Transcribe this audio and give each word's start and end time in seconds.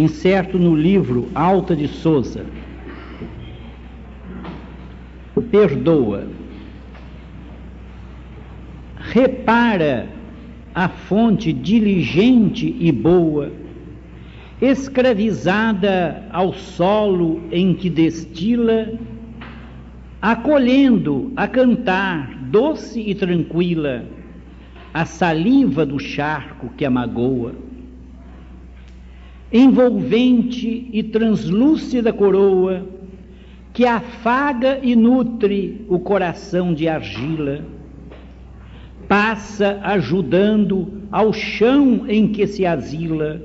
incerto 0.00 0.58
no 0.58 0.74
livro 0.74 1.28
Alta 1.34 1.76
de 1.76 1.86
Souza. 1.86 2.44
Perdoa. 5.50 6.26
Repara 8.96 10.08
a 10.74 10.88
fonte 10.88 11.52
diligente 11.52 12.76
e 12.78 12.92
boa, 12.92 13.50
escravizada 14.60 16.24
ao 16.30 16.52
solo 16.52 17.42
em 17.50 17.74
que 17.74 17.90
destila, 17.90 18.92
acolhendo 20.22 21.32
a 21.34 21.48
cantar, 21.48 22.34
doce 22.50 23.00
e 23.00 23.14
tranquila, 23.14 24.04
a 24.92 25.04
saliva 25.04 25.84
do 25.84 25.98
charco 25.98 26.68
que 26.76 26.84
a 26.84 26.90
magoa. 26.90 27.69
Envolvente 29.52 30.88
e 30.92 31.02
translúcida 31.02 32.12
coroa, 32.12 32.86
que 33.72 33.84
afaga 33.84 34.78
e 34.82 34.94
nutre 34.94 35.84
o 35.88 35.98
coração 35.98 36.72
de 36.72 36.88
argila 36.88 37.64
passa 39.10 39.80
ajudando 39.82 41.02
ao 41.10 41.32
chão 41.32 42.04
em 42.08 42.28
que 42.28 42.46
se 42.46 42.64
asila, 42.64 43.42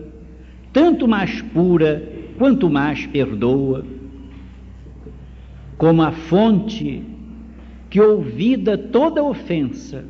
tanto 0.72 1.08
mais 1.08 1.42
pura 1.42 2.08
quanto 2.38 2.70
mais 2.70 3.08
perdoa. 3.08 3.84
Como 5.76 6.04
a 6.04 6.12
fonte 6.12 7.02
que, 7.90 8.00
ouvida 8.00 8.78
toda 8.78 9.24
ofensa, 9.24 10.06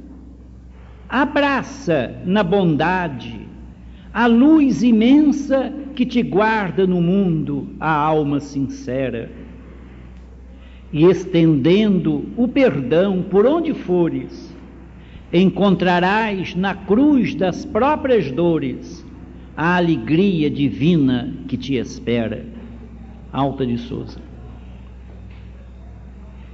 abraça 1.07 2.13
na 2.25 2.43
bondade 2.43 3.39
a 4.13 4.27
luz 4.27 4.83
imensa 4.83 5.73
que 5.95 6.05
te 6.05 6.21
guarda 6.21 6.85
no 6.85 7.01
mundo 7.01 7.69
a 7.79 7.89
alma 7.89 8.39
sincera. 8.39 9.31
E 10.91 11.05
estendendo 11.05 12.25
o 12.37 12.47
perdão 12.47 13.23
por 13.23 13.45
onde 13.45 13.73
fores, 13.73 14.55
encontrarás 15.33 16.53
na 16.55 16.75
cruz 16.75 17.33
das 17.33 17.65
próprias 17.65 18.31
dores 18.31 19.05
a 19.57 19.77
alegria 19.77 20.49
divina 20.49 21.33
que 21.47 21.57
te 21.57 21.75
espera. 21.75 22.45
Alta 23.31 23.65
de 23.65 23.77
Souza. 23.77 24.19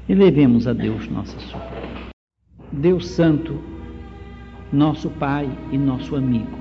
Elevemos 0.07 0.67
a 0.67 0.73
Deus 0.73 1.07
nossa 1.09 1.39
súplica. 1.39 2.11
Deus 2.71 3.07
Santo, 3.07 3.59
nosso 4.71 5.09
Pai 5.09 5.49
e 5.71 5.77
nosso 5.77 6.15
amigo, 6.15 6.57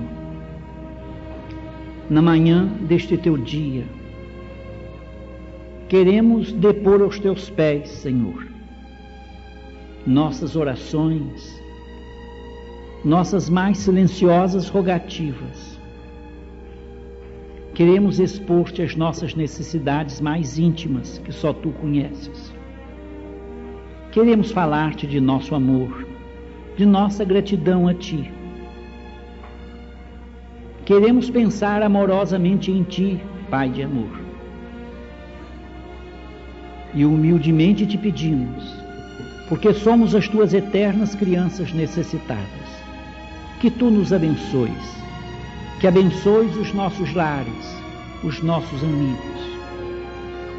na 2.11 2.21
manhã 2.21 2.65
deste 2.81 3.17
teu 3.17 3.37
dia, 3.37 3.85
queremos 5.87 6.51
depor 6.51 7.01
aos 7.01 7.17
teus 7.17 7.49
pés, 7.49 7.87
Senhor, 7.87 8.45
nossas 10.05 10.57
orações, 10.57 11.57
nossas 13.05 13.49
mais 13.49 13.77
silenciosas 13.77 14.67
rogativas. 14.67 15.79
Queremos 17.73 18.19
expor-te 18.19 18.81
as 18.81 18.93
nossas 18.93 19.33
necessidades 19.33 20.19
mais 20.19 20.59
íntimas 20.59 21.17
que 21.19 21.31
só 21.31 21.53
tu 21.53 21.69
conheces. 21.69 22.53
Queremos 24.11 24.51
falar-te 24.51 25.07
de 25.07 25.21
nosso 25.21 25.55
amor, 25.55 26.05
de 26.75 26.85
nossa 26.85 27.23
gratidão 27.23 27.87
a 27.87 27.93
ti. 27.93 28.29
Queremos 30.91 31.29
pensar 31.29 31.81
amorosamente 31.81 32.69
em 32.69 32.83
ti, 32.83 33.17
Pai 33.49 33.69
de 33.69 33.81
amor. 33.81 34.11
E 36.93 37.05
humildemente 37.05 37.85
te 37.85 37.97
pedimos, 37.97 38.75
porque 39.47 39.71
somos 39.71 40.13
as 40.13 40.27
tuas 40.27 40.53
eternas 40.53 41.15
crianças 41.15 41.71
necessitadas 41.71 42.67
que 43.61 43.71
tu 43.71 43.89
nos 43.89 44.11
abençoes, 44.11 45.01
que 45.79 45.87
abençoes 45.87 46.53
os 46.57 46.73
nossos 46.73 47.13
lares, 47.13 47.81
os 48.21 48.43
nossos 48.43 48.83
amigos, 48.83 49.59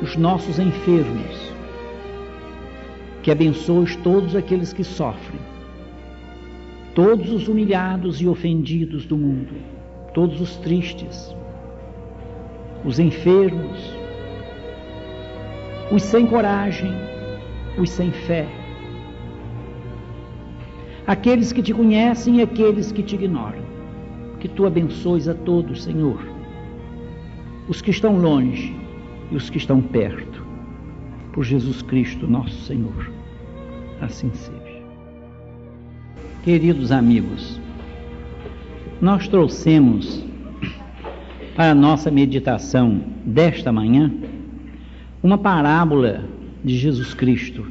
os 0.00 0.16
nossos 0.16 0.58
enfermos, 0.58 1.52
que 3.22 3.30
abençoes 3.30 3.96
todos 3.96 4.34
aqueles 4.34 4.72
que 4.72 4.82
sofrem, 4.82 5.40
todos 6.94 7.30
os 7.30 7.48
humilhados 7.48 8.18
e 8.22 8.26
ofendidos 8.26 9.04
do 9.04 9.18
mundo, 9.18 9.71
todos 10.14 10.40
os 10.40 10.56
tristes, 10.56 11.34
os 12.84 12.98
enfermos, 12.98 13.96
os 15.90 16.02
sem 16.02 16.26
coragem, 16.26 16.92
os 17.78 17.90
sem 17.90 18.10
fé 18.10 18.46
aqueles 21.06 21.52
que 21.52 21.62
te 21.62 21.74
conhecem 21.74 22.38
e 22.38 22.42
aqueles 22.42 22.92
que 22.92 23.02
te 23.02 23.14
ignoram. 23.14 23.62
Que 24.40 24.48
tu 24.48 24.66
abençoes 24.66 25.28
a 25.28 25.34
todos, 25.34 25.84
Senhor, 25.84 26.20
os 27.68 27.80
que 27.80 27.90
estão 27.90 28.18
longe 28.18 28.74
e 29.30 29.36
os 29.36 29.48
que 29.48 29.58
estão 29.58 29.80
perto, 29.80 30.44
por 31.32 31.44
Jesus 31.44 31.80
Cristo, 31.82 32.26
nosso 32.26 32.60
Senhor. 32.62 33.10
Assim 34.00 34.32
seja. 34.34 34.82
Queridos 36.42 36.90
amigos, 36.90 37.60
nós 39.02 39.26
trouxemos 39.26 40.24
para 41.56 41.72
a 41.72 41.74
nossa 41.74 42.08
meditação 42.08 43.02
desta 43.26 43.72
manhã 43.72 44.14
uma 45.20 45.36
parábola 45.36 46.24
de 46.64 46.78
Jesus 46.78 47.12
Cristo 47.12 47.66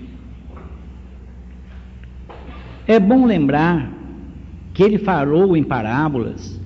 é 2.85 2.99
bom 2.99 3.25
lembrar 3.25 3.89
que 4.73 4.83
ele 4.83 4.97
falou 4.97 5.55
em 5.55 5.63
parábolas, 5.63 6.59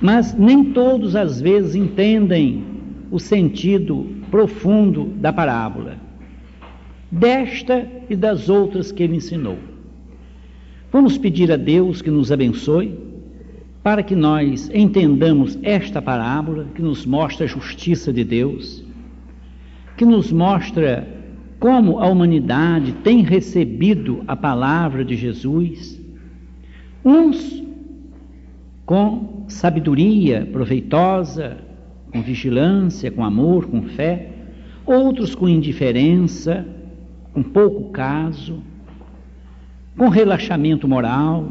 mas 0.00 0.32
nem 0.32 0.72
todos 0.72 1.14
às 1.14 1.42
vezes 1.42 1.74
entendem 1.74 2.64
o 3.10 3.18
sentido 3.18 4.16
profundo 4.30 5.04
da 5.16 5.30
parábola, 5.30 5.98
desta 7.10 7.86
e 8.08 8.16
das 8.16 8.48
outras 8.48 8.90
que 8.90 9.02
ele 9.02 9.16
ensinou. 9.16 9.71
Vamos 10.92 11.16
pedir 11.16 11.50
a 11.50 11.56
Deus 11.56 12.02
que 12.02 12.10
nos 12.10 12.30
abençoe 12.30 12.94
para 13.82 14.02
que 14.02 14.14
nós 14.14 14.70
entendamos 14.74 15.58
esta 15.62 16.02
parábola 16.02 16.66
que 16.74 16.82
nos 16.82 17.06
mostra 17.06 17.46
a 17.46 17.48
justiça 17.48 18.12
de 18.12 18.22
Deus, 18.22 18.84
que 19.96 20.04
nos 20.04 20.30
mostra 20.30 21.08
como 21.58 21.98
a 21.98 22.06
humanidade 22.06 22.92
tem 23.02 23.22
recebido 23.22 24.22
a 24.28 24.36
palavra 24.36 25.02
de 25.02 25.16
Jesus, 25.16 25.98
uns 27.02 27.64
com 28.84 29.46
sabedoria 29.48 30.46
proveitosa, 30.52 31.56
com 32.12 32.20
vigilância, 32.20 33.10
com 33.10 33.24
amor, 33.24 33.66
com 33.66 33.84
fé, 33.84 34.30
outros 34.84 35.34
com 35.34 35.48
indiferença, 35.48 36.66
com 37.32 37.42
pouco 37.42 37.90
caso, 37.90 38.62
com 39.96 40.08
relaxamento 40.08 40.88
moral, 40.88 41.50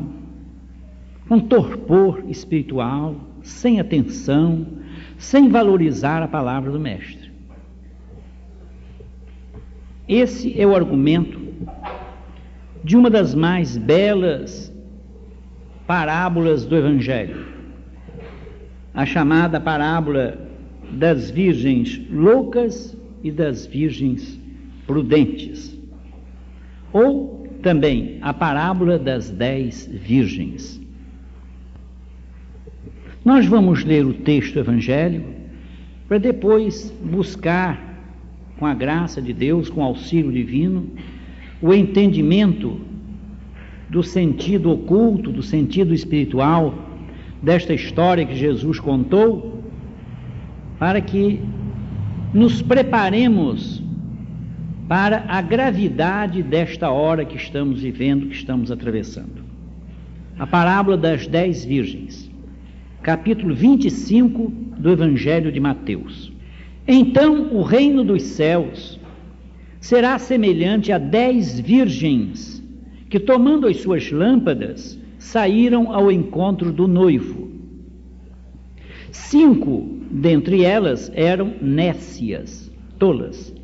com 1.28 1.40
torpor 1.40 2.24
espiritual, 2.28 3.16
sem 3.42 3.80
atenção, 3.80 4.68
sem 5.18 5.50
valorizar 5.50 6.22
a 6.22 6.28
palavra 6.28 6.72
do 6.72 6.80
Mestre. 6.80 7.32
Esse 10.08 10.60
é 10.60 10.66
o 10.66 10.76
argumento 10.76 11.40
de 12.84 12.98
uma 12.98 13.10
das 13.10 13.34
mais 13.34 13.78
belas 13.78 14.74
parábolas 15.88 16.66
do 16.66 16.76
Evangelho, 16.76 17.46
a 18.94 19.06
chamada 19.06 19.60
parábola 19.60 20.50
das 20.92 21.30
virgens 21.30 22.02
loucas 22.10 22.98
e 23.24 23.32
das 23.32 23.66
virgens 23.66 24.40
prudentes, 24.86 25.78
ou 26.92 27.41
também 27.62 28.18
a 28.22 28.34
parábola 28.34 28.98
das 28.98 29.30
dez 29.30 29.90
virgens. 29.92 30.82
Nós 33.24 33.46
vamos 33.46 33.84
ler 33.84 34.06
o 34.06 34.14
texto 34.14 34.58
evangélico 34.58 35.30
para 36.08 36.18
depois 36.18 36.92
buscar 37.04 37.92
com 38.58 38.66
a 38.66 38.74
graça 38.74 39.22
de 39.22 39.32
Deus, 39.32 39.70
com 39.70 39.82
o 39.82 39.84
auxílio 39.84 40.32
divino, 40.32 40.88
o 41.62 41.74
entendimento 41.74 42.80
do 43.90 44.02
sentido 44.02 44.72
oculto, 44.72 45.32
do 45.32 45.44
sentido 45.44 45.94
espiritual 45.94 46.74
desta 47.42 47.74
história 47.74 48.26
que 48.26 48.36
Jesus 48.36 48.80
contou, 48.80 49.64
para 50.80 51.02
que 51.02 51.40
nos 52.34 52.62
preparemos 52.62 53.81
para 54.92 55.24
a 55.30 55.42
gravidade 55.42 56.44
desta 56.44 56.92
hora 56.92 57.24
que 57.24 57.38
estamos 57.38 57.82
vivendo, 57.82 58.28
que 58.28 58.36
estamos 58.36 58.70
atravessando. 58.70 59.42
A 60.38 60.46
parábola 60.46 60.98
das 60.98 61.26
dez 61.28 61.64
virgens. 61.64 62.30
capítulo 63.02 63.56
25 63.56 64.50
do 64.78 64.92
Evangelho 64.92 65.50
de 65.50 65.62
Mateus. 65.62 66.34
Então 66.86 67.56
o 67.56 67.62
reino 67.62 68.04
dos 68.04 68.22
céus 68.22 69.00
será 69.80 70.20
semelhante 70.20 70.92
a 70.92 70.98
dez 70.98 71.58
virgens 71.58 72.62
que, 73.10 73.18
tomando 73.18 73.68
as 73.68 73.78
suas 73.78 74.12
lâmpadas, 74.12 75.00
saíram 75.18 75.94
ao 75.94 76.12
encontro 76.12 76.70
do 76.70 76.86
noivo. 76.86 77.50
Cinco 79.10 80.02
dentre 80.12 80.66
elas 80.66 81.10
eram 81.16 81.54
nécias, 81.62 82.70
tolas, 83.00 83.56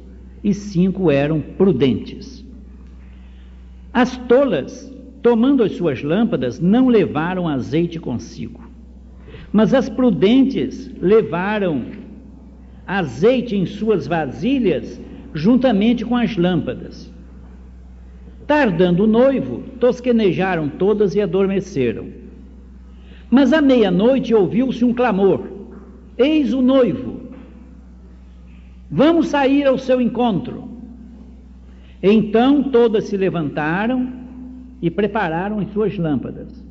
e 0.47 0.53
cinco 0.53 1.11
eram 1.11 1.41
prudentes. 1.41 2.45
As 3.91 4.15
tolas, 4.15 4.89
tomando 5.21 5.61
as 5.61 5.73
suas 5.73 6.01
lâmpadas, 6.01 6.57
não 6.57 6.88
levaram 6.88 7.49
azeite 7.49 7.99
consigo. 7.99 8.61
Mas 9.51 9.73
as 9.73 9.89
prudentes 9.89 10.89
levaram 11.01 11.83
azeite 12.85 13.57
em 13.57 13.65
suas 13.65 14.07
vasilhas 14.07 15.01
juntamente 15.33 16.05
com 16.05 16.15
as 16.15 16.38
lâmpadas. 16.38 17.11
Tardando 18.45 19.03
o 19.03 19.07
noivo, 19.07 19.63
tosquenejaram 19.81 20.69
todas 20.69 21.13
e 21.13 21.19
adormeceram. 21.19 22.07
Mas 23.29 23.51
à 23.51 23.61
meia-noite 23.61 24.33
ouviu-se 24.33 24.85
um 24.85 24.94
clamor: 24.94 25.45
Eis 26.17 26.53
o 26.53 26.61
noivo, 26.61 27.17
vamos 28.89 29.28
sair 29.28 29.66
ao 29.66 29.78
seu 29.78 30.01
encontro. 30.01 30.68
Então 32.01 32.63
todas 32.63 33.06
se 33.06 33.18
levantaram 33.18 34.12
e 34.81 34.89
prepararam 34.89 35.60
as 35.60 35.72
suas 35.72 35.98
lâmpadas. 35.98 36.63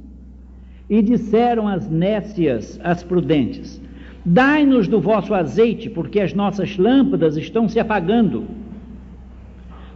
E 0.89 1.03
disseram 1.03 1.67
as 1.67 1.91
nécias, 1.91 2.79
as 2.83 3.03
prudentes: 3.03 3.83
Dai-nos 4.25 4.87
do 4.87 5.01
vosso 5.01 5.35
azeite, 5.35 5.91
porque 5.91 6.21
as 6.21 6.33
nossas 6.33 6.77
lâmpadas 6.77 7.37
estão 7.37 7.69
se 7.69 7.81
apagando. 7.81 8.45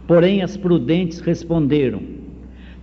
Porém, 0.05 0.41
as 0.41 0.57
prudentes 0.57 1.21
responderam: 1.21 2.01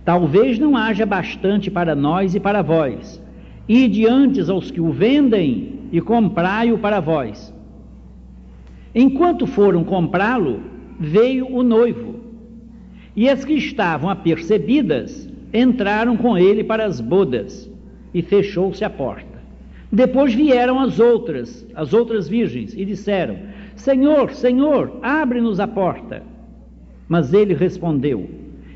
Talvez 0.03 0.57
não 0.57 0.75
haja 0.75 1.05
bastante 1.05 1.69
para 1.69 1.93
nós 1.93 2.33
e 2.33 2.39
para 2.39 2.63
vós. 2.63 3.21
Ide 3.67 4.07
antes 4.07 4.49
aos 4.49 4.71
que 4.71 4.81
o 4.81 4.91
vendem 4.91 5.73
e 5.91 6.01
comprai-o 6.01 6.79
para 6.79 6.99
vós. 6.99 7.53
Enquanto 8.93 9.45
foram 9.45 9.83
comprá-lo, 9.83 10.61
veio 10.99 11.47
o 11.47 11.63
noivo. 11.63 12.15
E 13.15 13.29
as 13.29 13.45
que 13.45 13.53
estavam 13.53 14.09
apercebidas 14.09 15.29
entraram 15.53 16.15
com 16.17 16.37
ele 16.37 16.63
para 16.63 16.85
as 16.85 16.99
bodas 16.99 17.69
e 18.13 18.21
fechou-se 18.21 18.83
a 18.83 18.89
porta. 18.89 19.39
Depois 19.91 20.33
vieram 20.33 20.79
as 20.79 20.99
outras, 20.99 21.65
as 21.73 21.93
outras 21.93 22.27
virgens, 22.29 22.73
e 22.75 22.85
disseram: 22.85 23.37
Senhor, 23.75 24.31
Senhor, 24.31 24.99
abre-nos 25.01 25.59
a 25.59 25.67
porta. 25.67 26.21
Mas 27.07 27.33
ele 27.33 27.53
respondeu: 27.53 28.29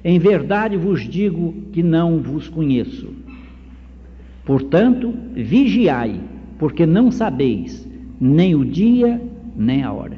Em 0.04 0.18
verdade 0.18 0.76
vos 0.76 1.08
digo 1.08 1.54
que 1.72 1.84
não 1.84 2.20
vos 2.20 2.50
conheço. 2.50 3.14
Portanto, 4.44 5.14
vigiai, 5.34 6.20
porque 6.58 6.86
não 6.86 7.12
sabeis 7.12 7.88
nem 8.20 8.56
o 8.56 8.66
dia 8.66 9.22
nem 9.56 9.84
a 9.84 9.92
hora. 9.92 10.18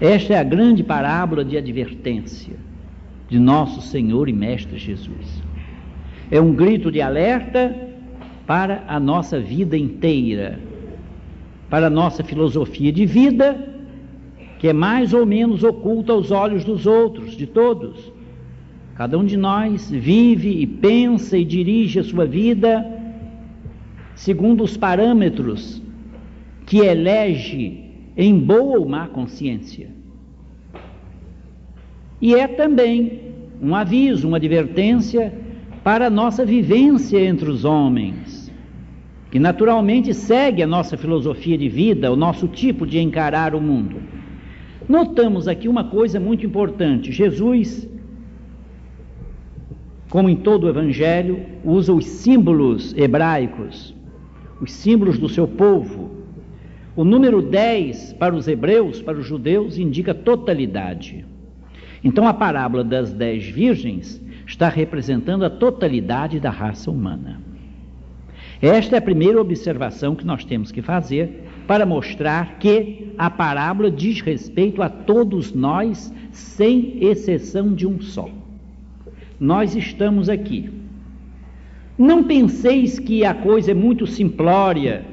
Esta 0.00 0.34
é 0.34 0.38
a 0.38 0.42
grande 0.42 0.82
parábola 0.82 1.44
de 1.44 1.56
advertência 1.56 2.56
de 3.28 3.38
nosso 3.38 3.80
Senhor 3.80 4.28
e 4.28 4.32
Mestre 4.32 4.78
Jesus. 4.78 5.42
É 6.30 6.40
um 6.40 6.54
grito 6.54 6.90
de 6.90 7.00
alerta 7.00 7.74
para 8.46 8.84
a 8.88 8.98
nossa 8.98 9.38
vida 9.38 9.76
inteira, 9.76 10.58
para 11.70 11.86
a 11.86 11.90
nossa 11.90 12.24
filosofia 12.24 12.92
de 12.92 13.06
vida, 13.06 13.68
que 14.58 14.68
é 14.68 14.72
mais 14.72 15.12
ou 15.12 15.24
menos 15.24 15.62
oculta 15.62 16.12
aos 16.12 16.30
olhos 16.30 16.64
dos 16.64 16.86
outros, 16.86 17.36
de 17.36 17.46
todos. 17.46 18.12
Cada 18.94 19.18
um 19.18 19.24
de 19.24 19.36
nós 19.36 19.90
vive 19.90 20.60
e 20.60 20.66
pensa 20.66 21.36
e 21.36 21.44
dirige 21.44 21.98
a 21.98 22.04
sua 22.04 22.26
vida 22.26 22.84
segundo 24.14 24.62
os 24.62 24.76
parâmetros 24.76 25.81
que 26.66 26.78
elege 26.78 27.84
em 28.16 28.38
boa 28.38 28.78
ou 28.78 28.88
má 28.88 29.08
consciência. 29.08 29.88
E 32.20 32.34
é 32.34 32.46
também 32.46 33.20
um 33.60 33.74
aviso, 33.74 34.28
uma 34.28 34.36
advertência 34.36 35.32
para 35.82 36.06
a 36.06 36.10
nossa 36.10 36.44
vivência 36.44 37.18
entre 37.18 37.50
os 37.50 37.64
homens, 37.64 38.52
que 39.30 39.38
naturalmente 39.38 40.14
segue 40.14 40.62
a 40.62 40.66
nossa 40.66 40.96
filosofia 40.96 41.58
de 41.58 41.68
vida, 41.68 42.12
o 42.12 42.16
nosso 42.16 42.46
tipo 42.46 42.86
de 42.86 43.00
encarar 43.00 43.54
o 43.54 43.60
mundo. 43.60 43.96
Notamos 44.88 45.48
aqui 45.48 45.68
uma 45.68 45.84
coisa 45.84 46.20
muito 46.20 46.46
importante: 46.46 47.10
Jesus, 47.10 47.88
como 50.08 50.28
em 50.28 50.36
todo 50.36 50.64
o 50.64 50.68
Evangelho, 50.68 51.44
usa 51.64 51.92
os 51.92 52.06
símbolos 52.06 52.94
hebraicos, 52.96 53.94
os 54.60 54.72
símbolos 54.72 55.18
do 55.18 55.28
seu 55.28 55.48
povo. 55.48 56.11
O 56.94 57.04
número 57.04 57.40
10 57.40 58.12
para 58.14 58.34
os 58.34 58.46
hebreus, 58.46 59.00
para 59.00 59.18
os 59.18 59.26
judeus, 59.26 59.78
indica 59.78 60.12
totalidade. 60.12 61.24
Então 62.04 62.26
a 62.26 62.34
parábola 62.34 62.84
das 62.84 63.12
dez 63.14 63.46
virgens 63.46 64.20
está 64.46 64.68
representando 64.68 65.44
a 65.44 65.50
totalidade 65.50 66.38
da 66.38 66.50
raça 66.50 66.90
humana. 66.90 67.40
Esta 68.60 68.96
é 68.96 68.98
a 68.98 69.02
primeira 69.02 69.40
observação 69.40 70.14
que 70.14 70.26
nós 70.26 70.44
temos 70.44 70.70
que 70.70 70.82
fazer 70.82 71.48
para 71.66 71.86
mostrar 71.86 72.58
que 72.58 73.12
a 73.16 73.30
parábola 73.30 73.90
diz 73.90 74.20
respeito 74.20 74.82
a 74.82 74.88
todos 74.90 75.52
nós, 75.52 76.12
sem 76.30 77.02
exceção 77.02 77.74
de 77.74 77.86
um 77.86 78.00
só. 78.00 78.28
Nós 79.40 79.74
estamos 79.74 80.28
aqui. 80.28 80.70
Não 81.96 82.24
penseis 82.24 82.98
que 82.98 83.24
a 83.24 83.32
coisa 83.32 83.70
é 83.70 83.74
muito 83.74 84.06
simplória 84.06 85.11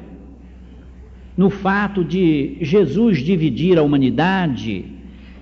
no 1.40 1.50
fato 1.50 2.04
de 2.04 2.58
Jesus 2.60 3.20
dividir 3.20 3.80
a 3.80 3.82
humanidade 3.82 4.84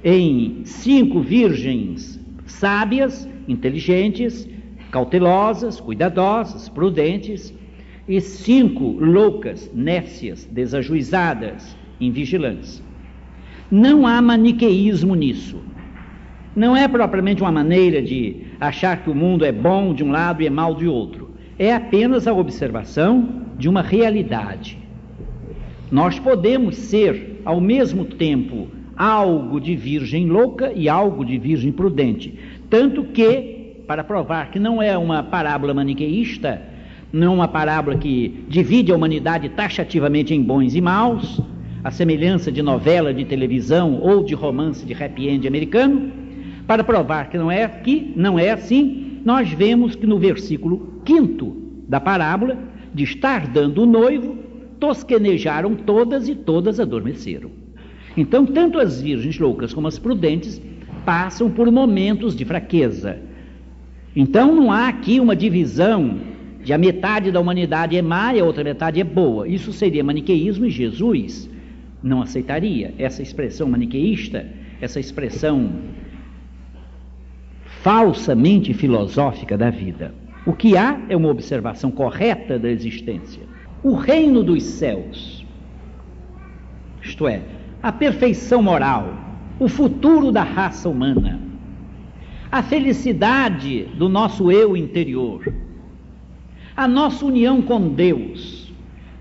em 0.03 0.61
cinco 0.63 1.21
virgens 1.21 2.19
sábias, 2.45 3.27
inteligentes, 3.47 4.47
cautelosas, 4.91 5.81
cuidadosas, 5.81 6.69
prudentes, 6.69 7.51
e 8.07 8.21
cinco 8.21 8.91
loucas, 8.99 9.71
nécias, 9.73 10.45
desajuizadas, 10.45 11.75
invigilantes. 11.99 12.83
Não 13.71 14.05
há 14.05 14.21
maniqueísmo 14.21 15.15
nisso. 15.15 15.57
Não 16.55 16.77
é 16.77 16.87
propriamente 16.87 17.41
uma 17.41 17.51
maneira 17.51 18.03
de 18.03 18.43
achar 18.59 19.01
que 19.01 19.09
o 19.09 19.15
mundo 19.15 19.43
é 19.43 19.51
bom 19.51 19.95
de 19.95 20.03
um 20.03 20.11
lado 20.11 20.43
e 20.43 20.45
é 20.45 20.49
mal 20.51 20.75
de 20.75 20.87
outro. 20.87 21.31
É 21.57 21.73
apenas 21.73 22.27
a 22.27 22.33
observação 22.33 23.47
de 23.57 23.67
uma 23.67 23.81
realidade. 23.81 24.85
Nós 25.91 26.19
podemos 26.19 26.75
ser, 26.75 27.41
ao 27.45 27.61
mesmo 27.61 28.03
tempo, 28.03 28.67
algo 28.95 29.59
de 29.59 29.75
virgem 29.75 30.27
louca 30.27 30.73
e 30.75 30.89
algo 30.89 31.23
de 31.23 31.37
virgem 31.37 31.71
prudente. 31.71 32.37
Tanto 32.69 33.05
que, 33.05 33.83
para 33.87 34.03
provar 34.03 34.51
que 34.51 34.59
não 34.59 34.81
é 34.81 34.97
uma 34.97 35.23
parábola 35.23 35.73
maniqueísta, 35.73 36.61
não 37.13 37.27
é 37.27 37.35
uma 37.35 37.47
parábola 37.47 37.97
que 37.97 38.43
divide 38.49 38.91
a 38.91 38.95
humanidade 38.95 39.47
taxativamente 39.49 40.33
em 40.33 40.41
bons 40.41 40.75
e 40.75 40.81
maus, 40.81 41.39
a 41.83 41.89
semelhança 41.89 42.51
de 42.51 42.61
novela 42.61 43.13
de 43.13 43.23
televisão 43.23 44.01
ou 44.01 44.23
de 44.23 44.33
romance 44.33 44.85
de 44.85 44.93
happy 44.93 45.29
end 45.29 45.47
americano, 45.47 46.11
para 46.67 46.83
provar 46.83 47.29
que 47.29 47.37
não 47.37 47.49
é 47.49 47.65
que 47.65 48.11
não 48.13 48.37
é 48.37 48.51
assim, 48.51 49.21
nós 49.23 49.49
vemos 49.49 49.95
que 49.95 50.05
no 50.05 50.19
versículo 50.19 51.01
5 51.07 51.55
da 51.87 52.01
parábola, 52.01 52.57
de 52.93 53.05
estar 53.05 53.47
dando 53.47 53.83
o 53.83 53.85
noivo, 53.85 54.46
tosquenejaram 54.79 55.75
todas 55.75 56.27
e 56.27 56.35
todas 56.35 56.79
adormeceram. 56.79 57.51
Então, 58.15 58.45
tanto 58.45 58.79
as 58.79 59.01
virgens 59.01 59.37
loucas 59.37 59.73
como 59.73 59.87
as 59.87 59.99
prudentes 59.99 60.61
passam 61.05 61.49
por 61.49 61.71
momentos 61.71 62.35
de 62.35 62.43
fraqueza. 62.43 63.19
Então, 64.15 64.55
não 64.55 64.71
há 64.71 64.87
aqui 64.87 65.19
uma 65.19 65.35
divisão 65.35 66.19
de 66.63 66.73
a 66.73 66.77
metade 66.77 67.31
da 67.31 67.39
humanidade 67.39 67.95
é 67.95 68.01
má 68.01 68.33
e 68.33 68.39
a 68.39 68.43
outra 68.43 68.63
metade 68.63 68.99
é 68.99 69.03
boa. 69.03 69.47
Isso 69.47 69.71
seria 69.71 70.03
maniqueísmo 70.03 70.65
e 70.65 70.69
Jesus 70.69 71.49
não 72.01 72.21
aceitaria 72.21 72.93
essa 72.97 73.21
expressão 73.21 73.69
maniqueísta, 73.69 74.45
essa 74.81 74.99
expressão 74.99 75.71
falsamente 77.81 78.73
filosófica 78.73 79.57
da 79.57 79.69
vida. 79.69 80.13
O 80.45 80.53
que 80.53 80.75
há 80.75 80.99
é 81.07 81.15
uma 81.15 81.29
observação 81.29 81.91
correta 81.91 82.57
da 82.57 82.69
existência. 82.69 83.43
O 83.83 83.93
reino 83.93 84.43
dos 84.43 84.63
céus, 84.63 85.45
isto 87.01 87.27
é, 87.27 87.41
a 87.81 87.91
perfeição 87.91 88.61
moral, 88.61 89.13
o 89.59 89.67
futuro 89.67 90.31
da 90.31 90.43
raça 90.43 90.89
humana, 90.89 91.39
a 92.51 92.63
felicidade 92.63 93.85
do 93.95 94.09
nosso 94.09 94.51
eu 94.51 94.75
interior, 94.75 95.53
a 96.75 96.87
nossa 96.87 97.25
união 97.25 97.61
com 97.61 97.89
Deus. 97.89 98.73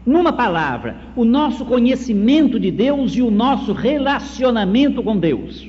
Numa 0.05 0.33
palavra, 0.33 0.97
o 1.17 1.25
nosso 1.25 1.65
conhecimento 1.65 2.59
de 2.61 2.71
Deus 2.71 3.15
e 3.17 3.23
o 3.23 3.31
nosso 3.31 3.73
relacionamento 3.73 5.03
com 5.03 5.19
Deus. 5.19 5.69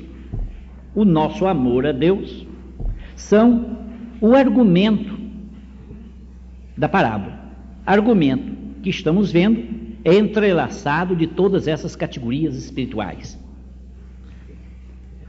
O 0.94 1.04
nosso 1.04 1.46
amor 1.46 1.86
a 1.86 1.92
Deus 1.92 2.46
são 3.16 3.78
o 4.20 4.34
argumento 4.34 5.18
da 6.76 6.88
parábola. 6.88 7.38
Argumento 7.84 8.57
que 8.82 8.90
estamos 8.90 9.30
vendo 9.32 9.64
é 10.04 10.14
entrelaçado 10.14 11.14
de 11.14 11.26
todas 11.26 11.66
essas 11.66 11.96
categorias 11.96 12.56
espirituais. 12.56 13.38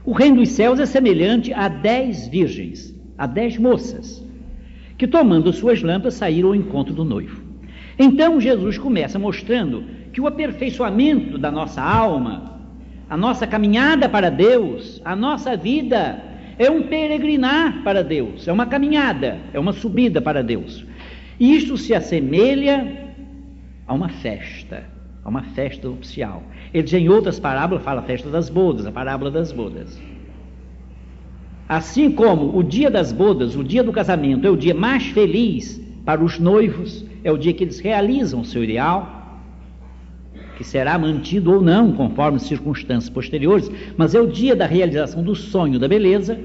O 0.04 0.12
reino 0.12 0.36
dos 0.36 0.50
céus 0.50 0.80
é 0.80 0.86
semelhante 0.86 1.52
a 1.52 1.68
dez 1.68 2.26
virgens, 2.26 2.94
a 3.18 3.26
dez 3.26 3.58
moças, 3.58 4.24
que 4.96 5.06
tomando 5.06 5.52
suas 5.52 5.82
lâmpadas 5.82 6.14
saíram 6.14 6.50
ao 6.50 6.54
encontro 6.54 6.94
do 6.94 7.04
noivo. 7.04 7.42
Então 7.98 8.40
Jesus 8.40 8.78
começa 8.78 9.18
mostrando 9.18 9.84
que 10.12 10.20
o 10.20 10.26
aperfeiçoamento 10.26 11.36
da 11.36 11.50
nossa 11.50 11.82
alma, 11.82 12.58
a 13.08 13.16
nossa 13.16 13.46
caminhada 13.46 14.08
para 14.08 14.30
Deus, 14.30 15.00
a 15.04 15.14
nossa 15.14 15.56
vida 15.56 16.24
é 16.58 16.70
um 16.70 16.82
peregrinar 16.82 17.82
para 17.82 18.02
Deus, 18.02 18.48
é 18.48 18.52
uma 18.52 18.66
caminhada, 18.66 19.38
é 19.52 19.58
uma 19.58 19.72
subida 19.72 20.20
para 20.20 20.42
Deus. 20.42 20.84
Isto 21.38 21.76
se 21.76 21.94
assemelha 21.94 23.09
a 23.90 23.92
uma 23.92 24.08
festa, 24.08 24.84
a 25.24 25.28
uma 25.28 25.42
festa 25.42 25.88
nupcial. 25.88 26.44
Ele 26.72 26.86
já 26.86 26.96
em 26.96 27.08
outras 27.08 27.40
parábolas 27.40 27.82
fala 27.82 28.00
a 28.00 28.04
festa 28.04 28.30
das 28.30 28.48
bodas, 28.48 28.86
a 28.86 28.92
parábola 28.92 29.32
das 29.32 29.50
bodas. 29.50 30.00
Assim 31.68 32.08
como 32.12 32.56
o 32.56 32.62
dia 32.62 32.88
das 32.88 33.10
bodas, 33.10 33.56
o 33.56 33.64
dia 33.64 33.82
do 33.82 33.90
casamento, 33.90 34.46
é 34.46 34.50
o 34.50 34.56
dia 34.56 34.74
mais 34.74 35.06
feliz 35.06 35.82
para 36.04 36.22
os 36.22 36.38
noivos, 36.38 37.04
é 37.24 37.32
o 37.32 37.36
dia 37.36 37.52
que 37.52 37.64
eles 37.64 37.80
realizam 37.80 38.42
o 38.42 38.44
seu 38.44 38.62
ideal, 38.62 39.40
que 40.56 40.62
será 40.62 40.96
mantido 40.96 41.52
ou 41.52 41.60
não, 41.60 41.90
conforme 41.90 42.36
as 42.36 42.44
circunstâncias 42.44 43.10
posteriores, 43.10 43.68
mas 43.96 44.14
é 44.14 44.20
o 44.20 44.28
dia 44.28 44.54
da 44.54 44.66
realização 44.66 45.20
do 45.20 45.34
sonho 45.34 45.80
da 45.80 45.88
beleza. 45.88 46.38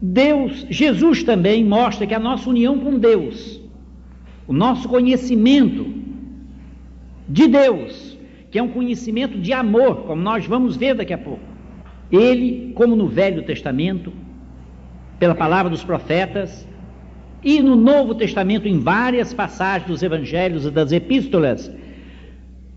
Deus, 0.00 0.66
Jesus 0.70 1.22
também 1.22 1.62
mostra 1.62 2.06
que 2.06 2.14
a 2.14 2.18
nossa 2.18 2.48
união 2.48 2.78
com 2.78 2.98
Deus 2.98 3.60
o 4.50 4.52
nosso 4.52 4.88
conhecimento 4.88 5.99
de 7.30 7.46
Deus, 7.46 8.18
que 8.50 8.58
é 8.58 8.62
um 8.62 8.68
conhecimento 8.68 9.38
de 9.38 9.52
amor, 9.52 10.02
como 10.04 10.20
nós 10.20 10.44
vamos 10.46 10.76
ver 10.76 10.94
daqui 10.94 11.12
a 11.12 11.18
pouco. 11.18 11.44
Ele, 12.10 12.72
como 12.74 12.96
no 12.96 13.06
Velho 13.06 13.44
Testamento, 13.44 14.12
pela 15.18 15.34
palavra 15.34 15.70
dos 15.70 15.84
profetas, 15.84 16.66
e 17.42 17.62
no 17.62 17.76
Novo 17.76 18.14
Testamento, 18.16 18.66
em 18.66 18.80
várias 18.80 19.32
passagens 19.32 19.88
dos 19.88 20.02
Evangelhos 20.02 20.66
e 20.66 20.70
das 20.70 20.90
Epístolas, 20.90 21.70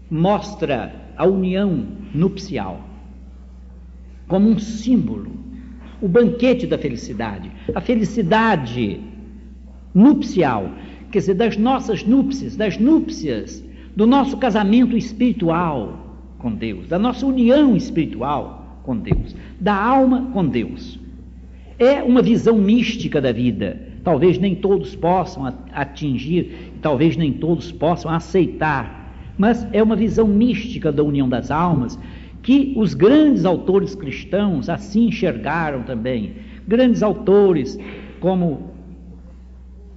mostra 0.10 0.93
a 1.17 1.25
união 1.25 1.86
nupcial 2.13 2.88
como 4.27 4.50
um 4.50 4.60
símbolo, 4.60 5.31
o 6.00 6.07
banquete 6.07 6.67
da 6.67 6.77
felicidade, 6.77 7.51
a 7.74 7.81
felicidade 7.81 9.00
nupcial 9.93 10.69
quer 11.13 11.19
dizer, 11.19 11.36
das 11.36 11.57
nossas 11.57 12.03
núpcias, 12.03 12.55
das 12.55 12.77
núpcias, 12.79 13.63
do 13.95 14.07
nosso 14.07 14.38
casamento 14.38 14.97
espiritual 14.97 16.17
com 16.38 16.53
Deus, 16.53 16.88
da 16.88 17.00
nossa 17.00 17.25
união 17.25 17.75
espiritual 17.75 18.79
com 18.83 18.97
Deus, 18.97 19.35
da 19.59 19.75
alma 19.75 20.29
com 20.33 20.45
Deus. 20.45 21.00
É 21.79 22.03
uma 22.03 22.21
visão 22.21 22.57
mística 22.57 23.21
da 23.21 23.31
vida. 23.31 23.93
Talvez 24.03 24.38
nem 24.38 24.53
todos 24.53 24.95
possam 24.95 25.51
atingir, 25.71 26.73
talvez 26.81 27.15
nem 27.15 27.31
todos 27.31 27.71
possam 27.71 28.12
aceitar, 28.12 29.13
mas 29.38 29.65
é 29.71 29.81
uma 29.81 29.95
visão 29.95 30.27
mística 30.27 30.91
da 30.91 31.01
união 31.01 31.29
das 31.29 31.50
almas 31.50 31.97
que 32.41 32.73
os 32.75 32.93
grandes 32.93 33.45
autores 33.45 33.95
cristãos 33.95 34.69
assim 34.69 35.07
enxergaram 35.07 35.83
também. 35.83 36.33
Grandes 36.67 37.01
autores 37.01 37.79
como 38.19 38.71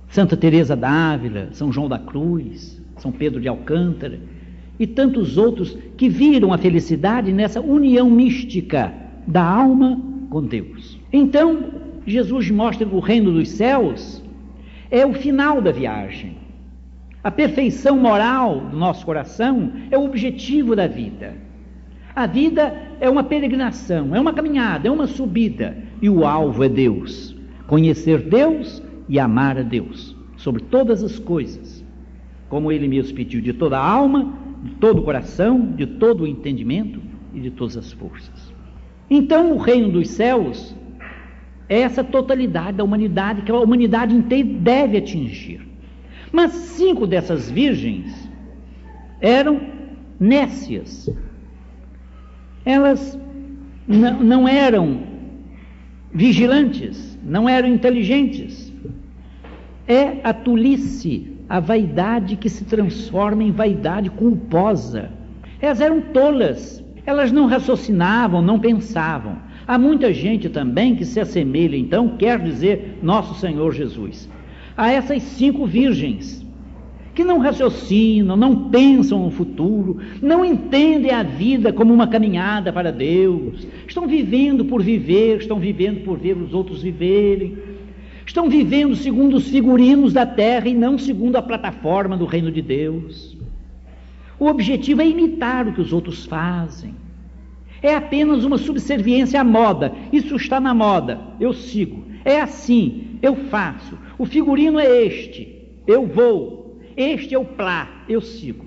Santa 0.08 0.36
Teresa 0.36 0.76
d'Ávila, 0.76 1.48
São 1.52 1.72
João 1.72 1.88
da 1.88 1.98
Cruz, 1.98 2.80
São 2.96 3.12
Pedro 3.12 3.40
de 3.40 3.48
Alcântara 3.48 4.20
e 4.78 4.86
tantos 4.86 5.38
outros 5.38 5.76
que 5.96 6.08
viram 6.08 6.52
a 6.52 6.58
felicidade 6.58 7.32
nessa 7.32 7.60
união 7.60 8.10
mística 8.10 8.92
da 9.26 9.42
alma 9.42 10.00
com 10.30 10.42
Deus. 10.42 10.98
Então, 11.12 11.64
Jesus 12.06 12.50
mostra 12.50 12.86
que 12.86 12.94
o 12.94 13.00
reino 13.00 13.32
dos 13.32 13.48
céus 13.48 14.22
é 14.90 15.04
o 15.04 15.14
final 15.14 15.60
da 15.60 15.72
viagem. 15.72 16.36
A 17.24 17.30
perfeição 17.30 17.96
moral 17.96 18.60
do 18.60 18.76
nosso 18.76 19.04
coração 19.04 19.72
é 19.90 19.98
o 19.98 20.04
objetivo 20.04 20.76
da 20.76 20.86
vida. 20.86 21.34
A 22.14 22.26
vida 22.26 22.72
é 23.00 23.10
uma 23.10 23.24
peregrinação, 23.24 24.14
é 24.14 24.20
uma 24.20 24.32
caminhada, 24.32 24.88
é 24.88 24.90
uma 24.90 25.06
subida, 25.06 25.76
e 26.00 26.08
o 26.08 26.24
alvo 26.24 26.62
é 26.64 26.68
Deus. 26.68 27.36
Conhecer 27.66 28.22
Deus 28.22 28.82
e 29.08 29.18
amar 29.18 29.58
a 29.58 29.62
Deus 29.62 30.16
sobre 30.36 30.62
todas 30.62 31.02
as 31.02 31.18
coisas, 31.18 31.75
como 32.48 32.70
ele 32.70 32.88
mesmo 32.88 33.16
pediu, 33.16 33.40
de 33.40 33.52
toda 33.52 33.78
a 33.78 33.84
alma, 33.84 34.32
de 34.62 34.70
todo 34.76 35.00
o 35.00 35.02
coração, 35.02 35.72
de 35.72 35.86
todo 35.86 36.22
o 36.22 36.26
entendimento 36.26 37.00
e 37.34 37.40
de 37.40 37.50
todas 37.50 37.76
as 37.76 37.92
forças. 37.92 38.54
Então, 39.08 39.52
o 39.52 39.56
reino 39.56 39.90
dos 39.90 40.08
céus 40.10 40.74
é 41.68 41.80
essa 41.80 42.02
totalidade 42.02 42.78
da 42.78 42.84
humanidade 42.84 43.42
que 43.42 43.50
a 43.50 43.58
humanidade 43.58 44.14
inteira 44.14 44.48
deve 44.48 44.98
atingir. 44.98 45.66
Mas 46.32 46.52
cinco 46.52 47.06
dessas 47.06 47.50
virgens 47.50 48.28
eram 49.20 49.60
nécias. 50.18 51.10
Elas 52.64 53.18
não 53.86 54.48
eram 54.48 55.00
vigilantes, 56.12 57.18
não 57.22 57.48
eram 57.48 57.68
inteligentes, 57.68 58.72
é 59.86 60.20
a 60.24 60.32
tolice, 60.32 61.35
a 61.48 61.60
vaidade 61.60 62.36
que 62.36 62.48
se 62.48 62.64
transforma 62.64 63.42
em 63.42 63.52
vaidade 63.52 64.10
culposa. 64.10 65.10
Elas 65.60 65.80
eram 65.80 66.00
tolas, 66.00 66.84
elas 67.04 67.30
não 67.30 67.46
raciocinavam, 67.46 68.42
não 68.42 68.58
pensavam. 68.58 69.38
Há 69.66 69.78
muita 69.78 70.12
gente 70.12 70.48
também 70.48 70.94
que 70.94 71.04
se 71.04 71.18
assemelha, 71.18 71.76
então, 71.76 72.16
quer 72.16 72.38
dizer, 72.38 72.98
nosso 73.02 73.34
Senhor 73.34 73.72
Jesus, 73.72 74.28
a 74.76 74.90
essas 74.92 75.22
cinco 75.22 75.66
virgens, 75.66 76.44
que 77.14 77.24
não 77.24 77.38
raciocinam, 77.38 78.36
não 78.36 78.68
pensam 78.68 79.24
no 79.24 79.30
futuro, 79.30 79.96
não 80.20 80.44
entendem 80.44 81.10
a 81.10 81.22
vida 81.22 81.72
como 81.72 81.92
uma 81.92 82.06
caminhada 82.06 82.70
para 82.72 82.92
Deus, 82.92 83.66
estão 83.88 84.06
vivendo 84.06 84.66
por 84.66 84.82
viver, 84.82 85.38
estão 85.38 85.58
vivendo 85.58 86.04
por 86.04 86.18
ver 86.18 86.36
os 86.36 86.52
outros 86.52 86.82
viverem, 86.82 87.56
Estão 88.26 88.50
vivendo 88.50 88.96
segundo 88.96 89.36
os 89.36 89.48
figurinos 89.48 90.12
da 90.12 90.26
terra 90.26 90.68
e 90.68 90.74
não 90.74 90.98
segundo 90.98 91.36
a 91.36 91.42
plataforma 91.42 92.16
do 92.16 92.26
reino 92.26 92.50
de 92.50 92.60
Deus. 92.60 93.36
O 94.38 94.46
objetivo 94.46 95.00
é 95.00 95.06
imitar 95.06 95.68
o 95.68 95.72
que 95.72 95.80
os 95.80 95.92
outros 95.92 96.26
fazem. 96.26 96.94
É 97.80 97.94
apenas 97.94 98.44
uma 98.44 98.58
subserviência 98.58 99.40
à 99.40 99.44
moda. 99.44 99.94
Isso 100.12 100.34
está 100.34 100.58
na 100.58 100.74
moda, 100.74 101.20
eu 101.38 101.52
sigo. 101.54 102.04
É 102.24 102.40
assim, 102.40 103.18
eu 103.22 103.36
faço. 103.36 103.96
O 104.18 104.26
figurino 104.26 104.80
é 104.80 105.04
este, 105.04 105.62
eu 105.86 106.04
vou. 106.04 106.80
Este 106.96 107.34
é 107.34 107.38
o 107.38 107.44
plá, 107.44 108.04
eu 108.08 108.20
sigo. 108.20 108.66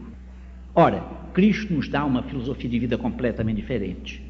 Ora, 0.73 1.03
Cristo 1.33 1.73
nos 1.73 1.89
dá 1.89 2.05
uma 2.05 2.23
filosofia 2.23 2.69
de 2.69 2.79
vida 2.79 2.97
completamente 2.97 3.57
diferente 3.57 4.28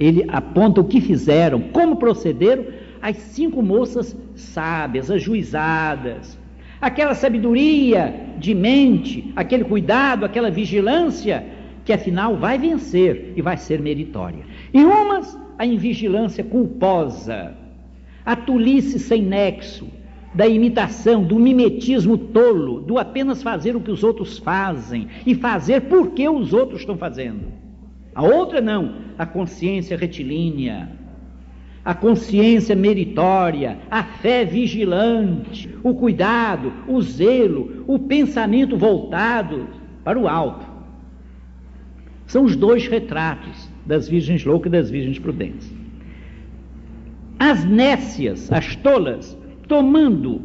ele 0.00 0.24
aponta 0.28 0.80
o 0.80 0.84
que 0.84 0.98
fizeram, 0.98 1.60
como 1.60 1.96
procederam 1.96 2.64
as 3.02 3.16
cinco 3.18 3.62
moças 3.62 4.16
sábias, 4.34 5.10
ajuizadas. 5.10 6.38
Aquela 6.80 7.14
sabedoria 7.14 8.28
de 8.38 8.54
mente, 8.54 9.30
aquele 9.36 9.64
cuidado, 9.64 10.24
aquela 10.24 10.50
vigilância, 10.50 11.44
que 11.84 11.92
afinal 11.92 12.36
vai 12.36 12.58
vencer 12.58 13.34
e 13.36 13.42
vai 13.42 13.58
ser 13.58 13.80
meritória. 13.80 14.44
E 14.72 14.82
umas, 14.82 15.38
a 15.58 15.66
invigilância 15.66 16.42
culposa, 16.42 17.54
a 18.24 18.34
tolice 18.34 18.98
sem 18.98 19.22
nexo, 19.22 19.86
da 20.32 20.46
imitação, 20.46 21.24
do 21.24 21.38
mimetismo 21.38 22.16
tolo, 22.16 22.80
do 22.80 22.98
apenas 22.98 23.42
fazer 23.42 23.76
o 23.76 23.80
que 23.80 23.90
os 23.90 24.02
outros 24.02 24.38
fazem 24.38 25.08
e 25.26 25.34
fazer 25.34 25.82
porque 25.82 26.26
os 26.28 26.52
outros 26.52 26.80
estão 26.80 26.96
fazendo. 26.96 27.59
A 28.14 28.22
outra 28.22 28.60
não, 28.60 28.94
a 29.18 29.24
consciência 29.24 29.96
retilínea, 29.96 30.90
a 31.84 31.94
consciência 31.94 32.76
meritória, 32.76 33.78
a 33.90 34.02
fé 34.02 34.44
vigilante, 34.44 35.68
o 35.82 35.94
cuidado, 35.94 36.72
o 36.86 37.00
zelo, 37.00 37.84
o 37.86 37.98
pensamento 37.98 38.76
voltado 38.76 39.68
para 40.04 40.18
o 40.18 40.28
alto. 40.28 40.66
São 42.26 42.44
os 42.44 42.54
dois 42.54 42.86
retratos 42.86 43.68
das 43.86 44.08
virgens 44.08 44.44
loucas 44.44 44.70
e 44.70 44.76
das 44.76 44.90
virgens 44.90 45.18
prudentes. 45.18 45.72
As 47.38 47.64
nécias, 47.64 48.52
as 48.52 48.76
tolas, 48.76 49.36
tomando 49.66 50.42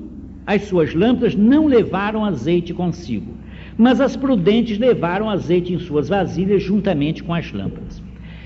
as 0.47 0.63
suas 0.63 0.93
lâmpadas 0.93 1.35
não 1.35 1.65
levaram 1.67 2.23
azeite 2.23 2.73
consigo, 2.73 3.33
mas 3.77 3.99
as 3.99 4.15
prudentes 4.15 4.77
levaram 4.77 5.29
azeite 5.29 5.73
em 5.73 5.79
suas 5.79 6.09
vasilhas 6.09 6.63
juntamente 6.63 7.23
com 7.23 7.33
as 7.33 7.51
lâmpadas. 7.51 8.01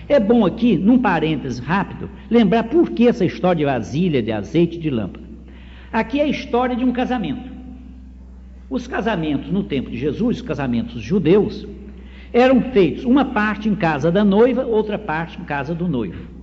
É 0.07 0.19
bom 0.19 0.45
aqui, 0.45 0.75
num 0.75 0.97
parênteses 0.97 1.59
rápido, 1.59 2.09
lembrar 2.29 2.63
por 2.63 2.89
que 2.89 3.07
essa 3.07 3.23
história 3.23 3.59
de 3.59 3.65
vasilha, 3.65 4.23
de 4.23 4.31
azeite 4.31 4.77
e 4.77 4.81
de 4.81 4.89
lâmpada. 4.89 5.27
Aqui 5.93 6.19
é 6.19 6.23
a 6.23 6.27
história 6.27 6.75
de 6.75 6.83
um 6.83 6.91
casamento. 6.91 7.49
Os 8.69 8.87
casamentos 8.87 9.51
no 9.51 9.63
tempo 9.63 9.89
de 9.89 9.97
Jesus, 9.97 10.37
os 10.37 10.41
casamentos 10.41 11.01
judeus, 11.01 11.67
eram 12.33 12.61
feitos 12.61 13.05
uma 13.05 13.25
parte 13.25 13.69
em 13.69 13.75
casa 13.75 14.11
da 14.11 14.23
noiva, 14.23 14.65
outra 14.65 14.97
parte 14.97 15.39
em 15.39 15.43
casa 15.43 15.73
do 15.73 15.87
noivo. 15.87 16.39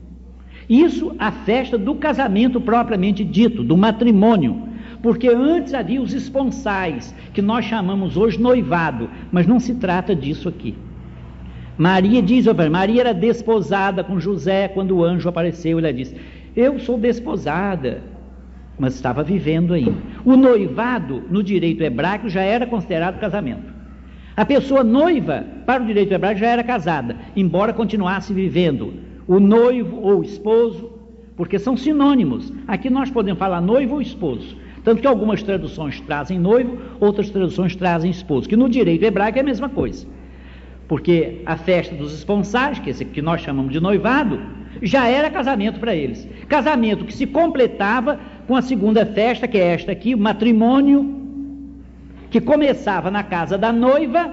Isso 0.69 1.15
a 1.19 1.31
festa 1.31 1.79
do 1.79 1.95
casamento 1.95 2.61
propriamente 2.61 3.25
dito, 3.25 3.63
do 3.63 3.77
matrimônio, 3.77 4.69
porque 5.07 5.29
antes 5.29 5.73
havia 5.73 6.03
os 6.03 6.13
esponsais, 6.13 7.15
que 7.33 7.41
nós 7.41 7.65
chamamos 7.65 8.17
hoje 8.17 8.41
noivado, 8.41 9.09
mas 9.31 9.47
não 9.47 9.61
se 9.61 9.77
trata 9.77 10.17
disso 10.17 10.49
aqui. 10.49 10.75
Maria 11.79 12.21
diz, 12.21 12.45
Maria 12.69 13.03
era 13.03 13.15
desposada 13.15 14.03
com 14.03 14.19
José 14.19 14.67
quando 14.67 14.97
o 14.97 15.05
anjo 15.05 15.29
apareceu, 15.29 15.79
ela 15.79 15.93
disse: 15.93 16.17
Eu 16.57 16.81
sou 16.81 16.99
desposada, 16.99 18.03
mas 18.77 18.97
estava 18.97 19.23
vivendo 19.23 19.75
ainda. 19.75 19.95
O 20.25 20.37
noivado, 20.37 21.23
no 21.31 21.41
direito 21.41 21.85
hebraico, 21.85 22.29
já 22.29 22.43
era 22.43 22.67
considerado 22.67 23.21
casamento. 23.21 23.73
A 24.37 24.45
pessoa 24.45 24.83
noiva, 24.83 25.45
para 25.65 25.85
o 25.85 25.87
direito 25.87 26.13
hebraico, 26.13 26.41
já 26.41 26.49
era 26.49 26.65
casada, 26.65 27.15
embora 27.37 27.73
continuasse 27.73 28.35
vivendo. 28.35 28.95
O 29.25 29.39
noivo 29.39 30.01
ou 30.01 30.25
esposo, 30.25 30.91
porque 31.37 31.61
são 31.61 31.77
sinônimos. 31.77 32.53
Aqui 32.67 32.91
nós 32.91 33.09
podemos 33.09 33.39
falar 33.39 33.61
noivo 33.61 33.95
ou 33.95 34.03
esposo. 34.03 34.66
Tanto 34.87 35.01
que 35.01 35.07
algumas 35.09 35.43
traduções 35.43 36.01
trazem 36.03 36.39
noivo, 36.39 36.79
outras 37.01 37.29
traduções 37.29 37.75
trazem 37.75 38.09
esposo, 38.09 38.49
que 38.49 38.55
no 38.55 38.69
direito 38.69 39.05
hebraico 39.05 39.37
é 39.37 39.41
a 39.41 39.45
mesma 39.45 39.69
coisa. 39.69 40.07
Porque 40.87 41.43
a 41.45 41.57
festa 41.57 41.93
dos 41.93 42.15
esponsais, 42.15 42.79
que, 42.79 42.91
esse, 42.91 43.05
que 43.05 43.21
nós 43.21 43.41
chamamos 43.41 43.73
de 43.73 43.81
noivado, 43.81 44.41
já 44.81 45.09
era 45.09 45.29
casamento 45.29 45.81
para 45.81 45.93
eles. 45.93 46.29
Casamento 46.49 47.05
que 47.05 47.13
se 47.13 47.27
completava 47.27 48.21
com 48.47 48.55
a 48.55 48.63
segunda 48.63 49.05
festa, 49.05 49.49
que 49.49 49.59
é 49.59 49.73
esta 49.73 49.91
aqui, 49.91 50.15
o 50.15 50.19
matrimônio, 50.19 51.21
que 52.31 52.41
começava 52.41 53.11
na 53.11 53.25
casa 53.25 53.59
da 53.59 53.73
noiva, 53.73 54.33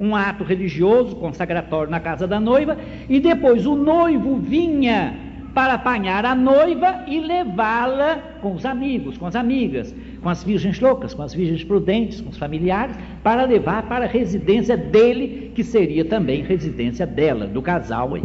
um 0.00 0.16
ato 0.16 0.42
religioso, 0.42 1.14
consagratório 1.16 1.90
na 1.90 2.00
casa 2.00 2.26
da 2.26 2.40
noiva, 2.40 2.78
e 3.10 3.20
depois 3.20 3.66
o 3.66 3.76
noivo 3.76 4.36
vinha 4.36 5.29
para 5.54 5.74
apanhar 5.74 6.24
a 6.24 6.34
noiva 6.34 7.04
e 7.06 7.20
levá-la 7.20 8.18
com 8.40 8.54
os 8.54 8.64
amigos, 8.64 9.18
com 9.18 9.26
as 9.26 9.34
amigas, 9.34 9.94
com 10.22 10.28
as 10.28 10.44
virgens 10.44 10.78
loucas, 10.80 11.14
com 11.14 11.22
as 11.22 11.34
virgens 11.34 11.64
prudentes, 11.64 12.20
com 12.20 12.30
os 12.30 12.38
familiares, 12.38 12.96
para 13.22 13.44
levar 13.44 13.82
para 13.84 14.04
a 14.04 14.08
residência 14.08 14.76
dele, 14.76 15.52
que 15.54 15.64
seria 15.64 16.04
também 16.04 16.42
residência 16.42 17.06
dela, 17.06 17.46
do 17.46 17.60
casal 17.60 18.14
aí. 18.14 18.22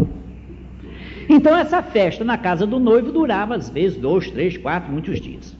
Então 1.28 1.58
essa 1.58 1.82
festa 1.82 2.24
na 2.24 2.38
casa 2.38 2.68
do 2.68 2.80
noivo 2.80 3.12
durava 3.12 3.56
às 3.56 3.70
vezes 3.70 3.98
dois, 3.98 4.30
três, 4.30 4.58
quatro, 4.58 4.92
muitos 4.92 5.20
dias. 5.20 5.58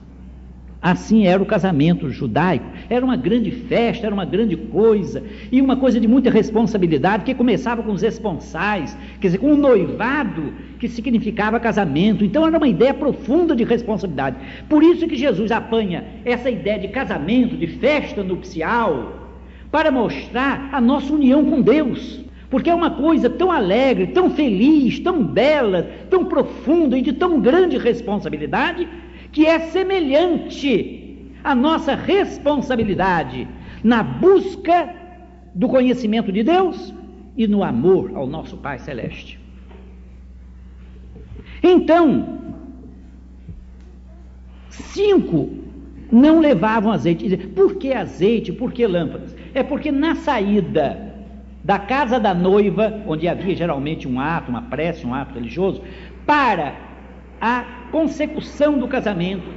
Assim 0.80 1.26
era 1.26 1.42
o 1.42 1.46
casamento 1.46 2.10
judaico. 2.10 2.66
Era 2.88 3.04
uma 3.04 3.16
grande 3.16 3.50
festa, 3.50 4.06
era 4.06 4.14
uma 4.14 4.24
grande 4.24 4.56
coisa, 4.56 5.22
e 5.50 5.60
uma 5.60 5.76
coisa 5.76 5.98
de 5.98 6.06
muita 6.06 6.30
responsabilidade, 6.30 7.24
que 7.24 7.34
começava 7.34 7.82
com 7.82 7.92
os 7.92 8.02
esponsais, 8.02 8.96
quer 9.20 9.28
dizer, 9.28 9.38
com 9.38 9.52
o 9.52 9.56
noivado, 9.56 10.52
que 10.78 10.88
significava 10.88 11.58
casamento. 11.58 12.24
Então 12.24 12.46
era 12.46 12.56
uma 12.56 12.68
ideia 12.68 12.94
profunda 12.94 13.56
de 13.56 13.64
responsabilidade. 13.64 14.36
Por 14.68 14.82
isso 14.82 15.08
que 15.08 15.16
Jesus 15.16 15.50
apanha 15.50 16.04
essa 16.24 16.50
ideia 16.50 16.78
de 16.78 16.88
casamento, 16.88 17.56
de 17.56 17.66
festa 17.66 18.22
nupcial, 18.22 19.30
para 19.70 19.90
mostrar 19.90 20.68
a 20.72 20.80
nossa 20.80 21.12
união 21.12 21.44
com 21.44 21.60
Deus. 21.60 22.20
Porque 22.48 22.70
é 22.70 22.74
uma 22.74 22.90
coisa 22.90 23.28
tão 23.28 23.50
alegre, 23.50 24.06
tão 24.08 24.30
feliz, 24.30 25.00
tão 25.00 25.24
bela, 25.24 25.90
tão 26.08 26.26
profunda 26.26 26.96
e 26.96 27.02
de 27.02 27.12
tão 27.12 27.40
grande 27.40 27.76
responsabilidade, 27.76 28.86
que 29.36 29.44
é 29.44 29.58
semelhante 29.58 31.30
à 31.44 31.54
nossa 31.54 31.94
responsabilidade 31.94 33.46
na 33.84 34.02
busca 34.02 34.94
do 35.54 35.68
conhecimento 35.68 36.32
de 36.32 36.42
Deus 36.42 36.94
e 37.36 37.46
no 37.46 37.62
amor 37.62 38.12
ao 38.14 38.26
nosso 38.26 38.56
Pai 38.56 38.78
Celeste. 38.78 39.38
Então, 41.62 42.38
cinco 44.70 45.50
não 46.10 46.40
levavam 46.40 46.90
azeite. 46.90 47.36
Por 47.48 47.76
que 47.76 47.92
azeite? 47.92 48.54
Por 48.54 48.72
que 48.72 48.86
lâmpadas? 48.86 49.36
É 49.52 49.62
porque 49.62 49.92
na 49.92 50.14
saída 50.14 51.14
da 51.62 51.78
casa 51.78 52.18
da 52.18 52.32
noiva, 52.32 53.02
onde 53.06 53.28
havia 53.28 53.54
geralmente 53.54 54.08
um 54.08 54.18
ato, 54.18 54.50
uma 54.50 54.62
prece, 54.62 55.06
um 55.06 55.12
ato 55.12 55.34
religioso, 55.34 55.82
para 56.24 56.86
a 57.40 57.64
consecução 57.90 58.78
do 58.78 58.88
casamento, 58.88 59.48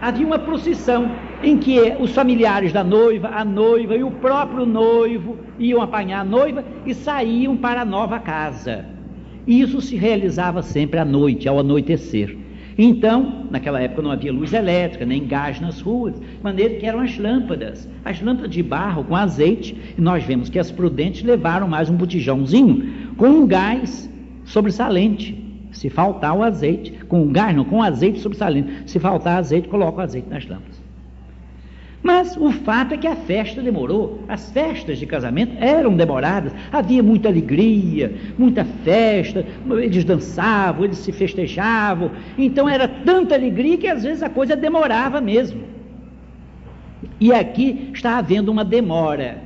havia 0.00 0.26
uma 0.26 0.38
procissão 0.38 1.10
em 1.42 1.56
que 1.58 1.78
os 1.98 2.12
familiares 2.12 2.72
da 2.72 2.84
noiva, 2.84 3.28
a 3.28 3.44
noiva 3.44 3.96
e 3.96 4.02
o 4.02 4.10
próprio 4.10 4.66
noivo 4.66 5.36
iam 5.58 5.80
apanhar 5.80 6.20
a 6.20 6.24
noiva 6.24 6.64
e 6.86 6.94
saíam 6.94 7.56
para 7.56 7.82
a 7.82 7.84
nova 7.84 8.18
casa. 8.18 8.84
E 9.46 9.60
isso 9.60 9.80
se 9.80 9.96
realizava 9.96 10.62
sempre 10.62 10.98
à 10.98 11.04
noite, 11.04 11.48
ao 11.48 11.58
anoitecer. 11.58 12.36
Então, 12.80 13.46
naquela 13.50 13.80
época 13.80 14.02
não 14.02 14.12
havia 14.12 14.32
luz 14.32 14.52
elétrica, 14.52 15.04
nem 15.04 15.26
gás 15.26 15.60
nas 15.60 15.80
ruas, 15.80 16.14
de 16.14 16.26
maneira 16.40 16.74
que 16.74 16.86
eram 16.86 17.00
as 17.00 17.18
lâmpadas, 17.18 17.88
as 18.04 18.22
lâmpadas 18.22 18.52
de 18.52 18.62
barro 18.62 19.02
com 19.02 19.16
azeite, 19.16 19.76
e 19.96 20.00
nós 20.00 20.22
vemos 20.22 20.48
que 20.48 20.60
as 20.60 20.70
prudentes 20.70 21.24
levaram 21.24 21.66
mais 21.66 21.90
um 21.90 21.96
botijãozinho 21.96 23.14
com 23.16 23.26
um 23.26 23.46
gás 23.48 24.08
sobressalente. 24.44 25.37
Se 25.72 25.90
faltar 25.90 26.36
o 26.36 26.42
azeite, 26.42 26.92
com 27.08 27.22
o 27.22 27.26
gás 27.26 27.54
não, 27.54 27.64
com 27.64 27.82
azeite 27.82 28.20
sobressalente. 28.20 28.90
Se 28.90 28.98
faltar 28.98 29.38
azeite, 29.38 29.68
coloca 29.68 29.98
o 29.98 30.00
azeite 30.00 30.28
nas 30.28 30.46
lâmpadas. 30.46 30.78
Mas 32.02 32.36
o 32.36 32.50
fato 32.52 32.94
é 32.94 32.96
que 32.96 33.06
a 33.06 33.16
festa 33.16 33.60
demorou. 33.60 34.20
As 34.28 34.50
festas 34.50 34.98
de 34.98 35.06
casamento 35.06 35.56
eram 35.58 35.94
demoradas. 35.96 36.52
Havia 36.72 37.02
muita 37.02 37.28
alegria, 37.28 38.14
muita 38.38 38.64
festa. 38.64 39.44
Eles 39.70 40.04
dançavam, 40.04 40.84
eles 40.84 40.98
se 40.98 41.12
festejavam. 41.12 42.10
Então 42.36 42.68
era 42.68 42.86
tanta 42.86 43.34
alegria 43.34 43.76
que 43.76 43.88
às 43.88 44.04
vezes 44.04 44.22
a 44.22 44.30
coisa 44.30 44.54
demorava 44.54 45.20
mesmo. 45.20 45.62
E 47.20 47.32
aqui 47.32 47.90
está 47.92 48.18
havendo 48.18 48.50
uma 48.50 48.64
demora 48.64 49.38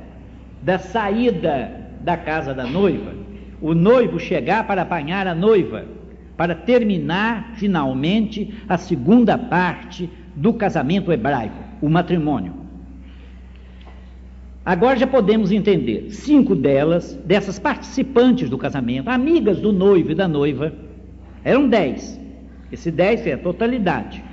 da 0.61 0.77
saída 0.77 1.71
da 2.01 2.15
casa 2.17 2.53
da 2.53 2.65
noiva, 2.65 3.13
o 3.61 3.73
noivo 3.73 4.19
chegar 4.19 4.67
para 4.67 4.81
apanhar 4.81 5.25
a 5.25 5.33
noiva, 5.33 5.85
para 6.35 6.55
terminar 6.55 7.53
finalmente 7.55 8.53
a 8.67 8.77
segunda 8.77 9.37
parte 9.37 10.09
do 10.35 10.53
casamento 10.53 11.11
hebraico 11.11 11.63
o 11.81 11.89
matrimônio. 11.89 12.53
Agora 14.65 14.97
já 14.97 15.05
podemos 15.05 15.51
entender: 15.51 16.09
cinco 16.11 16.55
delas, 16.55 17.13
dessas 17.25 17.59
participantes 17.59 18.49
do 18.49 18.57
casamento, 18.57 19.09
amigas 19.09 19.59
do 19.59 19.73
noivo 19.73 20.11
e 20.11 20.15
da 20.15 20.27
noiva, 20.27 20.73
eram 21.43 21.67
dez. 21.67 22.17
Esse 22.71 22.89
dez 22.89 23.27
é 23.27 23.33
a 23.33 23.37
totalidade. 23.37 24.23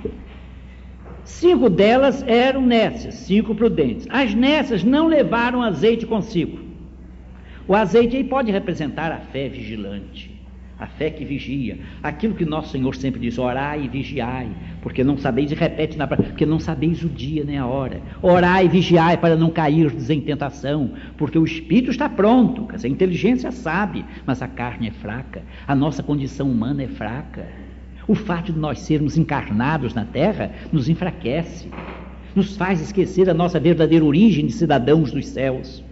Cinco 1.25 1.69
delas 1.69 2.23
eram 2.25 2.61
nécias, 2.61 3.15
cinco 3.15 3.53
prudentes. 3.53 4.07
As 4.09 4.33
nécias 4.33 4.83
não 4.83 5.07
levaram 5.07 5.61
azeite 5.61 6.05
consigo. 6.05 6.59
O 7.67 7.75
azeite 7.75 8.15
aí 8.15 8.23
pode 8.23 8.51
representar 8.51 9.11
a 9.11 9.17
fé 9.17 9.47
vigilante 9.47 10.30
a 10.81 10.87
fé 10.87 11.11
que 11.11 11.23
vigia, 11.23 11.77
aquilo 12.01 12.33
que 12.33 12.43
nosso 12.43 12.71
Senhor 12.71 12.95
sempre 12.95 13.19
diz: 13.19 13.37
orai 13.37 13.83
e 13.83 13.87
vigiai, 13.87 14.49
porque 14.81 15.03
não 15.03 15.15
sabeis, 15.15 15.51
e 15.51 15.55
repete 15.55 15.95
na 15.95 16.07
porque 16.07 16.43
não 16.43 16.59
sabeis 16.59 17.03
o 17.03 17.07
dia 17.07 17.43
nem 17.43 17.59
a 17.59 17.67
hora. 17.67 18.01
Orai 18.19 18.65
e 18.65 18.67
vigiai 18.67 19.15
para 19.15 19.37
não 19.37 19.51
cair 19.51 19.93
em 20.09 20.21
tentação, 20.21 20.93
porque 21.17 21.37
o 21.37 21.45
espírito 21.45 21.91
está 21.91 22.09
pronto, 22.09 22.67
a 22.71 22.87
inteligência 22.87 23.51
sabe, 23.51 24.03
mas 24.25 24.41
a 24.41 24.47
carne 24.47 24.87
é 24.87 24.91
fraca, 24.91 25.43
a 25.67 25.75
nossa 25.75 26.01
condição 26.01 26.49
humana 26.49 26.81
é 26.81 26.87
fraca. 26.87 27.45
O 28.07 28.15
fato 28.15 28.51
de 28.51 28.57
nós 28.57 28.79
sermos 28.79 29.15
encarnados 29.15 29.93
na 29.93 30.03
terra 30.03 30.51
nos 30.71 30.89
enfraquece, 30.89 31.69
nos 32.35 32.57
faz 32.57 32.81
esquecer 32.81 33.29
a 33.29 33.33
nossa 33.35 33.59
verdadeira 33.59 34.03
origem 34.03 34.47
de 34.47 34.53
cidadãos 34.53 35.11
dos 35.11 35.27
céus. 35.27 35.83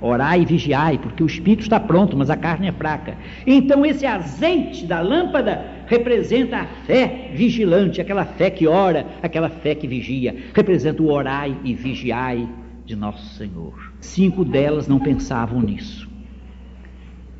Orai 0.00 0.42
e 0.42 0.44
vigiai, 0.44 0.98
porque 0.98 1.22
o 1.22 1.26
espírito 1.26 1.62
está 1.62 1.80
pronto, 1.80 2.16
mas 2.16 2.28
a 2.28 2.36
carne 2.36 2.68
é 2.68 2.72
fraca. 2.72 3.16
Então, 3.46 3.84
esse 3.84 4.04
azeite 4.04 4.84
da 4.84 5.00
lâmpada 5.00 5.64
representa 5.86 6.58
a 6.58 6.66
fé 6.66 7.30
vigilante, 7.34 8.00
aquela 8.00 8.24
fé 8.24 8.50
que 8.50 8.66
ora, 8.66 9.06
aquela 9.22 9.48
fé 9.48 9.74
que 9.74 9.86
vigia. 9.86 10.36
Representa 10.54 11.02
o 11.02 11.10
orai 11.10 11.56
e 11.64 11.74
vigiai 11.74 12.48
de 12.84 12.94
nosso 12.94 13.34
Senhor. 13.34 13.92
Cinco 14.00 14.44
delas 14.44 14.86
não 14.86 14.98
pensavam 14.98 15.60
nisso. 15.60 16.15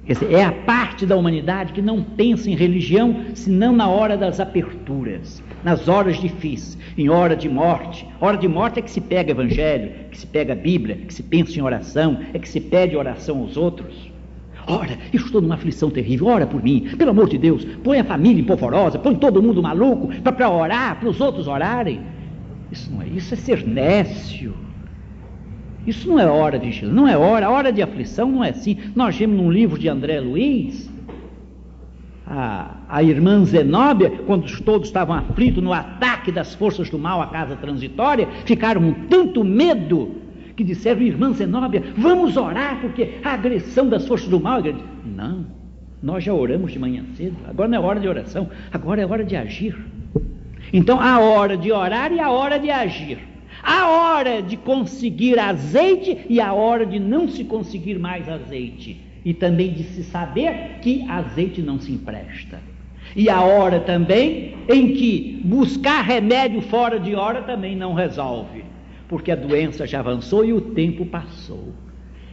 Dizer, 0.06 0.32
é 0.32 0.44
a 0.44 0.52
parte 0.52 1.04
da 1.04 1.16
humanidade 1.16 1.72
que 1.72 1.82
não 1.82 2.00
pensa 2.00 2.48
em 2.48 2.54
religião 2.54 3.24
senão 3.34 3.74
na 3.74 3.88
hora 3.88 4.16
das 4.16 4.38
aperturas, 4.38 5.42
nas 5.64 5.88
horas 5.88 6.20
difíceis, 6.20 6.78
em 6.96 7.08
hora 7.08 7.34
de 7.34 7.48
morte. 7.48 8.06
Hora 8.20 8.36
de 8.36 8.46
morte 8.46 8.78
é 8.78 8.82
que 8.82 8.90
se 8.90 9.00
pega 9.00 9.32
evangelho, 9.32 9.90
que 10.10 10.18
se 10.18 10.26
pega 10.26 10.52
a 10.52 10.56
Bíblia, 10.56 10.96
que 10.96 11.12
se 11.12 11.24
pensa 11.24 11.58
em 11.58 11.62
oração, 11.62 12.20
é 12.32 12.38
que 12.38 12.48
se 12.48 12.60
pede 12.60 12.96
oração 12.96 13.40
aos 13.40 13.56
outros. 13.56 14.12
Ora, 14.68 14.96
estou 15.12 15.40
numa 15.40 15.54
aflição 15.54 15.90
terrível, 15.90 16.28
ora 16.28 16.46
por 16.46 16.62
mim, 16.62 16.88
pelo 16.96 17.10
amor 17.10 17.28
de 17.28 17.38
Deus, 17.38 17.64
põe 17.82 17.98
a 17.98 18.04
família 18.04 18.40
empolvorosa, 18.40 18.98
põe 18.98 19.14
todo 19.16 19.42
mundo 19.42 19.62
maluco 19.62 20.08
para 20.22 20.50
orar, 20.50 21.00
para 21.00 21.08
os 21.08 21.20
outros 21.20 21.48
orarem. 21.48 22.00
Isso 22.70 22.92
não 22.92 23.02
é, 23.02 23.08
isso 23.08 23.34
é 23.34 23.36
ser 23.36 23.66
nécio. 23.66 24.65
Isso 25.87 26.09
não 26.09 26.18
é 26.18 26.27
hora 26.27 26.59
de 26.59 26.85
não 26.85 27.07
é 27.07 27.16
hora, 27.16 27.46
a 27.46 27.51
hora 27.51 27.72
de 27.72 27.81
aflição 27.81 28.31
não 28.31 28.42
é 28.42 28.51
assim. 28.51 28.77
Nós 28.94 29.16
vimos 29.16 29.37
num 29.37 29.51
livro 29.51 29.79
de 29.79 29.88
André 29.88 30.20
Luiz, 30.20 30.90
a, 32.27 32.77
a 32.88 33.03
irmã 33.03 33.44
Zenóbia, 33.44 34.11
quando 34.27 34.51
todos 34.62 34.88
estavam 34.88 35.14
aflitos 35.16 35.62
no 35.62 35.72
ataque 35.72 36.33
das 36.33 36.55
forças 36.55 36.90
do 36.90 36.99
mal 36.99 37.22
à 37.22 37.29
casa 37.29 37.55
transitória, 37.55 38.29
ficaram 38.44 38.83
com 38.83 39.07
tanto 39.07 39.44
medo 39.44 40.16
que 40.57 40.64
disseram, 40.64 41.03
irmã 41.03 41.33
Zenóbia, 41.33 41.83
vamos 41.96 42.37
orar 42.37 42.81
porque 42.81 43.18
a 43.22 43.35
agressão 43.35 43.88
das 43.88 44.07
forças 44.07 44.29
do 44.29 44.40
mal. 44.40 44.61
Não, 45.05 45.46
nós 46.03 46.25
já 46.25 46.35
oramos 46.35 46.72
de 46.72 46.79
manhã 46.79 47.05
cedo, 47.14 47.37
agora 47.49 47.68
não 47.68 47.79
é 47.79 47.81
hora 47.81 48.01
de 48.01 48.09
oração, 48.09 48.49
agora 48.72 49.03
é 49.03 49.07
hora 49.07 49.25
de 49.25 49.37
agir. 49.37 49.77
Então, 50.72 51.01
a 51.01 51.20
hora 51.20 51.57
de 51.57 51.70
orar 51.70 52.12
e 52.12 52.18
a 52.18 52.31
hora 52.31 52.59
de 52.59 52.70
agir. 52.70 53.18
A 53.66 53.88
hora 53.88 54.40
de 54.40 54.57
conseguir 54.57 55.40
azeite 55.40 56.24
e 56.31 56.40
a 56.40 56.52
hora 56.52 56.87
de 56.87 57.00
não 57.00 57.26
se 57.26 57.42
conseguir 57.42 57.98
mais 57.98 58.29
azeite. 58.29 59.00
E 59.24 59.35
também 59.35 59.72
de 59.72 59.83
se 59.83 60.05
saber 60.05 60.79
que 60.81 61.05
azeite 61.11 61.61
não 61.61 61.81
se 61.81 61.90
empresta. 61.90 62.61
E 63.16 63.29
a 63.29 63.40
hora 63.40 63.81
também 63.81 64.55
em 64.68 64.94
que 64.94 65.40
buscar 65.44 66.05
remédio 66.05 66.61
fora 66.61 67.00
de 67.00 67.16
hora 67.16 67.42
também 67.42 67.74
não 67.74 67.92
resolve, 67.92 68.64
porque 69.09 69.33
a 69.33 69.37
doença 69.37 69.85
já 69.85 69.98
avançou 69.98 70.44
e 70.44 70.52
o 70.52 70.61
tempo 70.61 71.05
passou. 71.05 71.74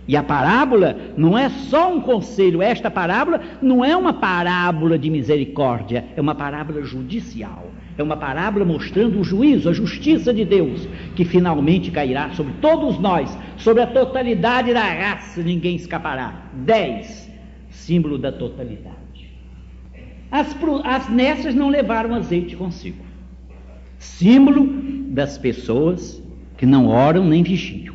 E 0.07 0.15
a 0.15 0.21
parábola 0.21 0.95
não 1.17 1.35
é 1.35 1.49
só 1.49 1.91
um 1.91 1.99
conselho, 1.99 2.61
esta 2.61 2.91
parábola 2.91 3.41
não 3.59 3.83
é 3.83 3.97
uma 3.97 4.13
parábola 4.13 4.99
de 4.99 5.09
misericórdia, 5.09 6.05
é 6.15 6.21
uma 6.21 6.35
parábola 6.35 6.83
judicial. 6.83 7.71
É 7.97 8.01
uma 8.01 8.17
parábola 8.17 8.65
mostrando 8.65 9.19
o 9.19 9.23
juízo, 9.23 9.69
a 9.69 9.73
justiça 9.73 10.33
de 10.33 10.43
Deus, 10.43 10.87
que 11.15 11.23
finalmente 11.23 11.91
cairá 11.91 12.31
sobre 12.31 12.53
todos 12.59 12.97
nós, 12.99 13.37
sobre 13.57 13.83
a 13.83 13.87
totalidade 13.87 14.73
da 14.73 14.83
raça, 14.83 15.43
ninguém 15.43 15.75
escapará. 15.75 16.49
10. 16.53 17.31
Símbolo 17.69 18.17
da 18.17 18.31
totalidade. 18.31 18.97
As, 20.31 20.55
as 20.83 21.09
nessas 21.09 21.53
não 21.53 21.69
levaram 21.69 22.15
azeite 22.15 22.55
consigo. 22.55 23.03
Símbolo 23.99 24.67
das 25.09 25.37
pessoas 25.37 26.21
que 26.57 26.65
não 26.65 26.87
oram 26.87 27.25
nem 27.25 27.43
vigiam. 27.43 27.93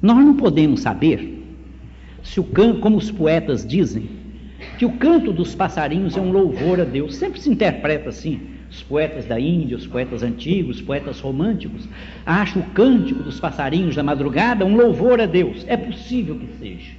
Nós 0.00 0.18
não 0.18 0.34
podemos 0.34 0.80
saber 0.80 1.40
se 2.22 2.40
o 2.40 2.44
canto, 2.44 2.80
como 2.80 2.96
os 2.96 3.10
poetas 3.10 3.66
dizem, 3.66 4.08
que 4.82 4.86
o 4.86 4.94
canto 4.94 5.32
dos 5.32 5.54
passarinhos 5.54 6.16
é 6.16 6.20
um 6.20 6.32
louvor 6.32 6.80
a 6.80 6.84
Deus. 6.84 7.14
Sempre 7.14 7.40
se 7.40 7.48
interpreta 7.48 8.08
assim. 8.08 8.40
Os 8.68 8.82
poetas 8.82 9.24
da 9.24 9.38
Índia, 9.38 9.76
os 9.76 9.86
poetas 9.86 10.24
antigos, 10.24 10.78
os 10.78 10.82
poetas 10.82 11.20
românticos, 11.20 11.88
acham 12.26 12.62
o 12.62 12.64
cântico 12.70 13.22
dos 13.22 13.38
passarinhos 13.38 13.94
da 13.94 14.02
madrugada 14.02 14.66
um 14.66 14.74
louvor 14.74 15.20
a 15.20 15.26
Deus. 15.26 15.64
É 15.68 15.76
possível 15.76 16.36
que 16.36 16.48
seja. 16.58 16.96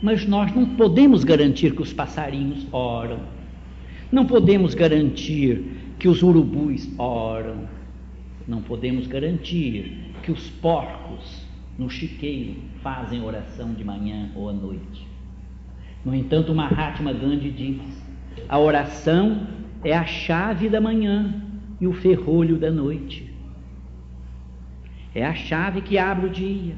Mas 0.00 0.26
nós 0.26 0.54
não 0.54 0.64
podemos 0.64 1.24
garantir 1.24 1.74
que 1.74 1.82
os 1.82 1.92
passarinhos 1.92 2.66
oram. 2.72 3.20
Não 4.10 4.24
podemos 4.24 4.74
garantir 4.74 5.62
que 5.98 6.08
os 6.08 6.22
urubus 6.22 6.88
oram. 6.96 7.68
Não 8.48 8.62
podemos 8.62 9.06
garantir 9.06 10.10
que 10.22 10.32
os 10.32 10.48
porcos 10.48 11.46
no 11.78 11.90
chiqueiro 11.90 12.54
fazem 12.82 13.22
oração 13.22 13.74
de 13.74 13.84
manhã 13.84 14.30
ou 14.34 14.48
à 14.48 14.54
noite. 14.54 15.11
No 16.04 16.14
entanto, 16.14 16.54
Mahatma 16.54 17.12
Gandhi 17.12 17.50
diz: 17.50 18.02
a 18.48 18.58
oração 18.58 19.46
é 19.84 19.96
a 19.96 20.04
chave 20.04 20.68
da 20.68 20.80
manhã 20.80 21.34
e 21.80 21.86
o 21.86 21.92
ferrolho 21.92 22.56
da 22.56 22.70
noite. 22.70 23.32
É 25.14 25.24
a 25.24 25.34
chave 25.34 25.82
que 25.82 25.98
abre 25.98 26.26
o 26.26 26.30
dia, 26.30 26.74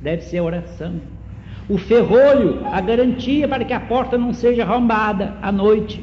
deve 0.00 0.22
ser 0.22 0.38
a 0.38 0.44
oração. 0.44 1.00
O 1.68 1.76
ferrolho, 1.76 2.64
a 2.66 2.80
garantia 2.80 3.48
para 3.48 3.64
que 3.64 3.72
a 3.72 3.80
porta 3.80 4.16
não 4.16 4.32
seja 4.32 4.62
arrombada 4.62 5.36
à 5.42 5.50
noite. 5.50 6.02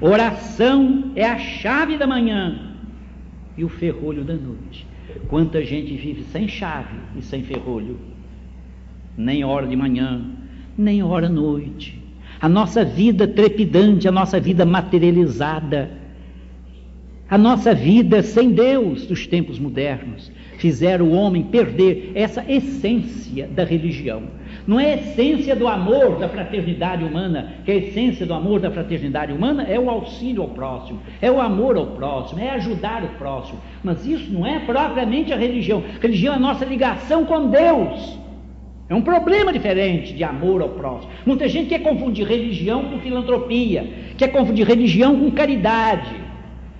Oração 0.00 1.12
é 1.16 1.24
a 1.24 1.38
chave 1.38 1.96
da 1.96 2.06
manhã 2.06 2.74
e 3.56 3.64
o 3.64 3.68
ferrolho 3.68 4.22
da 4.22 4.34
noite. 4.34 4.86
Quanta 5.28 5.64
gente 5.64 5.96
vive 5.96 6.22
sem 6.24 6.46
chave 6.46 6.96
e 7.16 7.22
sem 7.22 7.42
ferrolho, 7.42 7.98
nem 9.16 9.42
hora 9.44 9.66
de 9.66 9.74
manhã, 9.74 10.37
nem 10.78 11.02
hora 11.02 11.28
noite. 11.28 12.00
A 12.40 12.48
nossa 12.48 12.84
vida 12.84 13.26
trepidante, 13.26 14.06
a 14.06 14.12
nossa 14.12 14.38
vida 14.38 14.64
materializada, 14.64 15.90
a 17.28 17.36
nossa 17.36 17.74
vida 17.74 18.22
sem 18.22 18.52
Deus 18.52 19.04
dos 19.04 19.26
tempos 19.26 19.58
modernos, 19.58 20.30
fizeram 20.58 21.06
o 21.06 21.12
homem 21.12 21.42
perder 21.42 22.12
essa 22.14 22.44
essência 22.48 23.48
da 23.48 23.64
religião. 23.64 24.22
Não 24.66 24.78
é 24.78 24.92
a 24.92 24.96
essência 24.96 25.56
do 25.56 25.66
amor 25.66 26.18
da 26.18 26.28
fraternidade 26.28 27.04
humana, 27.04 27.54
que 27.64 27.70
a 27.70 27.76
essência 27.76 28.24
do 28.24 28.34
amor 28.34 28.60
da 28.60 28.70
fraternidade 28.70 29.32
humana 29.32 29.64
é 29.64 29.78
o 29.78 29.90
auxílio 29.90 30.42
ao 30.42 30.48
próximo, 30.48 31.00
é 31.20 31.30
o 31.30 31.40
amor 31.40 31.76
ao 31.76 31.88
próximo, 31.88 32.40
é 32.40 32.50
ajudar 32.50 33.02
o 33.02 33.08
próximo. 33.18 33.58
Mas 33.82 34.06
isso 34.06 34.32
não 34.32 34.46
é 34.46 34.60
propriamente 34.60 35.32
a 35.32 35.36
religião. 35.36 35.82
A 35.98 36.02
religião 36.02 36.34
é 36.34 36.36
a 36.36 36.40
nossa 36.40 36.64
ligação 36.64 37.24
com 37.24 37.50
Deus. 37.50 38.27
É 38.88 38.94
um 38.94 39.02
problema 39.02 39.52
diferente 39.52 40.14
de 40.14 40.24
amor 40.24 40.62
ao 40.62 40.70
próximo. 40.70 41.12
Muita 41.26 41.46
gente 41.46 41.68
quer 41.68 41.80
confundir 41.80 42.26
religião 42.26 42.84
com 42.84 42.98
filantropia, 43.00 43.86
quer 44.16 44.28
confundir 44.28 44.66
religião 44.66 45.18
com 45.18 45.30
caridade. 45.30 46.14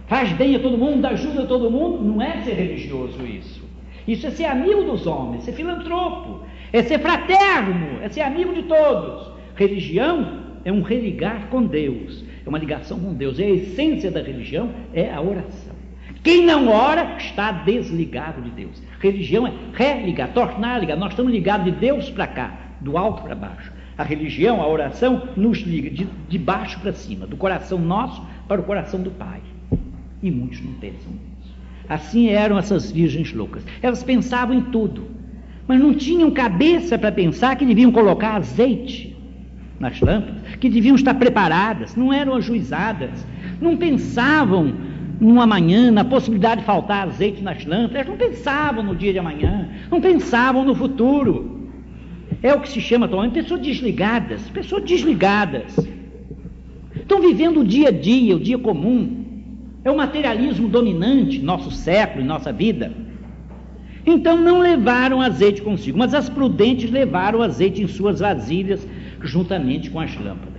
Faz 0.06 0.32
bem 0.32 0.56
a 0.56 0.58
todo 0.58 0.78
mundo, 0.78 1.04
ajuda 1.04 1.42
a 1.42 1.46
todo 1.46 1.70
mundo. 1.70 2.02
Não 2.02 2.22
é 2.22 2.38
ser 2.38 2.54
religioso 2.54 3.26
isso. 3.26 3.68
Isso 4.06 4.26
é 4.26 4.30
ser 4.30 4.46
amigo 4.46 4.84
dos 4.84 5.06
homens, 5.06 5.44
ser 5.44 5.52
filantropo, 5.52 6.40
é 6.72 6.82
ser 6.82 6.98
fraterno, 6.98 7.98
é 8.02 8.08
ser 8.08 8.22
amigo 8.22 8.54
de 8.54 8.62
todos. 8.62 9.30
Religião 9.54 10.44
é 10.64 10.72
um 10.72 10.80
religar 10.80 11.48
com 11.50 11.62
Deus, 11.62 12.24
é 12.44 12.48
uma 12.48 12.58
ligação 12.58 12.98
com 12.98 13.12
Deus. 13.12 13.38
E 13.38 13.42
a 13.42 13.50
essência 13.50 14.10
da 14.10 14.22
religião 14.22 14.70
é 14.94 15.12
a 15.12 15.20
oração. 15.20 15.67
Quem 16.22 16.44
não 16.44 16.68
ora 16.68 17.16
está 17.18 17.52
desligado 17.52 18.42
de 18.42 18.50
Deus. 18.50 18.82
Religião 19.00 19.46
é 19.46 19.52
religar, 19.72 20.28
tornar 20.32 20.78
ligar. 20.80 20.96
Nós 20.96 21.10
estamos 21.10 21.32
ligados 21.32 21.64
de 21.64 21.72
Deus 21.72 22.10
para 22.10 22.26
cá, 22.26 22.52
do 22.80 22.98
alto 22.98 23.22
para 23.22 23.34
baixo. 23.34 23.72
A 23.96 24.02
religião, 24.02 24.60
a 24.60 24.68
oração, 24.68 25.28
nos 25.36 25.58
liga 25.58 25.90
de, 25.90 26.06
de 26.28 26.38
baixo 26.38 26.78
para 26.80 26.92
cima, 26.92 27.26
do 27.26 27.36
coração 27.36 27.78
nosso 27.78 28.22
para 28.46 28.60
o 28.60 28.64
coração 28.64 29.00
do 29.00 29.10
Pai. 29.10 29.40
E 30.22 30.30
muitos 30.30 30.60
não 30.60 30.72
pensam 30.74 31.12
nisso. 31.12 31.54
Assim 31.88 32.28
eram 32.28 32.58
essas 32.58 32.90
virgens 32.90 33.32
loucas. 33.32 33.64
Elas 33.80 34.02
pensavam 34.02 34.54
em 34.54 34.62
tudo, 34.62 35.08
mas 35.66 35.80
não 35.80 35.94
tinham 35.94 36.30
cabeça 36.30 36.98
para 36.98 37.12
pensar 37.12 37.56
que 37.56 37.64
deviam 37.64 37.90
colocar 37.90 38.36
azeite 38.36 39.16
nas 39.78 40.00
lâmpadas, 40.00 40.56
que 40.56 40.68
deviam 40.68 40.96
estar 40.96 41.14
preparadas, 41.14 41.94
não 41.94 42.12
eram 42.12 42.34
ajuizadas, 42.34 43.24
não 43.60 43.76
pensavam 43.76 44.74
no 45.20 45.40
amanhã, 45.40 45.90
na 45.90 46.04
possibilidade 46.04 46.60
de 46.60 46.66
faltar 46.66 47.08
azeite 47.08 47.42
nas 47.42 47.64
lâmpadas, 47.64 48.06
não 48.06 48.16
pensavam 48.16 48.82
no 48.82 48.94
dia 48.94 49.12
de 49.12 49.18
amanhã, 49.18 49.68
não 49.90 50.00
pensavam 50.00 50.64
no 50.64 50.74
futuro. 50.74 51.68
É 52.42 52.54
o 52.54 52.60
que 52.60 52.68
se 52.68 52.80
chama 52.80 53.06
atualmente 53.06 53.32
pessoas 53.34 53.60
desligadas, 53.60 54.48
pessoas 54.50 54.84
desligadas. 54.84 55.76
Estão 56.94 57.20
vivendo 57.20 57.60
o 57.60 57.64
dia 57.64 57.88
a 57.88 57.92
dia, 57.92 58.36
o 58.36 58.40
dia 58.40 58.58
comum. 58.58 59.24
É 59.84 59.90
o 59.90 59.96
materialismo 59.96 60.68
dominante 60.68 61.40
nosso 61.40 61.70
século 61.70 62.24
nossa 62.24 62.52
vida. 62.52 62.92
Então 64.06 64.36
não 64.36 64.60
levaram 64.60 65.20
azeite 65.20 65.60
consigo, 65.60 65.98
mas 65.98 66.14
as 66.14 66.28
prudentes 66.28 66.90
levaram 66.90 67.42
azeite 67.42 67.82
em 67.82 67.88
suas 67.88 68.20
vasilhas, 68.20 68.86
juntamente 69.22 69.90
com 69.90 70.00
as 70.00 70.14
lâmpadas. 70.16 70.58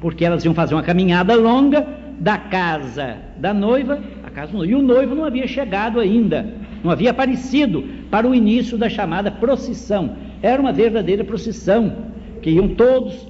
Porque 0.00 0.24
elas 0.24 0.44
iam 0.44 0.54
fazer 0.54 0.74
uma 0.74 0.82
caminhada 0.82 1.34
longa 1.34 2.03
da 2.20 2.38
casa 2.38 3.16
da 3.36 3.52
noiva, 3.52 4.02
a 4.22 4.30
casa 4.30 4.52
do 4.52 4.58
noivo, 4.58 4.72
e 4.72 4.74
o 4.76 4.82
noivo 4.82 5.14
não 5.14 5.24
havia 5.24 5.46
chegado 5.46 6.00
ainda, 6.00 6.46
não 6.82 6.90
havia 6.90 7.10
aparecido 7.10 7.84
para 8.10 8.28
o 8.28 8.34
início 8.34 8.78
da 8.78 8.88
chamada 8.88 9.30
procissão. 9.30 10.16
Era 10.42 10.60
uma 10.60 10.72
verdadeira 10.72 11.24
procissão, 11.24 12.12
que 12.42 12.50
iam 12.50 12.68
todos 12.68 13.26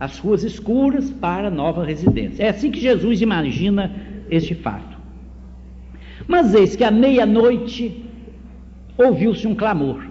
às 0.00 0.18
ruas 0.18 0.42
escuras 0.42 1.10
para 1.10 1.48
a 1.48 1.50
nova 1.50 1.84
residência. 1.84 2.42
É 2.42 2.48
assim 2.48 2.70
que 2.70 2.80
Jesus 2.80 3.20
imagina 3.20 3.92
este 4.30 4.54
fato. 4.54 4.96
Mas 6.26 6.54
eis 6.54 6.74
que 6.74 6.84
à 6.84 6.90
meia-noite 6.90 8.04
ouviu-se 8.96 9.46
um 9.46 9.54
clamor. 9.54 10.06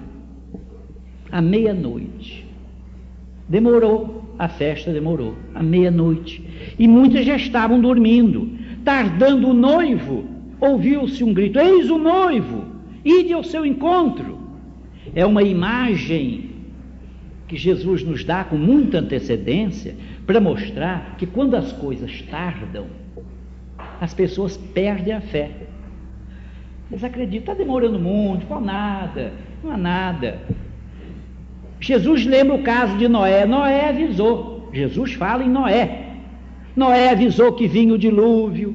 à 1.32 1.42
meia-noite. 1.42 2.46
Demorou, 3.50 4.23
a 4.44 4.50
festa 4.50 4.92
demorou, 4.92 5.36
à 5.56 5.64
meia-noite. 5.64 6.44
E 6.78 6.88
muitas 6.88 7.26
já 7.26 7.36
estavam 7.36 7.80
dormindo. 7.80 8.50
Tardando 8.84 9.50
o 9.50 9.54
noivo, 9.54 10.26
ouviu-se 10.60 11.24
um 11.24 11.34
grito: 11.34 11.60
Eis 11.60 11.90
o 11.90 11.98
noivo, 11.98 12.66
ide 13.06 13.32
ao 13.34 13.44
seu 13.44 13.66
encontro. 13.66 14.38
É 15.16 15.26
uma 15.26 15.44
imagem 15.44 16.52
que 17.48 17.56
Jesus 17.58 18.04
nos 18.04 18.24
dá 18.24 18.44
com 18.44 18.58
muita 18.58 19.00
antecedência 19.00 19.96
para 20.26 20.40
mostrar 20.40 21.16
que 21.18 21.26
quando 21.26 21.56
as 21.56 21.72
coisas 21.72 22.22
tardam, 22.24 22.88
as 24.02 24.14
pessoas 24.14 24.58
perdem 24.58 25.14
a 25.14 25.22
fé. 25.22 25.52
Eles 26.92 27.04
acreditam, 27.04 27.40
está 27.40 27.54
demorando 27.54 28.00
muito, 28.00 28.46
não 28.50 28.58
há 28.58 28.62
nada, 28.62 29.34
não 29.64 29.72
há 29.72 29.78
nada. 29.78 30.42
Jesus 31.84 32.26
lembra 32.26 32.56
o 32.56 32.64
caso 32.64 32.98
de 32.98 33.10
Noé. 33.10 33.46
Noé 33.46 33.90
avisou. 33.90 34.70
Jesus 34.72 35.16
fala 35.16 35.44
em 35.44 35.50
Noé. 35.50 36.14
Noé 36.74 37.10
avisou 37.10 37.52
que 37.52 37.68
vinha 37.68 37.94
o 37.94 37.98
dilúvio. 37.98 38.74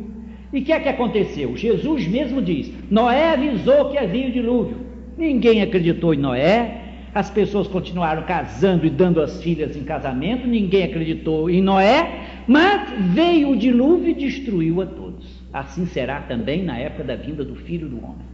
E 0.52 0.60
o 0.60 0.62
que 0.62 0.72
é 0.72 0.78
que 0.78 0.90
aconteceu? 0.90 1.56
Jesus 1.56 2.06
mesmo 2.06 2.42
diz: 2.42 2.70
Noé 2.90 3.32
avisou 3.32 3.88
que 3.90 3.96
havia 3.96 4.28
o 4.28 4.32
dilúvio. 4.32 4.76
Ninguém 5.16 5.62
acreditou 5.62 6.12
em 6.12 6.18
Noé. 6.18 6.82
As 7.14 7.30
pessoas 7.30 7.66
continuaram 7.66 8.24
casando 8.24 8.86
e 8.86 8.90
dando 8.90 9.22
as 9.22 9.42
filhas 9.42 9.74
em 9.74 9.84
casamento. 9.84 10.46
Ninguém 10.46 10.84
acreditou 10.84 11.48
em 11.48 11.62
Noé. 11.62 12.42
Mas 12.46 12.92
veio 13.14 13.52
o 13.52 13.56
dilúvio 13.56 14.10
e 14.10 14.14
destruiu 14.14 14.82
a 14.82 14.86
todos. 14.86 15.42
Assim 15.50 15.86
será 15.86 16.20
também 16.20 16.62
na 16.62 16.78
época 16.78 17.04
da 17.04 17.16
vinda 17.16 17.42
do 17.42 17.54
filho 17.54 17.88
do 17.88 18.04
homem. 18.04 18.26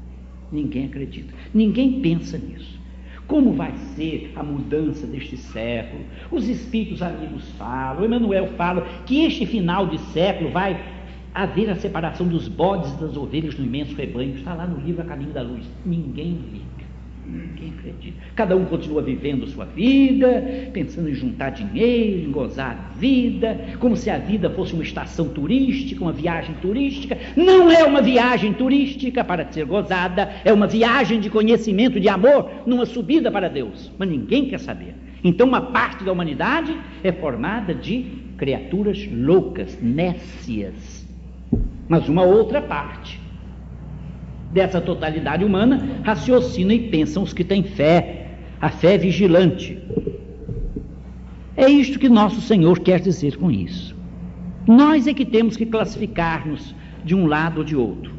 Ninguém 0.51 0.87
acredita. 0.87 1.33
Ninguém 1.55 2.01
pensa 2.01 2.37
nisso. 2.37 2.74
Como 3.27 3.53
vai 3.53 3.73
ser 3.95 4.33
a 4.37 4.43
mudança 4.43 5.07
deste 5.07 5.37
século? 5.37 6.05
Os 6.31 6.47
espíritos 6.47 7.01
amigos 7.01 7.51
falam, 7.53 8.05
Emmanuel 8.05 8.49
fala 8.57 8.87
que 9.07 9.25
este 9.25 9.47
final 9.47 9.87
de 9.87 9.99
século 10.13 10.51
vai 10.51 10.79
haver 11.35 11.71
a 11.71 11.77
separação 11.77 12.29
dos 12.29 12.49
bodes 12.49 12.93
e 12.93 13.01
das 13.01 13.17
ovelhas 13.17 13.59
no 13.59 13.65
imenso 13.65 13.95
rebanho. 13.95 14.37
Está 14.37 14.55
lá 14.55 14.67
no 14.67 14.79
livro 14.79 15.03
A 15.03 15.05
Caminho 15.05 15.33
da 15.33 15.43
Luz. 15.43 15.65
Ninguém 15.85 16.39
liga. 16.53 16.84
Ninguém 17.27 17.73
acredita. 17.79 18.19
Cada 18.37 18.55
um 18.55 18.67
continua 18.67 19.01
vivendo 19.01 19.47
sua 19.47 19.65
vida, 19.65 20.71
pensando 20.73 21.09
em 21.09 21.15
juntar 21.15 21.51
dinheiro, 21.51 22.29
em 22.29 22.31
gozar 22.31 22.71
a 22.71 22.99
vida, 22.99 23.59
como 23.79 23.97
se 23.97 24.11
a 24.11 24.19
vida 24.19 24.51
fosse 24.51 24.75
uma 24.75 24.83
estação 24.83 25.29
turística, 25.29 26.03
uma 26.03 26.13
viagem 26.13 26.55
turística. 26.61 27.17
Não 27.35 27.71
é 27.71 27.83
uma 27.85 28.03
viagem 28.03 28.53
turística 28.53 29.25
para 29.25 29.51
ser 29.51 29.65
gozada, 29.65 30.31
é 30.45 30.53
uma 30.53 30.67
viagem 30.67 31.19
de 31.19 31.31
conhecimento, 31.31 31.99
de 31.99 32.09
amor, 32.09 32.51
numa 32.67 32.85
subida 32.85 33.31
para 33.31 33.49
Deus. 33.49 33.91
Mas 33.99 34.09
ninguém 34.09 34.47
quer 34.47 34.61
saber. 34.61 34.95
Então, 35.23 35.49
uma 35.49 35.63
parte 35.63 36.05
da 36.05 36.13
humanidade 36.13 36.77
é 37.03 37.11
formada 37.11 37.75
de 37.75 38.05
criaturas 38.37 39.09
loucas, 39.11 39.79
nécias. 39.81 41.07
Mas 41.89 42.07
uma 42.09 42.23
outra 42.23 42.61
parte 42.61 43.24
dessa 44.55 44.81
totalidade 44.81 45.45
humana, 45.45 46.01
raciocina 46.05 46.73
e 46.73 46.89
pensam 46.89 47.25
os 47.25 47.33
que 47.33 47.43
têm 47.43 47.65
fé, 47.65 48.29
a 48.61 48.71
fé 48.71 48.97
vigilante. 48.97 49.77
É 51.57 51.69
isto 51.69 51.99
que 51.99 52.09
nosso 52.09 52.41
Senhor 52.41 52.79
quer 52.79 53.01
dizer 53.01 53.37
com 53.37 53.51
isso. 53.51 53.97
Nós 54.67 55.09
é 55.09 55.13
que 55.13 55.25
temos 55.25 55.57
que 55.57 55.67
classificar-nos 55.67 56.73
de 57.05 57.15
um 57.17 57.27
lado 57.27 57.59
ou 57.59 57.65
de 57.65 57.77
outro. 57.77 58.15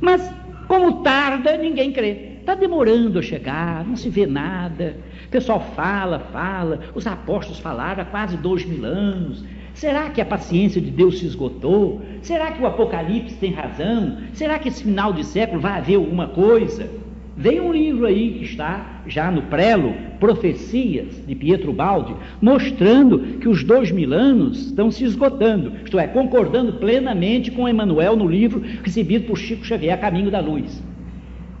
Mas, 0.00 0.28
como 0.66 1.02
tarda, 1.02 1.56
ninguém 1.58 1.92
crê. 1.92 2.36
Está 2.40 2.54
demorando 2.54 3.18
a 3.18 3.22
chegar, 3.22 3.84
não 3.84 3.96
se 3.96 4.08
vê 4.08 4.26
nada. 4.26 4.96
O 5.26 5.28
pessoal 5.28 5.60
fala, 5.74 6.20
fala. 6.32 6.80
Os 6.94 7.06
apóstolos 7.06 7.60
falaram 7.60 8.02
há 8.02 8.06
quase 8.06 8.36
dois 8.36 8.64
mil 8.64 8.84
anos. 8.84 9.44
Será 9.76 10.08
que 10.08 10.22
a 10.22 10.24
paciência 10.24 10.80
de 10.80 10.90
Deus 10.90 11.18
se 11.18 11.26
esgotou? 11.26 12.00
Será 12.22 12.50
que 12.50 12.62
o 12.62 12.66
Apocalipse 12.66 13.36
tem 13.36 13.52
razão? 13.52 14.16
Será 14.32 14.58
que 14.58 14.68
esse 14.68 14.82
final 14.82 15.12
de 15.12 15.22
século 15.22 15.60
vai 15.60 15.78
haver 15.78 15.96
alguma 15.96 16.28
coisa? 16.28 16.88
Vem 17.36 17.60
um 17.60 17.74
livro 17.74 18.06
aí 18.06 18.38
que 18.38 18.44
está 18.44 19.02
já 19.06 19.30
no 19.30 19.42
prelo, 19.42 19.92
Profecias, 20.18 21.22
de 21.26 21.34
Pietro 21.34 21.74
Baldi, 21.74 22.14
mostrando 22.40 23.18
que 23.38 23.46
os 23.46 23.62
dois 23.62 23.90
mil 23.90 24.14
anos 24.14 24.68
estão 24.68 24.90
se 24.90 25.04
esgotando, 25.04 25.74
isto 25.84 25.98
é, 25.98 26.06
concordando 26.06 26.78
plenamente 26.78 27.50
com 27.50 27.68
Emmanuel 27.68 28.16
no 28.16 28.26
livro 28.26 28.62
recebido 28.82 29.26
por 29.26 29.36
Chico 29.36 29.66
Xavier, 29.66 29.92
A 29.92 29.98
Caminho 29.98 30.30
da 30.30 30.40
Luz. 30.40 30.82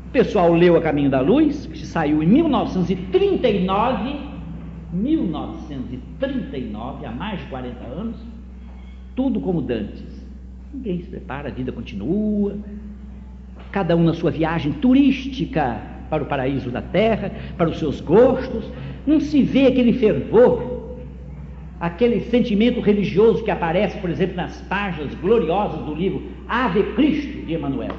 O 0.08 0.10
pessoal 0.10 0.54
leu 0.54 0.78
A 0.78 0.80
Caminho 0.80 1.10
da 1.10 1.20
Luz, 1.20 1.66
que 1.66 1.86
saiu 1.86 2.22
em 2.22 2.26
1939 2.26 4.25
1939, 4.96 7.06
há 7.06 7.12
mais 7.12 7.40
de 7.40 7.46
40 7.46 7.84
anos, 7.84 8.16
tudo 9.14 9.40
como 9.40 9.62
dantes. 9.62 10.04
Ninguém 10.72 11.02
se 11.02 11.08
prepara, 11.08 11.48
a 11.48 11.52
vida 11.52 11.72
continua, 11.72 12.56
cada 13.70 13.94
um 13.96 14.04
na 14.04 14.14
sua 14.14 14.30
viagem 14.30 14.72
turística 14.72 15.80
para 16.08 16.22
o 16.22 16.26
paraíso 16.26 16.70
da 16.70 16.82
terra, 16.82 17.32
para 17.56 17.68
os 17.68 17.78
seus 17.78 18.00
gostos, 18.00 18.70
não 19.06 19.20
se 19.20 19.42
vê 19.42 19.66
aquele 19.66 19.92
fervor, 19.92 20.96
aquele 21.80 22.20
sentimento 22.22 22.80
religioso 22.80 23.44
que 23.44 23.50
aparece, 23.50 23.98
por 23.98 24.10
exemplo, 24.10 24.36
nas 24.36 24.60
páginas 24.62 25.14
gloriosas 25.14 25.84
do 25.84 25.94
livro 25.94 26.22
Ave 26.48 26.82
Cristo 26.94 27.46
de 27.46 27.54
Emmanuel. 27.54 27.96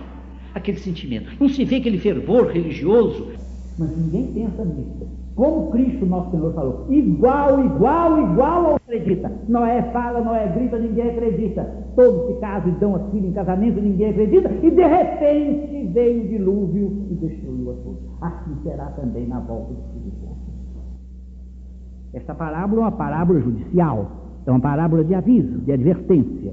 Aquele 0.53 0.77
sentimento. 0.77 1.31
Não 1.39 1.49
se 1.49 1.63
vê 1.63 1.77
aquele 1.77 1.99
fervor 1.99 2.47
religioso, 2.47 3.31
mas 3.77 3.95
ninguém 3.95 4.33
pensa 4.33 4.65
nisso. 4.65 5.16
Como 5.37 5.69
Cristo, 5.69 6.03
nosso 6.03 6.31
Senhor, 6.31 6.51
falou, 6.55 6.87
igual, 6.89 7.63
igual, 7.63 8.19
igual 8.23 8.75
acredita. 8.75 9.31
Noé 9.47 9.83
fala, 9.93 10.19
Noé 10.19 10.47
grita, 10.47 10.79
ninguém 10.79 11.11
acredita. 11.11 11.63
Todos 11.95 12.25
se 12.25 12.39
casam 12.39 12.69
e 12.69 12.79
dão 12.79 12.95
a 12.95 12.99
filha 13.11 13.27
em 13.27 13.33
casamento, 13.33 13.79
ninguém 13.79 14.09
acredita. 14.09 14.49
E 14.63 14.71
de 14.71 14.83
repente 14.83 15.91
veio 15.93 16.23
o 16.23 16.27
dilúvio 16.27 17.05
e 17.11 17.13
destruiu 17.13 17.69
a 17.69 17.73
todos. 17.75 17.99
Assim 18.19 18.55
será 18.63 18.87
também 18.87 19.27
na 19.27 19.39
volta 19.41 19.75
do 19.75 19.81
Filho 19.93 20.11
do 20.19 20.25
Homem. 20.25 20.37
Esta 22.15 22.33
parábola 22.33 22.81
é 22.81 22.85
uma 22.85 22.91
parábola 22.93 23.39
judicial, 23.39 24.07
é 24.43 24.49
uma 24.49 24.59
parábola 24.59 25.03
de 25.03 25.13
aviso, 25.13 25.59
de 25.59 25.71
advertência. 25.71 26.51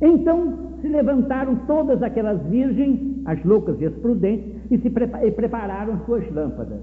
Então 0.00 0.54
se 0.80 0.86
levantaram 0.86 1.56
todas 1.66 2.00
aquelas 2.04 2.40
virgens, 2.42 3.00
as 3.24 3.44
loucas 3.44 3.80
e 3.80 3.86
as 3.86 3.94
prudentes, 3.94 4.53
e 4.70 4.78
se 4.78 4.90
prepa 4.90 5.24
e 5.24 5.30
prepararam 5.30 5.98
suas 6.04 6.30
lâmpadas. 6.32 6.80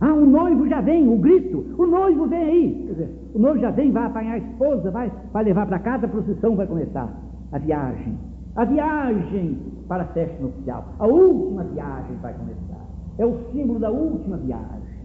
Ah, 0.00 0.14
o 0.14 0.24
noivo 0.24 0.68
já 0.68 0.80
vem, 0.80 1.08
o 1.08 1.16
grito, 1.18 1.74
o 1.76 1.86
noivo 1.86 2.26
vem 2.26 2.38
aí. 2.38 2.86
Dizer, 2.88 3.10
o 3.34 3.38
noivo 3.38 3.58
já 3.58 3.70
vem, 3.70 3.90
vai 3.90 4.04
apanhar 4.06 4.34
a 4.34 4.38
esposa, 4.38 4.90
vai, 4.90 5.10
vai 5.32 5.44
levar 5.44 5.66
para 5.66 5.78
casa, 5.80 6.06
a 6.06 6.08
procissão 6.08 6.54
vai 6.54 6.66
começar. 6.66 7.12
A 7.50 7.58
viagem. 7.58 8.16
A 8.54 8.64
viagem 8.64 9.58
para 9.88 10.04
a 10.04 10.06
festa 10.06 10.40
nupcial. 10.40 10.84
A 10.98 11.06
última 11.06 11.64
viagem 11.64 12.16
vai 12.22 12.32
começar. 12.34 12.86
É 13.18 13.26
o 13.26 13.38
símbolo 13.50 13.80
da 13.80 13.90
última 13.90 14.36
viagem. 14.36 14.98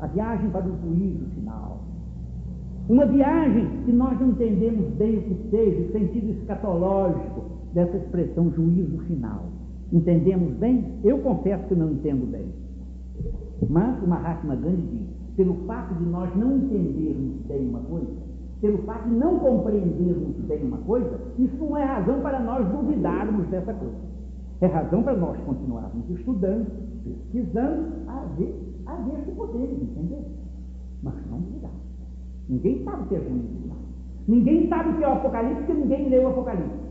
A 0.00 0.06
viagem 0.06 0.48
para 0.50 0.64
o 0.66 0.76
juízo 0.82 1.26
final. 1.34 1.80
Uma 2.88 3.06
viagem 3.06 3.68
que 3.84 3.92
nós 3.92 4.18
não 4.18 4.30
entendemos 4.30 4.88
bem 4.94 5.18
o 5.18 5.22
que 5.22 5.50
seja, 5.50 5.82
o 5.82 5.92
sentido 5.92 6.30
escatológico 6.30 7.44
dessa 7.74 7.96
expressão 7.96 8.50
juízo 8.50 8.98
final. 9.06 9.44
Entendemos 9.92 10.54
bem? 10.54 10.98
Eu 11.04 11.18
confesso 11.18 11.66
que 11.66 11.74
não 11.74 11.92
entendo 11.92 12.30
bem. 12.30 12.46
Mas 13.68 14.02
o 14.02 14.06
Mahatma 14.06 14.56
Gandhi 14.56 14.88
diz, 14.90 15.36
pelo 15.36 15.54
fato 15.66 15.94
de 15.94 16.04
nós 16.04 16.34
não 16.34 16.56
entendermos 16.56 17.36
bem 17.46 17.68
uma 17.68 17.80
coisa, 17.80 18.10
pelo 18.60 18.78
fato 18.78 19.08
de 19.08 19.14
não 19.14 19.38
compreendermos 19.38 20.36
bem 20.48 20.64
uma 20.64 20.78
coisa, 20.78 21.20
isso 21.38 21.56
não 21.56 21.76
é 21.76 21.84
razão 21.84 22.20
para 22.20 22.40
nós 22.40 22.66
duvidarmos 22.68 23.46
dessa 23.48 23.74
coisa. 23.74 24.12
É 24.60 24.66
razão 24.66 25.02
para 25.02 25.16
nós 25.16 25.36
continuarmos 25.44 26.08
estudando, 26.10 26.66
pesquisando, 27.04 27.88
a 28.06 28.24
ver, 28.38 28.54
a 28.86 28.94
ver 28.94 29.24
se 29.24 29.32
podemos 29.32 29.82
entender. 29.82 30.24
Mas 31.02 31.14
não 31.30 31.40
duvidar. 31.40 31.72
Ninguém 32.48 32.84
sabe 32.84 33.02
o 33.02 33.06
que 33.06 33.16
é 33.16 33.20
juízo 33.20 33.72
Ninguém 34.28 34.68
sabe 34.68 34.90
o 34.90 34.96
que 34.98 35.04
é 35.04 35.08
o 35.08 35.12
Apocalipse, 35.12 35.64
porque 35.64 35.74
ninguém 35.74 36.08
leu 36.08 36.22
o 36.22 36.28
Apocalipse. 36.28 36.81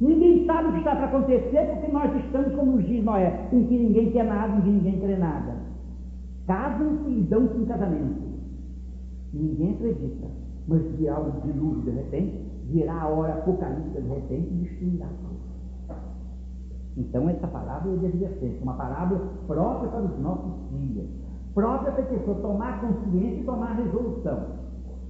Ninguém 0.00 0.44
sabe 0.44 0.68
o 0.68 0.72
que 0.72 0.78
está 0.78 0.94
para 0.94 1.06
acontecer, 1.06 1.70
porque 1.72 1.90
nós 1.90 2.14
estamos 2.24 2.54
como 2.54 2.82
dias 2.82 3.04
Noé, 3.04 3.48
em 3.52 3.64
que 3.64 3.78
ninguém 3.78 4.10
quer 4.12 4.24
nada, 4.24 4.56
em 4.56 4.60
que 4.60 4.68
ninguém 4.68 5.00
crê 5.00 5.16
nada. 5.16 5.54
Casam-se 6.46 7.10
e 7.10 7.22
dão-se 7.22 7.56
em 7.56 7.64
casamento. 7.64 8.22
Ninguém 9.32 9.72
acredita. 9.72 10.26
Mas 10.68 10.82
virá 10.96 11.18
o 11.20 11.40
dilúvio 11.40 11.82
de 11.82 11.90
repente, 11.90 12.34
virá 12.70 13.02
a 13.02 13.08
hora 13.08 13.34
apocalíptica 13.34 14.00
de 14.02 14.08
repente 14.08 14.48
e 14.50 14.56
destruirá 14.64 15.06
Então, 16.96 17.28
essa 17.30 17.46
parábola 17.46 17.94
é 17.94 17.98
de 17.98 18.06
advertência, 18.06 18.62
uma 18.62 18.74
parábola 18.74 19.20
própria 19.46 19.90
para 19.90 20.02
os 20.02 20.18
nossos 20.20 20.52
dias, 20.72 21.06
própria 21.54 21.92
para 21.92 22.02
a 22.02 22.06
pessoa 22.06 22.36
tomar 22.40 22.80
consciência 22.80 23.40
e 23.40 23.44
tomar 23.44 23.76
resolução. 23.76 24.46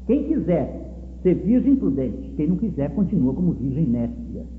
Quem 0.06 0.24
quiser 0.28 0.86
ser 1.22 1.34
virgem 1.34 1.74
prudente, 1.74 2.34
quem 2.36 2.48
não 2.48 2.56
quiser 2.56 2.94
continua 2.94 3.34
como 3.34 3.52
virgem 3.52 3.88
nécia. 3.88 4.55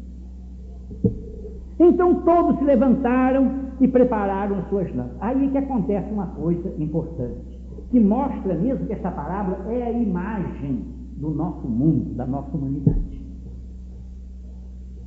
Então 1.79 2.15
todos 2.21 2.57
se 2.57 2.63
levantaram 2.63 3.67
e 3.79 3.87
prepararam 3.87 4.63
suas 4.69 4.87
lâmpadas. 4.95 5.17
Aí 5.21 5.49
que 5.49 5.57
acontece 5.57 6.11
uma 6.11 6.27
coisa 6.27 6.73
importante, 6.79 7.59
que 7.91 7.99
mostra 7.99 8.55
mesmo 8.55 8.85
que 8.87 8.93
essa 8.93 9.11
parábola 9.11 9.71
é 9.71 9.83
a 9.83 9.91
imagem 9.91 10.85
do 11.17 11.29
nosso 11.29 11.67
mundo, 11.67 12.15
da 12.15 12.25
nossa 12.25 12.55
humanidade. 12.55 13.21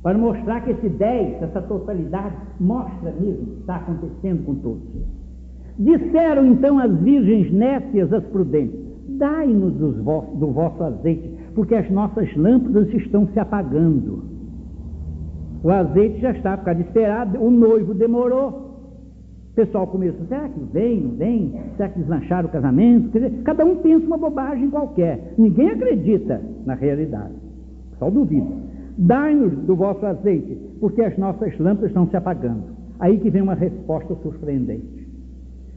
Para 0.01 0.17
mostrar 0.17 0.61
que 0.61 0.71
esse 0.71 0.89
10, 0.89 1.43
essa 1.43 1.61
totalidade, 1.61 2.35
mostra 2.59 3.11
mesmo 3.11 3.45
que 3.45 3.59
está 3.59 3.75
acontecendo 3.75 4.45
com 4.45 4.55
todos. 4.55 4.81
Disseram 5.77 6.45
então 6.47 6.79
as 6.79 6.91
virgens 7.01 7.51
nécias 7.51 8.11
às 8.11 8.23
prudentes: 8.25 8.79
Dai-nos 9.09 9.73
do 9.73 10.47
vosso 10.51 10.83
azeite, 10.83 11.29
porque 11.53 11.75
as 11.75 11.89
nossas 11.91 12.35
lâmpadas 12.35 12.91
estão 12.93 13.27
se 13.27 13.39
apagando. 13.39 14.30
O 15.63 15.69
azeite 15.69 16.19
já 16.19 16.31
está 16.31 16.57
por 16.57 16.65
causa 16.65 16.81
de 16.81 16.87
esperar, 16.87 17.27
o 17.39 17.51
noivo 17.51 17.93
demorou. 17.93 18.71
O 19.51 19.53
pessoal 19.53 19.85
começou, 19.85 20.25
será 20.27 20.47
que 20.47 20.59
vem, 20.71 21.01
não 21.01 21.11
vem? 21.11 21.53
Será 21.75 21.89
que 21.89 21.99
deslancharam 21.99 22.47
o 22.47 22.51
casamento? 22.51 23.09
Quer 23.09 23.19
dizer, 23.19 23.43
cada 23.43 23.65
um 23.65 23.75
pensa 23.77 24.05
uma 24.05 24.17
bobagem 24.17 24.69
qualquer. 24.69 25.33
Ninguém 25.37 25.69
acredita 25.69 26.41
na 26.65 26.73
realidade. 26.73 27.33
Só 27.99 28.09
duvida. 28.09 28.47
Dai-nos 28.97 29.53
do 29.65 29.75
vosso 29.75 30.05
azeite, 30.05 30.57
porque 30.79 31.01
as 31.01 31.17
nossas 31.17 31.57
lâmpadas 31.59 31.89
estão 31.89 32.07
se 32.07 32.15
apagando. 32.15 32.63
Aí 32.99 33.19
que 33.19 33.29
vem 33.29 33.41
uma 33.41 33.53
resposta 33.53 34.15
surpreendente. 34.23 35.07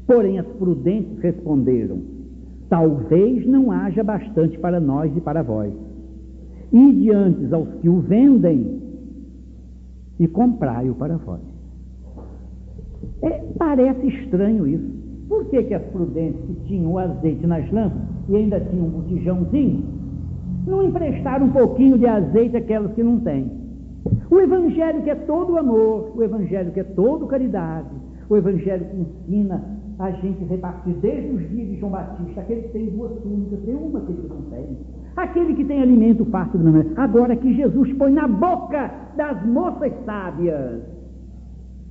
Porém, 0.07 0.39
as 0.39 0.47
prudentes 0.47 1.19
responderam: 1.21 1.99
Talvez 2.69 3.47
não 3.47 3.71
haja 3.71 4.03
bastante 4.03 4.59
para 4.59 4.79
nós 4.79 5.15
e 5.17 5.21
para 5.21 5.43
vós. 5.43 5.73
E 6.73 6.93
diante 6.93 7.53
aos 7.53 7.69
que 7.81 7.89
o 7.89 8.01
vendem 8.01 8.84
e 10.19 10.29
comprai-o 10.29 10.95
para 10.95 11.17
vós. 11.17 11.41
É, 13.23 13.45
parece 13.59 14.07
estranho 14.07 14.67
isso. 14.67 15.05
Por 15.29 15.47
que, 15.47 15.63
que 15.63 15.75
as 15.75 15.83
prudentes 15.85 16.41
que 16.47 16.55
tinham 16.67 16.93
o 16.93 16.99
azeite 16.99 17.47
nas 17.47 17.71
lâmpadas 17.73 18.07
e 18.29 18.37
ainda 18.37 18.61
tinham 18.61 18.87
um 18.87 18.91
botijãozinho, 18.91 19.85
não 20.67 20.83
emprestaram 20.83 21.47
um 21.47 21.51
pouquinho 21.51 21.99
de 21.99 22.07
azeite 22.07 22.57
àquelas 22.57 22.93
que 22.93 23.03
não 23.03 23.21
têm? 23.21 23.51
O 24.31 24.39
Evangelho 24.39 25.03
que 25.03 25.11
é 25.11 25.15
todo 25.15 25.57
amor, 25.57 26.13
o 26.15 26.23
Evangelho 26.23 26.73
que 26.73 26.81
é 26.81 26.85
todo 26.85 27.27
caridade, 27.27 27.89
o 28.29 28.37
Evangelho 28.37 28.85
que 28.87 28.97
ensina 28.97 29.63
a 29.99 30.11
gente 30.11 30.45
repartir 30.45 30.95
desde 30.95 31.31
os 31.31 31.49
dias 31.51 31.69
de 31.69 31.77
João 31.79 31.93
Batista, 31.93 32.41
aquele 32.41 32.63
que 32.63 32.69
tem 32.69 32.91
duas 32.91 33.13
túnicas, 33.23 33.61
tem 33.65 33.75
uma 33.75 34.01
que 34.01 34.13
ele 34.13 34.29
não 34.29 34.43
tem. 34.51 34.77
Aquele 35.17 35.55
que 35.55 35.65
tem 35.65 35.81
alimento 35.81 36.25
farto 36.27 36.59
do 36.59 36.65
nome. 36.65 36.93
Agora 36.97 37.37
que 37.37 37.55
Jesus 37.55 37.93
põe 37.95 38.13
na 38.13 38.27
boca 38.27 38.91
das 39.17 39.45
moças 39.47 39.93
sábias 40.05 40.83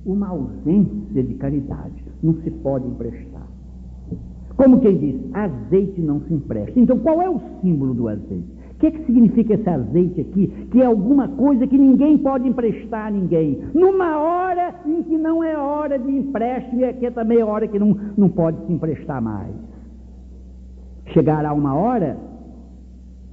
uma 0.04 0.28
ausência 0.28 1.22
de 1.22 1.34
caridade. 1.34 2.04
Não 2.22 2.34
se 2.42 2.50
pode 2.50 2.86
emprestar. 2.86 3.46
Como 4.56 4.80
quem 4.80 4.96
diz, 4.96 5.20
azeite 5.32 6.00
não 6.00 6.20
se 6.20 6.34
empresta. 6.34 6.78
Então, 6.78 6.98
qual 6.98 7.20
é 7.20 7.28
o 7.28 7.40
símbolo 7.60 7.94
do 7.94 8.08
azeite? 8.08 8.54
O 8.72 8.78
que, 8.78 8.86
é 8.86 8.90
que 8.90 9.04
significa 9.06 9.54
esse 9.54 9.68
azeite 9.68 10.20
aqui? 10.20 10.46
Que 10.70 10.82
é 10.82 10.86
alguma 10.86 11.28
coisa 11.28 11.66
que 11.66 11.78
ninguém 11.78 12.18
pode 12.18 12.48
emprestar 12.48 13.06
a 13.06 13.10
ninguém. 13.10 13.60
Numa 13.72 14.18
hora 14.18 14.74
em 14.86 15.02
que 15.02 15.16
não 15.16 15.42
é 15.42 15.56
hora 15.56 15.98
de 15.98 16.10
empréstimo 16.10 16.80
e 16.80 16.84
aqui 16.84 17.06
é 17.06 17.10
também 17.10 17.42
hora 17.42 17.66
que 17.66 17.78
não, 17.78 17.96
não 18.16 18.28
pode 18.28 18.64
se 18.66 18.72
emprestar 18.72 19.22
mais. 19.22 19.54
Chegará 21.06 21.52
uma 21.52 21.74
hora 21.74 22.16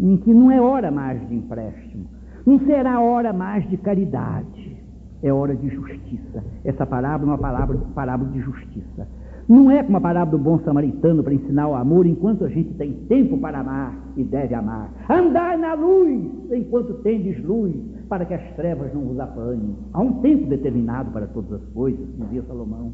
em 0.01 0.17
que 0.17 0.33
não 0.33 0.51
é 0.51 0.59
hora 0.59 0.89
mais 0.89 1.25
de 1.29 1.35
empréstimo. 1.35 2.05
Não 2.45 2.59
será 2.59 2.99
hora 2.99 3.31
mais 3.31 3.69
de 3.69 3.77
caridade. 3.77 4.77
É 5.21 5.31
hora 5.31 5.55
de 5.55 5.69
justiça. 5.69 6.43
Essa 6.65 6.85
parábola 6.85 7.31
é 7.31 7.35
uma 7.35 7.37
palavra, 7.37 7.77
parábola 7.93 8.31
de 8.31 8.39
justiça. 8.39 9.07
Não 9.47 9.69
é 9.69 9.83
como 9.83 9.97
a 9.97 10.01
parábola 10.01 10.37
do 10.37 10.43
bom 10.43 10.59
samaritano 10.59 11.21
para 11.21 11.33
ensinar 11.33 11.67
o 11.67 11.75
amor 11.75 12.07
enquanto 12.07 12.45
a 12.45 12.49
gente 12.49 12.73
tem 12.73 12.93
tempo 13.07 13.37
para 13.37 13.59
amar 13.59 13.95
e 14.17 14.23
deve 14.23 14.55
amar. 14.55 14.91
Andar 15.09 15.57
na 15.57 15.73
luz 15.75 16.21
enquanto 16.51 16.95
tendes 17.03 17.43
luz, 17.43 17.75
para 18.09 18.25
que 18.25 18.33
as 18.33 18.55
trevas 18.55 18.93
não 18.93 19.01
vos 19.01 19.19
apanhem. 19.19 19.75
Há 19.93 20.01
um 20.01 20.13
tempo 20.21 20.47
determinado 20.47 21.11
para 21.11 21.27
todas 21.27 21.61
as 21.61 21.67
coisas, 21.73 22.05
dizia 22.17 22.43
Salomão. 22.43 22.91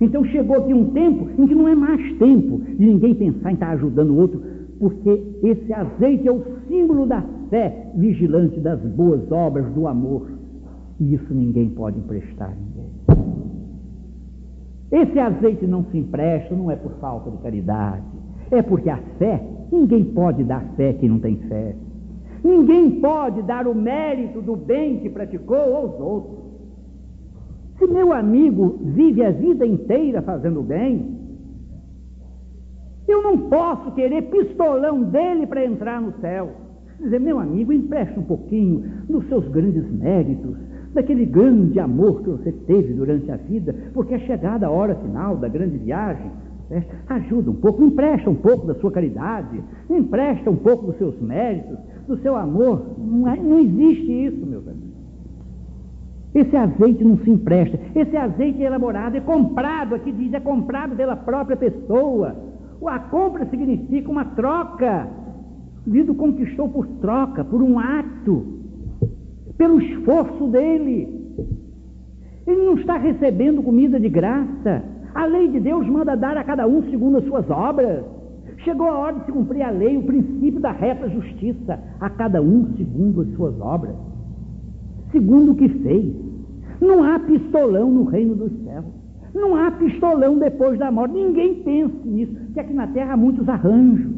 Então 0.00 0.24
chegou 0.26 0.58
aqui 0.58 0.74
um 0.74 0.90
tempo 0.90 1.28
em 1.40 1.46
que 1.46 1.54
não 1.54 1.66
é 1.66 1.74
mais 1.74 2.18
tempo 2.18 2.58
de 2.58 2.86
ninguém 2.86 3.14
pensar 3.14 3.50
em 3.50 3.54
estar 3.54 3.70
ajudando 3.70 4.10
o 4.10 4.18
outro, 4.18 4.42
porque 4.78 5.22
esse 5.42 5.72
azeite 5.72 6.28
é 6.28 6.32
o 6.32 6.42
símbolo 6.68 7.06
da 7.06 7.22
fé 7.50 7.90
vigilante 7.94 8.60
das 8.60 8.80
boas 8.80 9.30
obras 9.30 9.66
do 9.72 9.86
amor. 9.86 10.30
E 11.00 11.14
isso 11.14 11.32
ninguém 11.32 11.70
pode 11.70 11.98
emprestar 11.98 12.50
a 12.50 12.54
ninguém. 12.54 12.86
Esse 14.90 15.18
azeite 15.18 15.66
não 15.66 15.84
se 15.90 15.98
empresta, 15.98 16.54
não 16.54 16.70
é 16.70 16.76
por 16.76 16.92
falta 16.92 17.30
de 17.30 17.38
caridade, 17.38 18.04
é 18.50 18.62
porque 18.62 18.88
a 18.88 18.98
fé, 19.18 19.42
ninguém 19.72 20.04
pode 20.04 20.44
dar 20.44 20.64
fé 20.76 20.92
quem 20.92 21.08
não 21.08 21.18
tem 21.18 21.36
fé. 21.48 21.74
Ninguém 22.44 23.00
pode 23.00 23.42
dar 23.42 23.66
o 23.66 23.74
mérito 23.74 24.40
do 24.40 24.54
bem 24.54 24.98
que 24.98 25.10
praticou 25.10 25.76
aos 25.76 26.00
outros. 26.00 26.46
Se 27.78 27.86
meu 27.88 28.12
amigo 28.12 28.78
vive 28.80 29.24
a 29.24 29.30
vida 29.30 29.66
inteira 29.66 30.22
fazendo 30.22 30.62
bem, 30.62 31.15
eu 33.08 33.22
não 33.22 33.38
posso 33.48 33.92
querer 33.92 34.22
pistolão 34.22 35.02
dele 35.02 35.46
para 35.46 35.64
entrar 35.64 36.00
no 36.00 36.12
céu. 36.20 36.50
Dizer, 37.00 37.20
meu 37.20 37.38
amigo, 37.38 37.72
empreste 37.72 38.18
um 38.18 38.22
pouquinho 38.22 38.84
dos 39.08 39.26
seus 39.28 39.46
grandes 39.48 39.88
méritos, 39.90 40.56
daquele 40.94 41.26
grande 41.26 41.78
amor 41.78 42.22
que 42.22 42.30
você 42.30 42.52
teve 42.52 42.94
durante 42.94 43.30
a 43.30 43.36
vida, 43.36 43.74
porque 43.92 44.14
é 44.14 44.18
chegada 44.20 44.66
a 44.66 44.70
hora 44.70 44.94
final 44.94 45.36
da 45.36 45.46
grande 45.46 45.76
viagem. 45.76 46.30
Né? 46.70 46.84
Ajuda 47.08 47.50
um 47.50 47.54
pouco, 47.54 47.84
empresta 47.84 48.30
um 48.30 48.34
pouco 48.34 48.66
da 48.66 48.74
sua 48.76 48.90
caridade, 48.90 49.62
empresta 49.90 50.50
um 50.50 50.56
pouco 50.56 50.86
dos 50.86 50.96
seus 50.96 51.20
méritos, 51.20 51.78
do 52.08 52.16
seu 52.18 52.34
amor. 52.34 52.82
Não, 52.98 53.28
é, 53.28 53.36
não 53.36 53.58
existe 53.58 54.10
isso, 54.10 54.46
meus 54.46 54.66
amigos. 54.66 54.96
Esse 56.34 56.56
azeite 56.56 57.04
não 57.04 57.18
se 57.18 57.30
empresta. 57.30 57.78
Esse 57.94 58.16
azeite 58.16 58.62
é 58.62 58.66
elaborado, 58.66 59.16
é 59.16 59.20
comprado, 59.20 59.94
aqui 59.94 60.12
diz, 60.12 60.32
é 60.32 60.40
comprado 60.40 60.96
pela 60.96 61.16
própria 61.16 61.56
pessoa. 61.56 62.36
A 62.84 62.98
compra 62.98 63.46
significa 63.46 64.10
uma 64.10 64.24
troca. 64.24 65.08
O 65.84 65.88
indivíduo 65.88 66.14
conquistou 66.14 66.68
por 66.68 66.86
troca, 67.00 67.44
por 67.44 67.62
um 67.62 67.78
ato 67.78 68.56
pelo 69.56 69.80
esforço 69.80 70.46
dele. 70.48 71.08
Ele 72.46 72.62
não 72.62 72.74
está 72.74 72.96
recebendo 72.96 73.62
comida 73.62 73.98
de 73.98 74.08
graça. 74.08 74.84
A 75.14 75.24
lei 75.26 75.48
de 75.48 75.60
Deus 75.60 75.86
manda 75.88 76.16
dar 76.16 76.36
a 76.36 76.44
cada 76.44 76.66
um 76.66 76.82
segundo 76.90 77.18
as 77.18 77.24
suas 77.24 77.48
obras. 77.50 78.04
Chegou 78.58 78.86
a 78.86 78.98
hora 78.98 79.18
de 79.18 79.26
se 79.26 79.32
cumprir 79.32 79.62
a 79.62 79.70
lei, 79.70 79.96
o 79.96 80.02
princípio 80.02 80.60
da 80.60 80.72
reta 80.72 81.08
justiça, 81.08 81.78
a 82.00 82.10
cada 82.10 82.40
um 82.40 82.74
segundo 82.76 83.22
as 83.22 83.28
suas 83.34 83.58
obras, 83.60 83.94
segundo 85.12 85.52
o 85.52 85.54
que 85.54 85.68
fez. 85.68 86.14
Não 86.80 87.02
há 87.02 87.18
pistolão 87.18 87.90
no 87.90 88.04
reino 88.04 88.34
dos 88.34 88.52
céus. 88.64 88.84
Não 89.36 89.54
há 89.54 89.70
pistolão 89.70 90.38
depois 90.38 90.78
da 90.78 90.90
morte. 90.90 91.12
Ninguém 91.12 91.56
pensa 91.56 91.94
nisso. 92.06 92.32
Que 92.54 92.60
aqui 92.60 92.72
na 92.72 92.86
terra 92.86 93.12
há 93.12 93.16
muitos 93.18 93.46
arranjos. 93.46 94.10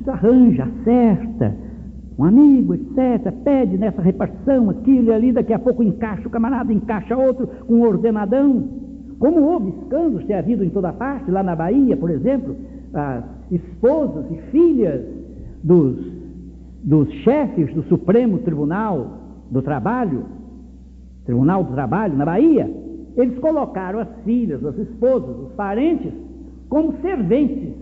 Você 0.00 0.08
arranja, 0.08 0.64
acerta, 0.64 1.54
um 2.18 2.24
amigo, 2.24 2.74
etc., 2.74 3.30
pede 3.44 3.76
nessa 3.76 4.00
repartição, 4.00 4.70
aquilo 4.70 5.08
e 5.08 5.12
ali, 5.12 5.30
daqui 5.30 5.52
a 5.52 5.58
pouco 5.58 5.82
encaixa, 5.82 6.26
o 6.26 6.30
camarada 6.30 6.72
encaixa 6.72 7.14
outro 7.14 7.46
com 7.66 7.74
um 7.74 7.82
ordenadão. 7.82 8.66
Como 9.18 9.42
houve 9.42 9.68
escândalos 9.68 10.24
ter 10.24 10.34
havido 10.34 10.64
em 10.64 10.70
toda 10.70 10.92
parte, 10.94 11.30
lá 11.30 11.42
na 11.42 11.54
Bahia, 11.54 11.98
por 11.98 12.08
exemplo, 12.08 12.56
as 12.94 13.24
esposas 13.50 14.24
e 14.30 14.36
filhas 14.50 15.02
dos, 15.62 15.98
dos 16.82 17.12
chefes 17.24 17.74
do 17.74 17.82
Supremo 17.84 18.38
Tribunal 18.38 19.18
do 19.50 19.60
Trabalho, 19.60 20.24
Tribunal 21.26 21.62
do 21.62 21.72
Trabalho 21.72 22.16
na 22.16 22.24
Bahia, 22.24 22.85
eles 23.16 23.38
colocaram 23.38 24.00
as 24.00 24.08
filhas, 24.24 24.64
as 24.64 24.76
esposas, 24.78 25.36
os 25.38 25.52
parentes, 25.52 26.12
como 26.68 26.94
serventes, 27.00 27.74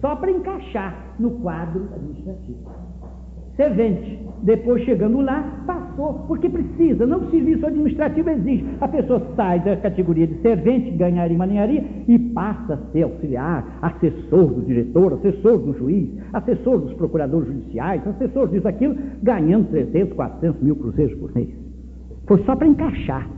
só 0.00 0.16
para 0.16 0.30
encaixar 0.30 1.14
no 1.18 1.30
quadro 1.40 1.88
administrativo 1.94 2.84
servente. 3.56 4.18
Depois, 4.42 4.82
chegando 4.84 5.20
lá, 5.20 5.62
passou, 5.66 6.24
porque 6.26 6.48
precisa, 6.48 7.06
não 7.06 7.20
o 7.20 7.30
serviço 7.30 7.66
administrativo 7.66 8.28
exige. 8.30 8.64
A 8.80 8.88
pessoa 8.88 9.22
sai 9.36 9.60
da 9.60 9.76
categoria 9.76 10.26
de 10.26 10.40
servente, 10.42 10.90
ganharia, 10.90 11.38
maninharia, 11.38 11.84
e 12.06 12.18
passa 12.18 12.74
a 12.74 12.92
ser 12.92 13.04
auxiliar, 13.04 13.78
assessor 13.80 14.46
do 14.48 14.62
diretor, 14.62 15.14
assessor 15.14 15.58
do 15.58 15.72
juiz, 15.78 16.10
assessor 16.32 16.80
dos 16.80 16.92
procuradores 16.94 17.48
judiciais, 17.48 18.06
assessor 18.06 18.48
disso, 18.48 18.68
aquilo, 18.68 18.96
ganhando 19.22 19.70
300, 19.70 20.14
400 20.14 20.62
mil 20.62 20.76
cruzeiros 20.76 21.18
por 21.18 21.34
mês. 21.34 21.48
Foi 22.26 22.42
só 22.44 22.56
para 22.56 22.66
encaixar. 22.66 23.28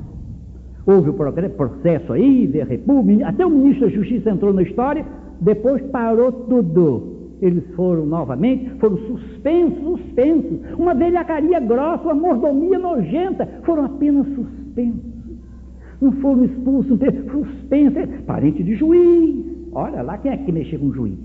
Houve 0.86 1.10
o 1.10 1.14
processo 1.14 2.12
aí, 2.12 2.60
a 2.60 2.64
República, 2.64 3.26
até 3.26 3.44
o 3.44 3.50
ministro 3.50 3.88
da 3.88 3.92
Justiça 3.92 4.30
entrou 4.30 4.52
na 4.52 4.62
história, 4.62 5.04
depois 5.40 5.82
parou 5.90 6.30
tudo 6.30 7.16
eles 7.40 7.64
foram 7.74 8.06
novamente, 8.06 8.70
foram 8.78 8.96
suspensos, 8.98 9.78
suspensos. 9.82 10.58
Uma 10.78 10.94
velhacaria 10.94 11.60
grossa, 11.60 12.04
uma 12.04 12.14
mordomia 12.14 12.78
nojenta, 12.78 13.46
foram 13.64 13.84
apenas 13.84 14.26
suspensos. 14.34 15.16
Não 16.00 16.12
foram 16.12 16.44
expulsos, 16.44 16.98
suspensos, 17.30 18.20
parente 18.26 18.62
de 18.62 18.74
juiz. 18.74 19.44
Olha 19.72 20.02
lá 20.02 20.18
quem 20.18 20.32
é 20.32 20.36
que 20.36 20.52
mexeu 20.52 20.78
com 20.78 20.92
juiz. 20.92 21.18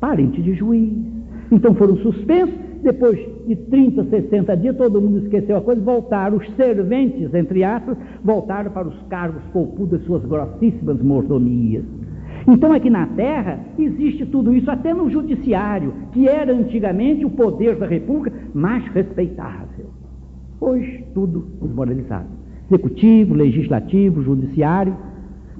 Parente 0.00 0.42
de 0.42 0.54
juiz. 0.54 0.92
Então 1.50 1.74
foram 1.74 1.96
suspensos, 1.98 2.54
depois 2.82 3.18
de 3.46 3.56
30, 3.56 4.04
60 4.04 4.56
dias, 4.56 4.76
todo 4.76 5.00
mundo 5.00 5.18
esqueceu 5.18 5.56
a 5.56 5.60
coisa, 5.60 5.80
voltaram, 5.80 6.36
os 6.36 6.50
serventes, 6.56 7.32
entre 7.32 7.62
aspas, 7.64 7.96
voltaram 8.24 8.70
para 8.70 8.88
os 8.88 9.02
cargos 9.08 9.42
poupudos 9.52 10.04
suas 10.04 10.24
grossíssimas 10.24 11.00
mordomias. 11.00 11.84
Então, 12.46 12.72
aqui 12.72 12.90
na 12.90 13.06
Terra, 13.06 13.60
existe 13.78 14.26
tudo 14.26 14.52
isso, 14.52 14.70
até 14.70 14.92
no 14.92 15.08
Judiciário, 15.08 15.94
que 16.12 16.28
era 16.28 16.52
antigamente 16.52 17.24
o 17.24 17.30
poder 17.30 17.76
da 17.76 17.86
República 17.86 18.36
mais 18.52 18.84
respeitável. 18.88 19.86
Hoje, 20.60 21.04
tudo 21.14 21.46
desmoralizado. 21.60 22.26
Executivo, 22.68 23.34
Legislativo, 23.34 24.22
Judiciário, 24.22 24.96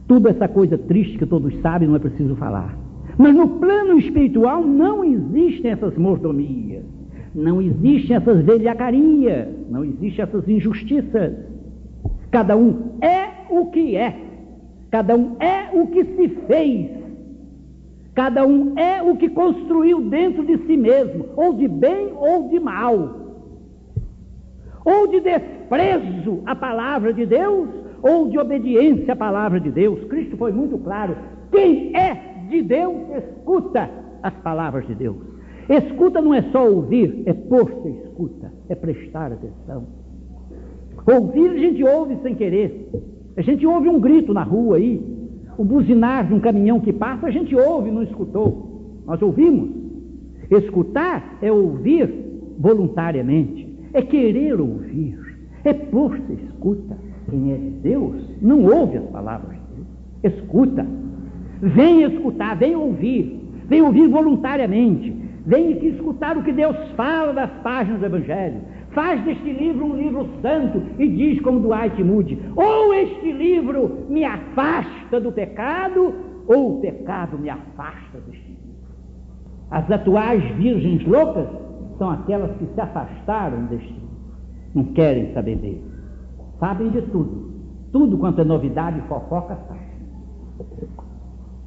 tudo 0.08 0.28
essa 0.28 0.48
coisa 0.48 0.76
triste 0.76 1.18
que 1.18 1.26
todos 1.26 1.54
sabem, 1.60 1.88
não 1.88 1.96
é 1.96 2.00
preciso 2.00 2.34
falar. 2.36 2.76
Mas 3.16 3.34
no 3.34 3.48
plano 3.60 3.98
espiritual 3.98 4.64
não 4.64 5.04
existem 5.04 5.70
essas 5.70 5.96
mordomias, 5.96 6.84
não 7.34 7.60
existem 7.62 8.16
essas 8.16 8.44
velhacarias, 8.44 9.48
não 9.70 9.84
existem 9.84 10.22
essas 10.22 10.48
injustiças. 10.48 11.34
Cada 12.30 12.56
um 12.56 12.98
é 13.00 13.28
o 13.50 13.66
que 13.66 13.96
é, 13.96 14.16
cada 14.90 15.14
um 15.16 15.36
é 15.40 15.68
o 15.72 15.86
que 15.88 16.04
se 16.04 16.28
fez, 16.46 16.90
cada 18.14 18.46
um 18.46 18.78
é 18.78 19.02
o 19.02 19.16
que 19.16 19.28
construiu 19.28 20.02
dentro 20.02 20.44
de 20.44 20.58
si 20.66 20.76
mesmo, 20.76 21.26
ou 21.36 21.54
de 21.54 21.68
bem 21.68 22.12
ou 22.14 22.48
de 22.48 22.58
mal, 22.60 23.20
ou 24.84 25.08
de 25.08 25.20
desprezo 25.20 26.42
à 26.46 26.54
palavra 26.54 27.12
de 27.12 27.24
Deus, 27.24 27.68
ou 28.02 28.28
de 28.28 28.38
obediência 28.38 29.12
à 29.12 29.16
palavra 29.16 29.60
de 29.60 29.70
Deus. 29.70 30.04
Cristo 30.04 30.36
foi 30.36 30.52
muito 30.52 30.76
claro: 30.78 31.16
quem 31.50 31.94
é 31.96 32.46
de 32.48 32.62
Deus, 32.62 32.96
escuta 33.16 33.88
as 34.22 34.34
palavras 34.38 34.86
de 34.86 34.94
Deus. 34.94 35.31
Escuta 35.68 36.20
não 36.20 36.34
é 36.34 36.42
só 36.50 36.68
ouvir, 36.68 37.22
é 37.26 37.32
pôr-se 37.32 37.88
escuta, 37.88 38.52
é 38.68 38.74
prestar 38.74 39.32
atenção. 39.32 39.86
Ouvir 41.06 41.50
a 41.50 41.58
gente 41.58 41.82
ouve 41.82 42.16
sem 42.22 42.34
querer. 42.34 42.90
A 43.36 43.42
gente 43.42 43.66
ouve 43.66 43.88
um 43.88 43.98
grito 43.98 44.34
na 44.34 44.42
rua 44.42 44.76
aí, 44.76 45.00
o 45.56 45.64
buzinar 45.64 46.26
de 46.26 46.34
um 46.34 46.40
caminhão 46.40 46.80
que 46.80 46.92
passa, 46.92 47.26
a 47.26 47.30
gente 47.30 47.54
ouve, 47.54 47.90
não 47.90 48.02
escutou. 48.02 49.02
Nós 49.06 49.20
ouvimos. 49.22 49.70
Escutar 50.50 51.38
é 51.40 51.50
ouvir 51.50 52.10
voluntariamente, 52.58 53.66
é 53.94 54.02
querer 54.02 54.60
ouvir, 54.60 55.18
é 55.64 55.72
pôr-se 55.72 56.32
escuta. 56.44 56.96
Quem 57.30 57.52
é 57.52 57.56
de 57.56 57.70
Deus 57.70 58.22
não 58.40 58.64
ouve 58.64 58.98
as 58.98 59.04
palavras 59.04 59.56
de 59.56 59.62
Deus, 59.76 60.36
escuta. 60.36 60.86
Vem 61.62 62.02
escutar, 62.02 62.56
vem 62.56 62.76
ouvir, 62.76 63.40
vem 63.66 63.80
ouvir 63.80 64.08
voluntariamente, 64.08 65.14
vem 65.46 65.74
aqui 65.74 65.88
escutar 65.88 66.36
o 66.36 66.42
que 66.42 66.52
Deus 66.52 66.76
fala 66.96 67.32
das 67.32 67.50
páginas 67.62 68.00
do 68.00 68.06
Evangelho. 68.06 68.60
Faz 68.90 69.22
deste 69.24 69.52
livro 69.52 69.86
um 69.86 69.96
livro 69.96 70.28
santo 70.42 70.82
e 70.98 71.08
diz 71.08 71.40
como 71.40 71.60
Dwight 71.60 72.02
Moody: 72.02 72.38
ou 72.54 72.92
este 72.94 73.32
livro 73.32 74.06
me 74.08 74.24
afasta 74.24 75.20
do 75.20 75.32
pecado, 75.32 76.14
ou 76.46 76.78
o 76.78 76.80
pecado 76.80 77.38
me 77.38 77.48
afasta 77.48 78.18
deste 78.26 78.48
livro. 78.48 78.62
As 79.70 79.90
atuais 79.90 80.44
virgens 80.56 81.06
loucas 81.06 81.48
são 81.98 82.10
aquelas 82.10 82.54
que 82.58 82.66
se 82.66 82.80
afastaram 82.80 83.64
deste 83.66 83.88
livro, 83.88 84.08
não 84.74 84.84
querem 84.92 85.32
saber 85.32 85.56
dele, 85.56 85.82
sabem 86.60 86.90
de 86.90 87.00
tudo, 87.02 87.52
tudo 87.90 88.18
quanto 88.18 88.40
é 88.40 88.44
novidade 88.44 88.98
e 88.98 89.08
fofoca 89.08 89.56
sabem. 89.68 89.82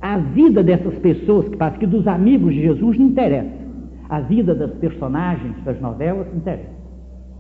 A 0.02 0.20
vida 0.20 0.64
dessas 0.64 0.96
pessoas 1.00 1.50
que 1.50 1.58
passam, 1.58 1.80
que 1.80 1.88
dos 1.88 2.08
amigos 2.08 2.54
de 2.54 2.62
Jesus 2.62 3.00
não 3.00 3.08
interessa. 3.08 3.65
A 4.10 4.20
vida 4.20 4.54
das 4.54 4.72
personagens 4.74 5.56
das 5.64 5.80
novelas 5.82 6.28
interessa. 6.36 6.70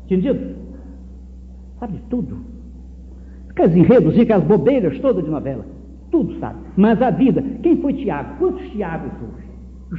Entendido? 0.05 0.55
Sabe 1.79 1.99
tudo. 2.09 2.37
Aqueles 3.49 3.75
enredos, 3.75 4.19
aquelas 4.19 4.43
bobeiras 4.43 4.99
todas 4.99 5.23
de 5.23 5.29
novela. 5.29 5.65
Tudo 6.11 6.37
sabe. 6.39 6.59
Mas 6.75 7.01
a 7.01 7.09
vida, 7.09 7.41
quem 7.61 7.77
foi 7.77 7.93
Tiago? 7.93 8.37
Quantos 8.39 8.69
Tiagos 8.69 9.11
hoje? 9.21 9.45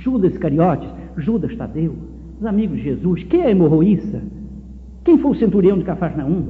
Judas 0.03 0.33
Iscariotes, 0.33 0.89
Judas 1.17 1.55
Tadeu, 1.57 1.95
os 2.41 2.47
amigos 2.47 2.77
de 2.79 2.85
Jesus. 2.85 3.25
Quem 3.25 3.41
é 3.41 3.47
a 3.47 3.51
hemorroíça? 3.51 4.23
Quem 5.05 5.19
foi 5.19 5.31
o 5.31 5.35
centurião 5.35 5.79
de 5.79 5.85
Cafarnaum? 5.85 6.47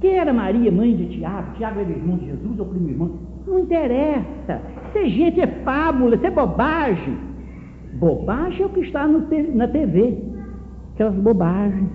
Quem 0.00 0.16
era 0.16 0.32
Maria, 0.32 0.70
mãe 0.70 0.94
de 0.96 1.06
Tiago? 1.06 1.56
Tiago 1.56 1.80
era 1.80 1.90
irmão 1.90 2.16
de 2.16 2.26
Jesus 2.26 2.58
ou 2.58 2.66
primo 2.66 2.88
irmão? 2.88 3.10
Não 3.46 3.58
interessa. 3.60 4.62
Isso 4.88 4.98
é 4.98 5.08
gente, 5.08 5.40
é 5.40 5.46
fábula, 5.46 6.14
isso 6.16 6.26
é 6.26 6.30
bobagem. 6.30 7.27
Bobagem 7.98 8.62
é 8.62 8.66
o 8.66 8.68
que 8.68 8.80
está 8.80 9.06
na 9.06 9.68
TV. 9.68 10.18
Aquelas 10.94 11.14
bobagens 11.16 11.88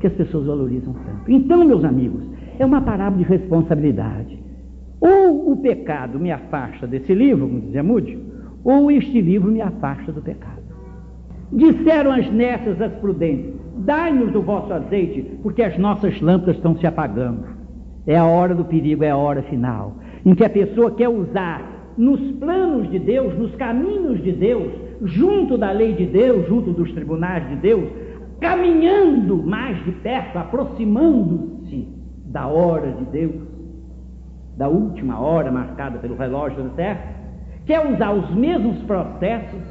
que 0.00 0.06
as 0.08 0.12
pessoas 0.12 0.46
valorizam 0.46 0.92
tanto. 0.92 1.30
Então, 1.30 1.64
meus 1.64 1.84
amigos, 1.84 2.24
é 2.58 2.66
uma 2.66 2.80
parábola 2.80 3.22
de 3.22 3.28
responsabilidade. 3.28 4.38
Ou 5.00 5.52
o 5.52 5.56
pecado 5.56 6.18
me 6.18 6.32
afasta 6.32 6.86
desse 6.86 7.14
livro, 7.14 7.46
como 7.46 7.60
dizia 7.60 7.82
Moody, 7.82 8.18
ou 8.64 8.90
este 8.90 9.20
livro 9.20 9.50
me 9.50 9.60
afasta 9.60 10.10
do 10.10 10.22
pecado. 10.22 10.62
Disseram 11.52 12.10
as 12.10 12.30
nessas 12.32 12.80
as 12.80 12.92
prudentes: 12.94 13.52
Dai-nos 13.78 14.34
o 14.34 14.42
vosso 14.42 14.72
azeite, 14.72 15.22
porque 15.42 15.62
as 15.62 15.78
nossas 15.78 16.20
lâmpadas 16.20 16.56
estão 16.56 16.76
se 16.76 16.86
apagando. 16.86 17.44
É 18.06 18.16
a 18.16 18.24
hora 18.24 18.54
do 18.54 18.64
perigo, 18.64 19.04
é 19.04 19.10
a 19.10 19.16
hora 19.16 19.42
final, 19.42 19.96
em 20.24 20.34
que 20.34 20.44
a 20.44 20.50
pessoa 20.50 20.90
quer 20.90 21.08
usar 21.08 21.92
nos 21.96 22.20
planos 22.32 22.90
de 22.90 22.98
Deus, 22.98 23.38
nos 23.38 23.54
caminhos 23.54 24.22
de 24.22 24.32
Deus, 24.32 24.72
junto 25.04 25.58
da 25.58 25.70
lei 25.70 25.92
de 25.94 26.06
Deus, 26.06 26.46
junto 26.48 26.72
dos 26.72 26.92
tribunais 26.92 27.48
de 27.48 27.56
Deus, 27.56 27.90
caminhando 28.40 29.42
mais 29.42 29.82
de 29.84 29.92
perto, 29.92 30.36
aproximando-se 30.36 31.88
da 32.26 32.46
hora 32.46 32.92
de 32.92 33.04
Deus, 33.06 33.42
da 34.56 34.68
última 34.68 35.20
hora 35.20 35.50
marcada 35.50 35.98
pelo 35.98 36.16
relógio 36.16 36.62
da 36.62 36.70
terra, 36.70 37.14
quer 37.66 37.90
usar 37.92 38.12
os 38.12 38.34
mesmos 38.34 38.78
processos 38.82 39.62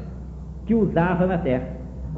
que 0.66 0.74
usava 0.74 1.26
na 1.26 1.38
terra. 1.38 1.74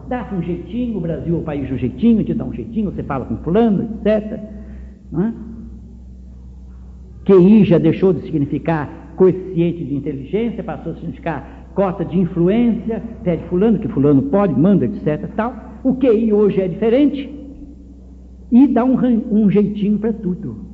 Dá-se 0.09 0.35
um 0.35 0.43
jeitinho, 0.43 0.99
o 0.99 1.01
Brasil 1.01 1.35
é 1.35 1.39
o 1.39 1.43
país 1.43 1.69
do 1.69 1.77
jeitinho, 1.77 2.23
te 2.23 2.35
dá 2.35 2.45
um 2.45 2.53
jeitinho, 2.53 2.93
você 2.93 3.03
fala 3.03 3.25
com 3.25 3.37
fulano, 3.39 3.99
etc. 4.05 4.41
Não 5.11 5.23
é? 5.23 5.33
QI 7.25 7.65
já 7.65 7.79
deixou 7.79 8.13
de 8.13 8.23
significar 8.23 8.89
coeficiente 9.17 9.85
de 9.85 9.95
inteligência, 9.95 10.63
passou 10.63 10.93
a 10.93 10.95
significar 10.95 11.56
cota 11.77 12.07
de 12.07 12.19
influência, 12.19 13.03
pede 13.23 13.45
fulano, 13.45 13.79
que 13.79 13.87
fulano 13.87 14.23
pode, 14.23 14.59
manda, 14.59 14.87
etc. 14.87 15.29
Tal. 15.37 15.55
O 15.85 15.95
QI 15.95 16.33
hoje 16.33 16.61
é 16.61 16.67
diferente 16.67 17.31
e 18.51 18.67
dá 18.67 18.85
um, 18.85 18.97
um 19.31 19.51
jeitinho 19.51 19.99
para 19.99 20.13
tudo. 20.13 20.65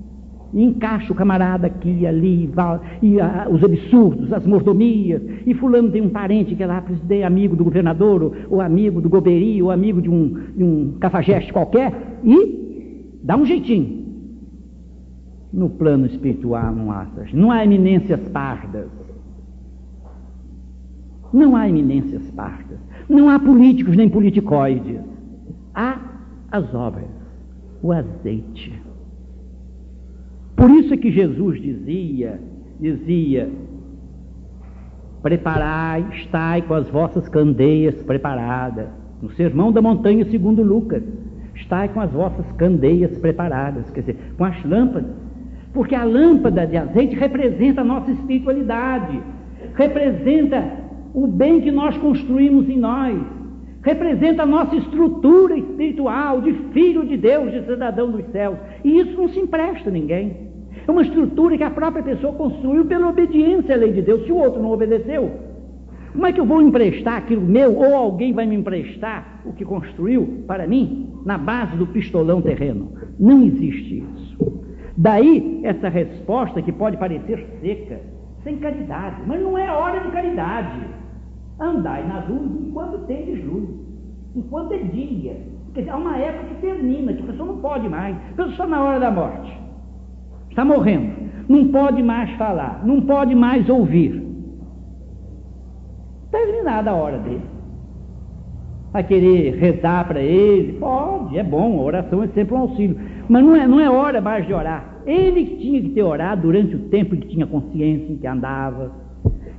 E 0.55 0.63
encaixa 0.63 1.13
o 1.13 1.17
camarada 1.17 1.67
aqui 1.67 2.07
ali, 2.07 2.49
e 3.03 3.21
a, 3.21 3.49
os 3.51 3.65
absurdos, 3.65 4.33
as 4.33 4.47
mordomias, 4.47 5.23
e 5.47 5.55
fulano 5.55 5.91
tem 5.91 6.03
um 6.03 6.11
parente 6.11 6.55
que 6.55 6.63
é 6.63 6.67
lá, 6.67 6.81
presidente, 6.81 7.25
amigo 7.25 7.57
do 7.57 7.65
governador, 7.65 8.23
ou, 8.23 8.35
ou 8.51 8.61
amigo 8.61 9.01
do 9.01 9.09
goberi, 9.09 9.61
ou 9.63 9.71
amigo 9.71 10.01
de 10.01 10.11
um, 10.11 10.35
de 10.57 10.63
um 10.63 10.93
cafajeste 11.01 11.53
qualquer, 11.53 12.21
e 12.23 13.19
dá 13.25 13.37
um 13.37 13.45
jeitinho. 13.45 14.03
No 15.53 15.69
plano 15.71 16.07
espiritual 16.07 16.75
não 16.75 16.93
há, 16.93 17.07
não 17.35 17.51
há 17.51 17.65
eminências 17.65 18.21
pardas. 18.29 18.89
Não 21.33 21.57
há 21.57 21.69
eminências 21.69 22.31
pardas. 22.33 22.79
Não 23.09 23.29
há 23.29 23.39
políticos 23.39 23.97
nem 23.97 24.09
politicoides. 24.09 25.01
Há 25.75 25.99
as 26.51 26.75
obras, 26.75 27.09
o 27.83 27.93
azeite. 27.93 28.73
Por 30.55 30.71
isso 30.71 30.93
é 30.93 30.97
que 30.97 31.11
Jesus 31.11 31.61
dizia, 31.61 32.41
dizia, 32.79 33.51
preparai, 35.23 36.07
estai 36.13 36.63
com 36.63 36.75
as 36.75 36.89
vossas 36.91 37.29
candeias 37.29 37.95
preparadas. 38.03 38.89
No 39.21 39.31
Sermão 39.31 39.73
da 39.73 39.81
Montanha, 39.81 40.25
segundo 40.27 40.63
Lucas, 40.63 41.03
estai 41.55 41.89
com 41.89 42.01
as 42.01 42.11
vossas 42.13 42.51
candeias 42.53 43.17
preparadas, 43.19 43.91
quer 43.91 44.01
dizer, 44.01 44.19
com 44.37 44.45
as 44.45 44.63
lâmpadas 44.65 45.23
porque 45.73 45.95
a 45.95 46.05
lâmpada 46.05 46.67
de 46.67 46.77
azeite 46.77 47.17
representa 47.17 47.81
a 47.81 47.85
nossa 47.85 48.11
espiritualidade, 48.11 49.21
representa 49.75 50.82
o 51.15 51.27
bem 51.27 51.61
que 51.61 51.71
nós 51.71 51.97
construímos 51.99 52.69
em 52.69 52.79
nós, 52.79 53.19
representa 53.83 54.45
a 54.45 54.47
nossa 54.47 54.77
estrutura 54.77 55.57
espiritual 55.59 56.41
de 56.41 56.53
filho 56.73 57.05
de 57.05 57.17
Deus, 57.17 57.53
de 57.53 57.65
cidadão 57.67 58.11
dos 58.11 58.25
céus. 58.31 58.57
E 58.85 59.01
isso 59.01 59.17
não 59.17 59.29
se 59.29 59.41
empresta 59.41 59.89
a 59.89 59.93
ninguém. 59.93 60.53
É 60.87 60.91
uma 60.91 61.03
estrutura 61.03 61.57
que 61.57 61.65
a 61.65 61.71
própria 61.71 62.03
pessoa 62.03 62.33
construiu 62.33 62.85
pela 62.85 63.09
obediência 63.09 63.75
à 63.75 63.79
lei 63.79 63.93
de 63.93 64.03
Deus. 64.03 64.25
Se 64.25 64.33
o 64.33 64.37
outro 64.37 64.63
não 64.63 64.73
obedeceu, 64.73 65.31
como 66.13 66.27
é 66.27 66.33
que 66.33 66.41
eu 66.41 66.47
vou 66.47 66.61
emprestar 66.61 67.17
aquilo 67.19 67.43
meu 67.43 67.77
ou 67.77 67.95
alguém 67.95 68.33
vai 68.33 68.47
me 68.47 68.57
emprestar 68.57 69.41
o 69.45 69.53
que 69.53 69.65
construiu 69.65 70.45
para 70.47 70.67
mim 70.67 71.09
na 71.25 71.39
base 71.39 71.77
do 71.77 71.87
pistolão 71.87 72.41
terreno? 72.43 72.93
Não 73.19 73.43
existe 73.43 74.05
isso. 74.15 74.63
Daí 74.97 75.61
essa 75.65 75.89
resposta 75.89 76.61
que 76.61 76.71
pode 76.71 76.97
parecer 76.97 77.47
seca, 77.61 78.01
sem 78.45 78.59
caridade, 78.59 79.17
mas 79.27 79.41
não 79.41 79.57
é 79.57 79.71
hora 79.71 80.01
de 80.01 80.11
caridade. 80.11 81.02
Andai 81.63 82.05
nas 82.09 82.27
ruas 82.27 82.51
enquanto 82.67 83.07
tendes 83.07 83.45
luz, 83.45 83.69
enquanto 84.35 84.73
é 84.73 84.79
dia. 84.79 85.37
Quer 85.73 85.81
dizer, 85.81 85.93
há 85.93 85.97
uma 85.97 86.17
época 86.17 86.55
que 86.55 86.61
termina, 86.61 87.13
que 87.13 87.23
a 87.23 87.27
pessoa 87.27 87.47
não 87.47 87.59
pode 87.59 87.89
mais. 87.89 88.17
A 88.17 88.21
pessoa 88.31 88.49
está 88.49 88.67
na 88.67 88.83
hora 88.83 88.99
da 88.99 89.11
morte, 89.13 89.57
está 90.51 90.65
morrendo, 90.65 91.13
não 91.49 91.69
pode 91.69 92.03
mais 92.03 92.31
falar, 92.33 92.85
não 92.85 93.01
pode 93.03 93.35
mais 93.37 93.69
ouvir. 93.69 94.21
Terminada 96.33 96.91
a 96.91 96.95
hora 96.95 97.19
dele. 97.19 97.43
Vai 98.93 99.05
querer 99.05 99.55
rezar 99.55 100.07
para 100.09 100.21
ele? 100.21 100.75
Pode, 100.75 101.39
é 101.39 101.45
bom, 101.45 101.79
a 101.79 101.83
oração 101.83 102.25
é 102.25 102.29
sempre 102.29 102.55
um 102.55 102.59
auxílio. 102.59 102.99
Mas 103.29 103.45
não 103.45 103.55
é, 103.55 103.67
não 103.69 103.81
é 103.81 103.89
hora 103.89 104.21
mais 104.21 104.47
de 104.47 104.53
orar. 104.53 105.01
Ele 105.07 105.47
que 105.47 105.57
tinha 105.59 105.81
que 105.81 105.91
ter 105.91 106.03
orado 106.03 106.43
durante 106.43 106.75
o 106.75 106.89
tempo 106.89 107.15
em 107.15 107.21
que 107.21 107.29
tinha 107.29 107.47
consciência, 107.47 108.13
em 108.13 108.17
que 108.17 108.27
andava, 108.27 108.93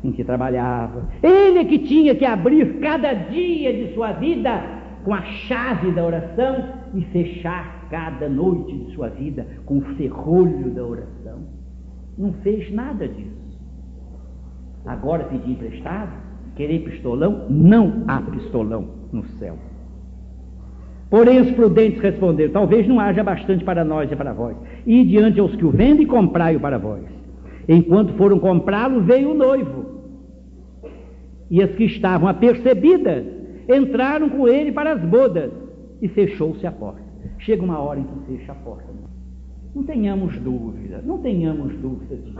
em 0.04 0.12
que 0.12 0.24
trabalhava. 0.24 1.10
Ele 1.22 1.66
que 1.66 1.80
tinha 1.80 2.14
que 2.14 2.26
abrir 2.26 2.80
cada 2.80 3.14
dia 3.14 3.74
de 3.74 3.93
sua 3.93 4.12
vida 4.14 4.62
com 5.04 5.14
a 5.14 5.22
chave 5.22 5.91
da 5.91 6.06
oração 6.06 6.66
e 6.93 7.01
fechar 7.06 7.88
cada 7.89 8.28
noite 8.28 8.76
de 8.76 8.93
sua 8.93 9.10
vida 9.10 9.45
com 9.66 9.78
o 9.78 9.82
ferrolho 9.95 10.72
da 10.72 10.84
oração. 10.84 11.39
Não 12.18 12.34
fez 12.34 12.72
nada 12.74 13.08
disso. 13.08 13.43
Agora 14.86 15.24
pedir 15.26 15.51
emprestado, 15.51 16.12
querer 16.56 16.80
pistolão, 16.80 17.47
não 17.49 18.04
há 18.08 18.22
pistolão 18.22 18.88
no 19.12 19.24
céu. 19.39 19.58
Porém, 21.10 21.41
os 21.41 21.51
prudentes 21.51 22.01
responderam: 22.01 22.51
Talvez 22.51 22.88
não 22.88 22.99
haja 22.99 23.24
bastante 23.24 23.64
para 23.64 23.86
nós 23.86 24.12
e 24.12 24.16
para 24.16 24.34
vós. 24.34 24.58
E 24.86 25.06
diante 25.06 25.39
aos 25.39 25.56
que 25.56 25.64
o 25.64 25.70
vendem, 25.70 26.08
comprai-o 26.08 26.60
para 26.60 26.80
vós. 26.80 27.04
Enquanto 27.68 28.14
foram 28.14 28.39
comprá-lo, 28.39 29.01
veio 29.01 29.32
o 29.32 29.34
noivo. 29.36 29.93
E 31.54 31.62
as 31.62 31.70
que 31.76 31.84
estavam 31.84 32.28
apercebidas 32.28 33.24
entraram 33.70 34.28
com 34.28 34.47
ele 34.47 34.72
para 34.72 34.93
as 34.93 35.01
bodas. 35.01 35.51
E 36.01 36.08
fechou-se 36.08 36.66
a 36.66 36.72
porta. 36.72 37.04
Chega 37.38 37.64
uma 37.64 37.78
hora 37.78 37.99
em 37.99 38.04
que 38.04 38.38
fecha 38.38 38.54
a 38.54 38.56
porta. 38.56 38.88
Não 39.76 39.84
tenhamos 39.84 40.36
dúvida, 40.39 41.04
não 41.06 41.20
tenhamos 41.20 41.76
dúvida 41.76 42.16
disso. 42.16 42.39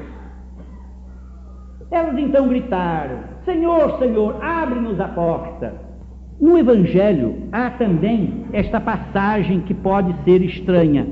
Elas 1.92 2.18
então 2.18 2.48
gritaram: 2.48 3.20
Senhor, 3.46 4.00
Senhor, 4.00 4.44
abre-nos 4.44 5.00
a 5.00 5.10
porta. 5.10 5.76
No 6.42 6.58
Evangelho 6.58 7.36
há 7.52 7.70
também 7.70 8.46
esta 8.52 8.82
passagem 8.82 9.62
que 9.62 9.76
pode 9.76 10.12
ser 10.24 10.42
estranha, 10.42 11.08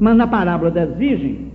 mas 0.00 0.16
na 0.16 0.26
parábola 0.26 0.72
das 0.72 0.92
virgens 0.96 1.53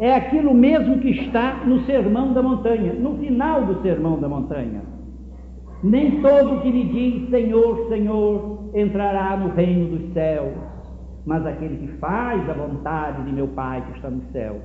é 0.00 0.14
aquilo 0.14 0.52
mesmo 0.52 0.98
que 0.98 1.10
está 1.10 1.62
no 1.64 1.84
Sermão 1.84 2.32
da 2.32 2.42
Montanha, 2.42 2.94
no 2.94 3.16
final 3.18 3.66
do 3.66 3.80
Sermão 3.82 4.18
da 4.18 4.28
Montanha. 4.28 4.82
Nem 5.84 6.20
todo 6.20 6.60
que 6.62 6.70
lhe 6.70 6.84
diz 6.84 7.30
Senhor, 7.30 7.88
Senhor 7.88 8.70
entrará 8.74 9.36
no 9.36 9.50
reino 9.50 9.96
dos 9.96 10.12
céus, 10.12 10.54
mas 11.24 11.46
aquele 11.46 11.76
que 11.76 11.98
faz 11.98 12.48
a 12.50 12.54
vontade 12.54 13.22
de 13.24 13.32
meu 13.32 13.46
Pai 13.46 13.84
que 13.86 13.96
está 13.96 14.10
no 14.10 14.22
céu. 14.32 14.56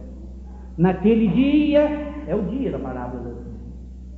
Naquele 0.78 1.28
dia, 1.28 1.82
é 2.28 2.36
o 2.36 2.42
dia 2.44 2.72
da 2.72 2.80
parábola 2.80 3.46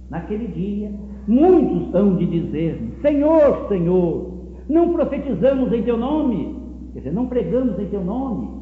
naquele 0.10 0.48
dia 0.48 0.90
Muitos 1.28 1.94
hão 1.94 2.16
de 2.16 2.26
dizer 2.26 2.98
Senhor, 3.02 3.68
Senhor, 3.68 4.32
não 4.70 4.94
profetizamos 4.94 5.74
em 5.74 5.84
teu 5.84 5.98
nome, 5.98 6.56
quer 6.94 7.00
dizer, 7.00 7.14
não 7.14 7.28
pregamos 7.28 7.78
em 7.78 7.86
teu 7.88 8.02
nome, 8.02 8.57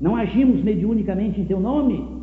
não 0.00 0.16
agimos 0.16 0.62
mediunicamente 0.62 1.40
em 1.40 1.44
teu 1.44 1.60
nome, 1.60 2.20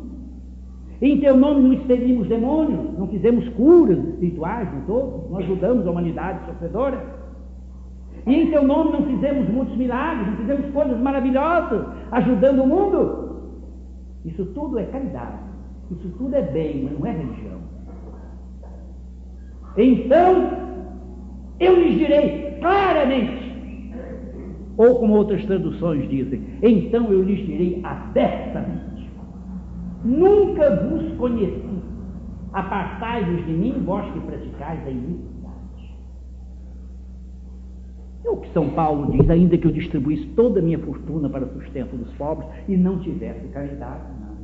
em 1.00 1.20
teu 1.20 1.36
nome 1.36 1.62
não 1.62 1.72
expelimos 1.72 2.26
demônios, 2.26 2.98
não 2.98 3.06
fizemos 3.06 3.48
curas 3.50 3.98
espirituais 3.98 4.68
em 4.74 4.80
todos, 4.80 5.30
não 5.30 5.38
ajudamos 5.38 5.86
a 5.86 5.90
humanidade 5.90 6.44
sofredora. 6.46 7.18
E 8.26 8.34
em 8.34 8.50
teu 8.50 8.64
nome 8.64 8.92
não 8.92 9.02
fizemos 9.02 9.48
muitos 9.48 9.76
milagres, 9.76 10.26
não 10.26 10.36
fizemos 10.38 10.72
coisas 10.72 10.98
maravilhosas, 10.98 11.86
ajudando 12.10 12.62
o 12.62 12.66
mundo. 12.66 13.28
Isso 14.24 14.44
tudo 14.46 14.78
é 14.78 14.84
caridade, 14.86 15.38
isso 15.92 16.08
tudo 16.18 16.34
é 16.34 16.42
bem, 16.42 16.82
mas 16.82 16.98
não 16.98 17.06
é 17.06 17.12
religião. 17.12 17.58
Então 19.76 20.50
eu 21.60 21.74
lhes 21.76 21.96
direi 21.98 22.58
claramente, 22.60 23.47
ou 24.78 25.00
como 25.00 25.16
outras 25.16 25.44
traduções 25.44 26.08
dizem, 26.08 26.40
então 26.62 27.12
eu 27.12 27.22
lhes 27.22 27.44
direi 27.44 27.80
abertamente: 27.82 29.10
nunca 30.04 30.86
vos 30.86 31.12
conheci, 31.18 31.82
apartai-vos 32.52 33.44
de 33.44 33.52
mim, 33.52 33.82
vós 33.84 34.10
que 34.12 34.20
praticais 34.20 34.86
a 34.86 34.90
iniquidade. 34.90 35.28
É 38.24 38.30
o 38.30 38.36
que 38.36 38.52
São 38.52 38.70
Paulo 38.70 39.10
diz, 39.10 39.28
ainda 39.28 39.58
que 39.58 39.66
eu 39.66 39.72
distribuísse 39.72 40.26
toda 40.36 40.60
a 40.60 40.62
minha 40.62 40.78
fortuna 40.78 41.28
para 41.28 41.44
o 41.44 41.48
sustento 41.54 41.96
dos 41.96 42.12
pobres 42.14 42.48
e 42.68 42.76
não 42.76 43.00
tivesse 43.00 43.48
caridade, 43.48 44.02
não. 44.20 44.36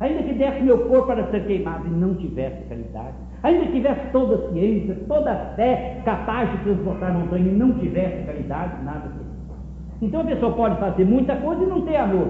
ainda 0.00 0.22
que 0.22 0.32
desse 0.32 0.62
meu 0.62 0.78
corpo 0.88 1.08
para 1.08 1.30
ser 1.30 1.46
queimado 1.46 1.86
e 1.86 1.90
não 1.90 2.14
tivesse 2.14 2.62
caridade, 2.68 3.16
ainda 3.42 3.66
tivesse 3.70 4.12
toda 4.12 4.36
a 4.36 4.52
ciência, 4.52 4.94
toda 5.06 5.30
a 5.30 5.54
fé 5.56 6.00
capaz 6.06 6.50
de 6.52 6.64
transportar 6.64 7.12
montanha 7.12 7.50
e 7.50 7.54
não 7.54 7.74
tivesse 7.74 8.24
caridade, 8.24 8.82
nada 8.82 9.08
disso. 9.08 9.27
Então 10.00 10.20
a 10.20 10.24
pessoa 10.24 10.52
pode 10.52 10.78
fazer 10.78 11.04
muita 11.04 11.36
coisa 11.36 11.62
e 11.62 11.66
não 11.66 11.82
ter 11.82 11.96
amor. 11.96 12.28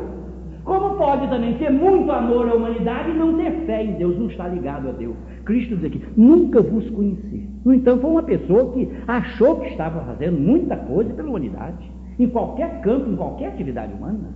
Como 0.64 0.96
pode 0.96 1.26
também 1.28 1.56
ter 1.56 1.70
muito 1.70 2.10
amor 2.12 2.48
à 2.48 2.54
humanidade 2.54 3.10
e 3.10 3.14
não 3.14 3.36
ter 3.36 3.50
fé 3.64 3.84
em 3.84 3.92
Deus, 3.92 4.18
não 4.18 4.26
está 4.26 4.46
ligado 4.48 4.88
a 4.88 4.92
Deus. 4.92 5.16
Cristo 5.44 5.76
diz 5.76 5.84
aqui, 5.86 6.02
nunca 6.14 6.60
vos 6.60 6.88
conheci. 6.90 7.48
No 7.64 7.72
entanto, 7.72 8.02
foi 8.02 8.10
uma 8.10 8.22
pessoa 8.22 8.72
que 8.72 8.86
achou 9.06 9.60
que 9.60 9.68
estava 9.68 10.00
fazendo 10.00 10.38
muita 10.38 10.76
coisa 10.76 11.12
pela 11.14 11.28
humanidade, 11.28 11.90
em 12.18 12.28
qualquer 12.28 12.80
campo, 12.82 13.10
em 13.10 13.16
qualquer 13.16 13.48
atividade 13.48 13.94
humana. 13.94 14.28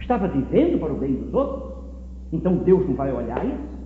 Estava 0.00 0.26
vivendo 0.26 0.80
para 0.80 0.92
o 0.92 0.96
bem 0.96 1.14
dos 1.14 1.32
outros. 1.32 1.72
Então 2.32 2.56
Deus 2.56 2.84
não 2.88 2.96
vai 2.96 3.12
olhar 3.12 3.44
isso? 3.44 3.76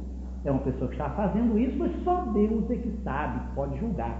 É 0.44 0.50
uma 0.50 0.60
pessoa 0.60 0.88
que 0.88 0.94
está 0.94 1.10
fazendo 1.10 1.58
isso, 1.58 1.76
mas 1.78 1.92
só 2.02 2.24
Deus 2.32 2.70
é 2.70 2.76
que 2.76 2.90
sabe, 3.04 3.40
pode 3.54 3.78
julgar. 3.78 4.18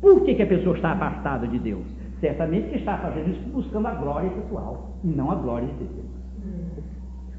Por 0.00 0.20
que, 0.22 0.34
que 0.34 0.42
a 0.42 0.46
pessoa 0.46 0.76
está 0.76 0.92
afastada 0.92 1.48
de 1.48 1.58
Deus? 1.58 1.86
Certamente 2.24 2.70
que 2.70 2.76
está 2.78 2.96
fazendo 2.96 3.32
isso 3.32 3.40
buscando 3.52 3.86
a 3.86 3.90
glória 3.90 4.30
pessoal 4.30 4.96
e 5.04 5.08
não 5.08 5.30
a 5.30 5.34
glória 5.34 5.68
de 5.68 5.74
Deus. 5.74 6.06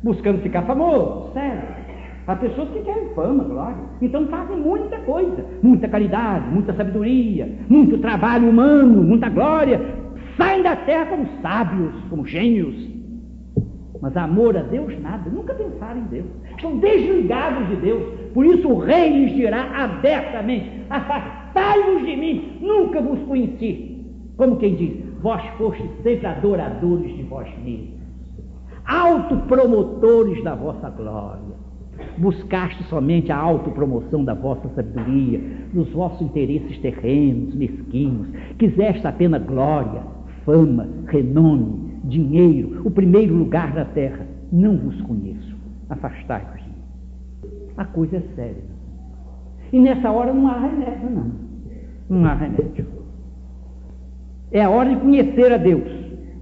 Buscando 0.04 0.44
ficar 0.44 0.62
famoso, 0.62 1.34
sério. 1.34 1.64
Há 2.28 2.36
pessoas 2.36 2.70
que 2.70 2.82
querem 2.82 3.10
fama, 3.16 3.46
glória. 3.46 3.78
Então 4.00 4.28
fazem 4.28 4.58
muita 4.58 5.00
coisa, 5.00 5.44
muita 5.64 5.88
caridade, 5.88 6.48
muita 6.52 6.72
sabedoria, 6.76 7.52
muito 7.68 7.98
trabalho 7.98 8.48
humano, 8.48 9.02
muita 9.02 9.28
glória. 9.28 9.82
Saem 10.38 10.62
da 10.62 10.76
terra 10.76 11.08
como 11.08 11.26
sábios, 11.42 11.96
como 12.08 12.24
gênios, 12.24 12.76
mas 14.00 14.16
amor 14.16 14.56
a 14.56 14.62
Deus, 14.62 14.94
nada, 15.02 15.32
nunca 15.32 15.56
pensaram 15.56 16.02
em 16.02 16.06
Deus. 16.12 16.28
Estão 16.52 16.78
desligados 16.78 17.70
de 17.70 17.76
Deus. 17.78 18.04
Por 18.36 18.46
isso 18.46 18.70
o 18.70 18.78
rei 18.78 19.10
lhes 19.10 19.36
dirá 19.36 19.68
abertamente: 19.84 20.70
Afastai-vos 20.92 22.06
de 22.06 22.16
mim, 22.16 22.60
nunca 22.62 23.02
vos 23.02 23.20
conheci. 23.24 23.95
Como 24.38 24.58
quem 24.58 24.76
diz: 24.76 25.04
Vós 25.22 25.44
fostes 25.58 25.90
sempre 26.04 26.26
adoradores 26.28 27.16
de 27.16 27.24
vós 27.24 27.48
mesmos, 27.64 28.00
autopromotores 28.86 30.44
da 30.44 30.56
vossa 30.56 30.90
glória. 30.90 31.66
Buscaste 32.18 32.84
somente 32.86 33.32
a 33.32 33.38
autopromoção 33.38 34.24
da 34.24 34.34
vossa 34.34 34.68
sabedoria, 34.76 35.40
dos 35.74 35.90
vossos 35.92 36.22
interesses 36.22 36.78
terrenos, 36.80 37.56
mesquinhos. 37.56 38.28
Quiseste 38.58 39.08
apenas 39.08 39.44
glória, 39.44 40.02
fama, 40.46 40.88
renome, 41.08 42.00
dinheiro, 42.04 42.82
o 42.86 42.92
primeiro 42.92 43.34
lugar 43.34 43.74
da 43.74 43.86
terra. 43.86 44.28
Não 44.52 44.78
vos 44.78 45.02
conheço. 45.02 45.56
Afastai-vos. 45.90 46.62
A 47.78 47.86
coisa 47.86 48.18
é 48.18 48.22
séria. 48.36 48.64
E 49.72 49.80
nessa 49.80 50.12
hora 50.12 50.34
não 50.34 50.48
há 50.48 50.60
remédio, 50.60 51.10
não. 51.10 51.32
Não 52.10 52.26
há 52.26 52.34
remédio. 52.34 53.05
É 54.52 54.64
a 54.64 54.70
hora 54.70 54.90
de 54.90 54.98
conhecer 54.98 55.52
a 55.52 55.58
Deus. 55.58 55.84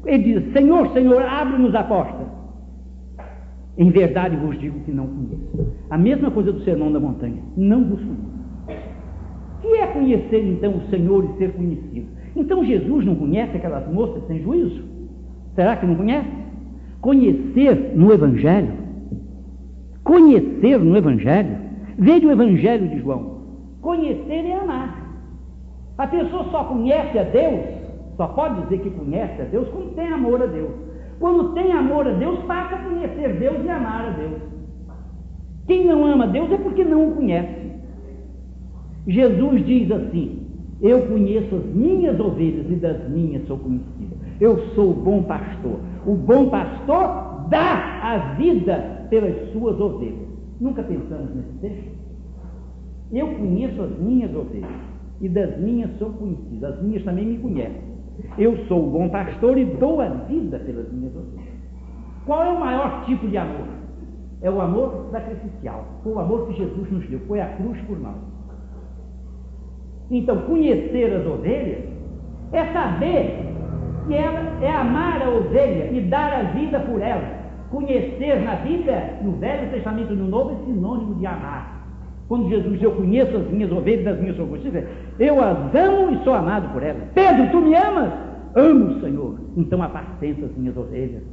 Ele 0.06 0.40
diz: 0.40 0.54
Senhor, 0.54 0.92
Senhor, 0.94 1.22
abre-nos 1.22 1.74
a 1.76 1.84
porta. 1.84 2.24
Em 3.78 3.90
verdade 3.90 4.36
vos 4.36 4.60
digo 4.60 4.80
que 4.82 4.92
não 4.92 5.08
conheço. 5.08 5.74
A 5.90 5.98
mesma 5.98 6.30
coisa 6.30 6.52
do 6.52 6.64
sermão 6.64 6.92
da 6.92 7.00
montanha. 7.00 7.42
Não 7.58 7.84
vos 7.84 8.00
conheço. 8.00 8.34
O 9.58 9.62
que 9.62 9.76
é 9.76 9.88
conhecer 9.88 10.46
então 10.46 10.76
o 10.76 10.90
Senhor 10.90 11.24
e 11.26 11.38
ser 11.38 11.54
conhecido? 11.54 12.08
Então 12.36 12.66
Jesus 12.66 13.06
não 13.06 13.16
conhece 13.16 13.56
aquelas 13.56 13.88
moças 13.92 14.26
sem 14.28 14.42
juízo? 14.42 14.84
Será 15.56 15.76
que 15.76 15.86
não 15.86 15.96
conhece? 15.96 16.28
Conhecer 17.00 17.94
no 17.96 18.12
Evangelho, 18.12 18.74
conhecer 20.04 20.80
no 20.80 20.98
Evangelho, 20.98 21.58
veja 21.98 22.28
o 22.28 22.32
Evangelho 22.32 22.88
de 22.90 23.00
João. 23.00 23.42
Conhecer 23.82 24.46
é 24.46 24.56
amar. 24.56 25.04
A 25.98 26.08
pessoa 26.08 26.46
só 26.50 26.64
conhece 26.64 27.20
a 27.20 27.24
Deus, 27.24 27.83
só 28.18 28.28
pode 28.28 28.62
dizer 28.64 28.80
que 28.80 28.90
conhece 28.92 29.42
a 29.42 29.46
Deus 29.46 29.68
quando 29.70 29.96
tem 29.96 30.08
amor 30.08 30.42
a 30.42 30.46
Deus. 30.46 30.72
Quando 31.20 31.54
tem 31.54 31.72
amor 31.72 32.08
a 32.08 32.12
Deus, 32.12 32.40
passa 32.44 32.76
a 32.76 32.84
conhecer 32.84 33.40
Deus 33.40 33.64
e 33.64 33.70
amar 33.70 34.08
a 34.08 34.10
Deus. 34.12 34.42
Quem 35.68 35.86
não 35.86 36.06
ama 36.06 36.28
Deus 36.28 36.52
é 36.52 36.58
porque 36.58 36.84
não 36.84 37.10
o 37.10 37.16
conhece. 37.16 37.72
Jesus 39.08 39.66
diz 39.66 39.92
assim: 39.92 40.48
Eu 40.82 41.08
conheço 41.08 41.56
as 41.56 41.66
minhas 41.66 42.20
ovelhas 42.20 42.70
e 42.70 42.76
das 42.76 43.10
minhas 43.10 43.46
sou 43.48 43.58
conhecido. 43.58 44.18
Eu 44.40 44.60
sou 44.76 44.92
o 44.92 44.94
bom 44.94 45.24
pastor. 45.24 45.80
O 46.06 46.16
bom 46.16 46.50
pastor 46.50 47.48
dá 47.50 48.00
a 48.02 48.18
vida 48.36 49.08
pelas 49.10 49.52
suas 49.52 49.80
ovelhas. 49.80 50.28
Nunca 50.60 50.84
pensamos 50.84 51.34
nesse 51.36 51.54
texto? 51.62 51.94
Eu 53.12 53.28
conheço 53.28 53.82
as 53.82 54.00
minhas 54.00 54.34
ovelhas 54.36 54.70
e 55.22 55.30
das 55.30 55.58
minhas 55.60 55.90
sou 55.98 56.10
conhecido. 56.10 56.66
As 56.66 56.82
minhas 56.82 57.04
também 57.04 57.26
me 57.26 57.38
conhecem. 57.38 57.83
Eu 58.38 58.58
sou 58.68 58.88
o 58.88 58.92
bom 58.92 59.10
pastor 59.10 59.58
e 59.58 59.66
dou 59.66 60.02
a 60.02 60.08
vida 60.08 60.60
pelas 60.60 60.92
minhas 60.92 61.16
ovelhas. 61.16 61.54
Qual 62.26 62.44
é 62.44 62.50
o 62.50 62.60
maior 62.60 63.04
tipo 63.06 63.28
de 63.28 63.38
amor? 63.38 63.68
É 64.42 64.50
o 64.50 64.62
amor 64.62 65.08
sacrificial. 65.12 65.86
Foi 66.04 66.14
o 66.14 66.20
amor 66.20 66.48
que 66.48 66.58
Jesus 66.58 66.92
nos 66.92 67.08
deu. 67.08 67.20
Foi 67.28 67.40
a 67.40 67.48
cruz 67.56 67.80
por 67.82 68.00
nós. 68.00 68.16
Então, 70.12 70.42
conhecer 70.42 71.14
as 71.14 71.26
ovelhas 71.26 71.84
é 72.52 72.66
saber 72.72 73.54
que 74.06 74.14
ela 74.14 74.40
é 74.62 74.72
amar 74.72 75.22
a 75.22 75.30
ovelha 75.30 75.92
e 75.92 76.02
dar 76.02 76.34
a 76.34 76.44
vida 76.52 76.80
por 76.82 77.02
ela. 77.02 77.44
Conhecer 77.72 78.42
na 78.42 78.56
vida, 78.56 79.18
no 79.22 79.32
Velho 79.34 79.72
Testamento 79.72 80.14
e 80.14 80.16
no 80.16 80.28
Novo, 80.28 80.52
é 80.52 80.66
sinônimo 80.66 81.16
de 81.16 81.26
amar. 81.26 81.84
Quando 82.28 82.50
Jesus 82.50 82.74
diz, 82.74 82.84
eu 82.84 82.92
conheço 82.92 83.36
as 83.36 83.50
minhas 83.50 83.72
ovelhas, 83.72 84.08
as 84.08 84.20
minhas 84.20 84.40
ovelhas, 84.40 84.86
eu 85.20 85.42
as 85.44 85.76
amo 85.76 86.12
e 86.12 86.24
sou 86.24 86.34
amado 86.34 86.72
por 86.74 86.84
elas. 86.84 87.04
Pedro, 87.14 87.52
tu 87.52 87.62
me 87.62 87.76
amas? 87.76 88.12
Amo, 88.56 89.00
Senhor. 89.02 89.40
Então 89.58 89.82
apacenta 89.82 90.46
as 90.46 90.56
minhas 90.56 90.76
ovelhas. 90.78 91.24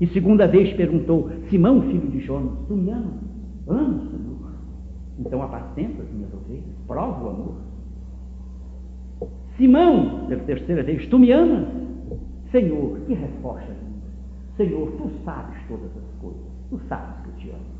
E 0.00 0.06
segunda 0.08 0.46
vez 0.48 0.72
perguntou, 0.74 1.30
Simão, 1.50 1.82
filho 1.82 2.08
de 2.08 2.20
Jonas, 2.20 2.52
tu 2.66 2.74
me 2.74 2.90
amas? 2.90 3.14
Amo, 3.68 4.00
Senhor. 4.06 4.52
Então 5.18 5.42
apacenta 5.42 6.02
as 6.02 6.10
minhas 6.12 6.32
ovelhas. 6.32 6.64
Prova 6.86 7.24
o 7.24 7.28
amor. 7.30 7.54
Simão, 9.56 10.26
terceira 10.46 10.82
vez, 10.82 11.06
tu 11.08 11.18
me 11.18 11.32
amas? 11.32 11.66
Senhor, 12.50 13.00
que 13.06 13.14
resposta 13.14 13.72
linda. 13.72 14.06
Senhor, 14.56 14.90
tu 14.92 15.10
sabes 15.24 15.56
todas 15.68 15.90
as 15.96 16.20
coisas. 16.20 16.42
Tu 16.70 16.80
sabes 16.88 17.14
que 17.22 17.28
eu 17.28 17.34
te 17.34 17.50
amo. 17.50 17.76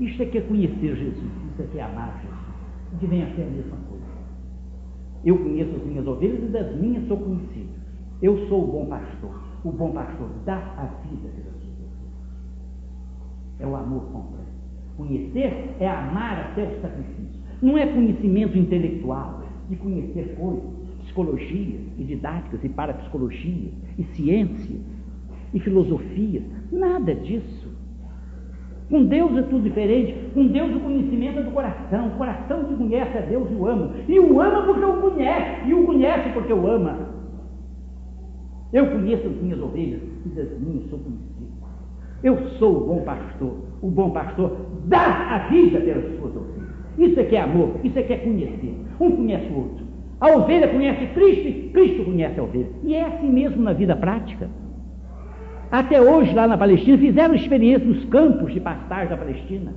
Isto 0.00 0.22
é 0.22 0.26
que 0.26 0.38
é 0.38 0.40
conhecer 0.40 0.96
Jesus, 0.96 1.16
isso 1.52 1.62
é 1.62 1.66
que 1.66 1.78
é 1.78 1.82
amar 1.82 2.18
Jesus. 2.22 2.39
Que 2.98 3.06
vem 3.06 3.22
a 3.22 3.34
ser 3.34 3.42
a 3.42 3.50
mesma 3.50 3.76
coisa. 3.88 4.04
Eu 5.24 5.38
conheço 5.38 5.76
as 5.76 5.84
minhas 5.84 6.06
ovelhas 6.06 6.42
e 6.42 6.46
das 6.46 6.76
minhas 6.76 7.06
sou 7.06 7.16
conhecido. 7.16 7.68
Eu 8.22 8.48
sou 8.48 8.64
o 8.64 8.66
bom 8.66 8.86
pastor. 8.86 9.40
O 9.64 9.70
bom 9.70 9.92
pastor 9.92 10.28
dá 10.44 10.56
a 10.56 10.84
vida 11.06 11.28
pelas 11.28 11.52
suas 11.60 11.76
ovelhas. 11.76 12.20
É 13.58 13.66
o 13.66 13.76
amor 13.76 14.02
completo. 14.04 14.50
Conhecer 14.96 15.76
é 15.78 15.88
amar 15.88 16.50
até 16.50 16.64
o 16.64 16.80
sacrifício. 16.80 17.40
Não 17.60 17.76
é 17.76 17.86
conhecimento 17.86 18.56
intelectual, 18.56 19.42
de 19.68 19.76
conhecer 19.76 20.34
coisas, 20.36 20.64
psicologia 21.04 21.78
e 21.98 22.04
didáticas 22.04 22.62
e 22.64 22.68
parapsicologia 22.68 23.70
e 23.98 24.04
ciências 24.14 24.80
e 25.52 25.60
filosofias. 25.60 26.42
Nada 26.72 27.14
disso. 27.14 27.59
Com 28.90 29.04
Deus 29.04 29.36
é 29.36 29.42
tudo 29.42 29.62
diferente. 29.62 30.14
Com 30.34 30.48
Deus 30.48 30.74
o 30.74 30.80
conhecimento 30.80 31.38
é 31.38 31.42
do 31.42 31.52
coração. 31.52 32.08
O 32.08 32.18
coração 32.18 32.64
que 32.64 32.74
conhece 32.74 33.16
a 33.16 33.20
Deus 33.20 33.48
e 33.50 33.54
o 33.54 33.66
ama. 33.66 33.92
E 34.08 34.18
o 34.18 34.40
ama 34.40 34.64
porque 34.64 34.84
o 34.84 35.00
conhece. 35.00 35.68
E 35.68 35.74
o 35.74 35.86
conhece 35.86 36.28
porque 36.30 36.52
o 36.52 36.66
ama. 36.66 36.98
Eu 38.72 38.86
conheço 38.88 39.28
as 39.28 39.36
minhas 39.36 39.60
ovelhas 39.60 40.00
e 40.26 40.28
das 40.30 40.58
minhas 40.58 40.90
sou 40.90 40.98
conhecido. 40.98 41.30
Eu 42.22 42.36
sou 42.58 42.76
o 42.76 42.86
bom 42.86 43.00
pastor. 43.02 43.56
O 43.80 43.88
bom 43.88 44.10
pastor 44.10 44.56
dá 44.86 45.36
a 45.36 45.48
vida 45.48 45.80
pelas 45.80 46.04
suas 46.18 46.36
ovelhas. 46.36 46.70
Isso 46.98 47.20
é 47.20 47.24
que 47.24 47.36
é 47.36 47.42
amor. 47.42 47.76
Isso 47.84 47.98
é 47.98 48.02
que 48.02 48.12
é 48.12 48.18
conhecer. 48.18 48.74
Um 49.00 49.12
conhece 49.12 49.46
o 49.52 49.56
outro. 49.56 49.86
A 50.20 50.36
ovelha 50.36 50.68
conhece 50.68 51.06
Cristo 51.14 51.48
e 51.48 51.70
Cristo 51.72 52.04
conhece 52.04 52.38
a 52.40 52.42
ovelha. 52.42 52.68
E 52.82 52.94
é 52.94 53.04
assim 53.04 53.30
mesmo 53.30 53.62
na 53.62 53.72
vida 53.72 53.94
prática. 53.94 54.50
Até 55.70 56.00
hoje, 56.00 56.34
lá 56.34 56.48
na 56.48 56.58
Palestina, 56.58 56.98
fizeram 56.98 57.34
experiência 57.34 57.86
nos 57.86 58.04
campos 58.06 58.52
de 58.52 58.60
pastagem 58.60 59.08
da 59.08 59.16
Palestina. 59.16 59.72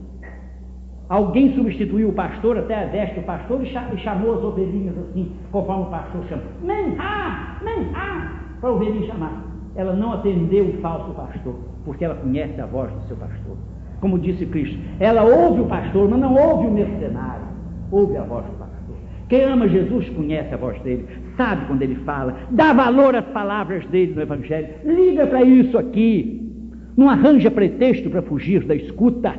Alguém 1.07 1.53
substituiu 1.53 2.09
o 2.09 2.13
pastor, 2.13 2.57
até 2.57 2.83
a 2.83 2.87
veste 2.87 3.19
do 3.19 3.25
pastor, 3.25 3.61
e 3.63 3.97
chamou 3.97 4.33
as 4.33 4.43
ovelhinhas 4.43 4.97
assim, 4.97 5.31
conforme 5.51 5.83
o 5.83 5.87
pastor 5.87 6.25
chama. 6.27 6.41
Menha, 6.63 7.57
menha, 7.61 8.31
para 8.59 8.69
a 8.69 8.73
ovelhinha 8.73 9.05
chamar. 9.05 9.43
Ela 9.75 9.93
não 9.93 10.13
atendeu 10.13 10.65
o 10.65 10.81
falso 10.81 11.11
pastor, 11.13 11.55
porque 11.85 12.05
ela 12.05 12.15
conhece 12.15 12.59
a 12.59 12.65
voz 12.65 12.91
do 12.91 13.01
seu 13.07 13.17
pastor. 13.17 13.57
Como 14.01 14.17
disse 14.17 14.45
Cristo, 14.47 14.79
ela 14.99 15.23
ouve 15.23 15.61
o 15.61 15.65
pastor, 15.65 16.09
mas 16.09 16.19
não 16.19 16.33
ouve 16.33 16.67
o 16.67 16.71
mercenário, 16.71 17.45
ouve 17.91 18.17
a 18.17 18.23
voz 18.23 18.45
do 18.45 18.51
pastor. 18.53 18.95
Quem 19.29 19.43
ama 19.43 19.67
Jesus 19.67 20.09
conhece 20.09 20.53
a 20.53 20.57
voz 20.57 20.79
dele, 20.81 21.07
sabe 21.35 21.65
quando 21.67 21.81
ele 21.81 21.95
fala, 22.05 22.37
dá 22.51 22.73
valor 22.73 23.15
às 23.15 23.25
palavras 23.25 23.85
dele 23.87 24.13
no 24.13 24.21
Evangelho. 24.21 24.67
Liga 24.85 25.27
para 25.27 25.43
isso 25.43 25.77
aqui. 25.77 26.39
Não 26.95 27.09
arranja 27.09 27.49
pretexto 27.49 28.09
para 28.09 28.21
fugir 28.21 28.63
da 28.63 28.75
escuta. 28.75 29.33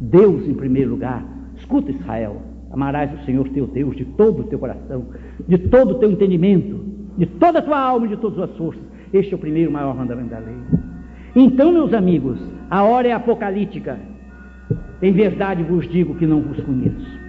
Deus 0.00 0.46
em 0.46 0.54
primeiro 0.54 0.90
lugar. 0.90 1.24
Escuta, 1.56 1.90
Israel. 1.90 2.42
Amarás 2.70 3.12
o 3.12 3.24
Senhor 3.24 3.48
teu 3.50 3.66
Deus 3.66 3.96
de 3.96 4.04
todo 4.04 4.40
o 4.40 4.44
teu 4.44 4.58
coração, 4.58 5.06
de 5.46 5.58
todo 5.58 5.92
o 5.92 5.98
teu 6.00 6.10
entendimento, 6.10 6.84
de 7.16 7.24
toda 7.26 7.60
a 7.60 7.62
tua 7.62 7.78
alma 7.78 8.06
e 8.06 8.08
de 8.10 8.16
todas 8.16 8.38
as 8.38 8.50
suas 8.50 8.58
forças. 8.58 8.82
Este 9.12 9.32
é 9.32 9.36
o 9.36 9.40
primeiro 9.40 9.70
maior 9.70 9.96
mandamento 9.96 10.30
da 10.30 10.38
lei. 10.40 10.56
Então, 11.36 11.70
meus 11.72 11.92
amigos, 11.92 12.38
a 12.68 12.82
hora 12.82 13.08
é 13.08 13.12
apocalíptica. 13.12 13.98
Em 15.00 15.12
verdade 15.12 15.62
vos 15.62 15.88
digo 15.88 16.16
que 16.16 16.26
não 16.26 16.40
vos 16.40 16.60
conheço. 16.64 17.23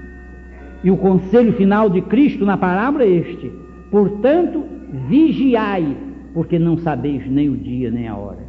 E 0.86 0.92
o 0.92 0.98
conselho 0.98 1.52
final 1.54 1.90
de 1.90 2.00
Cristo 2.00 2.46
na 2.46 2.56
parábola 2.56 3.04
é 3.04 3.10
este: 3.10 3.52
portanto, 3.90 4.64
vigiai, 5.10 5.98
porque 6.32 6.60
não 6.60 6.78
sabeis 6.78 7.28
nem 7.28 7.50
o 7.50 7.58
dia 7.58 7.90
nem 7.90 8.08
a 8.08 8.16
hora. 8.16 8.46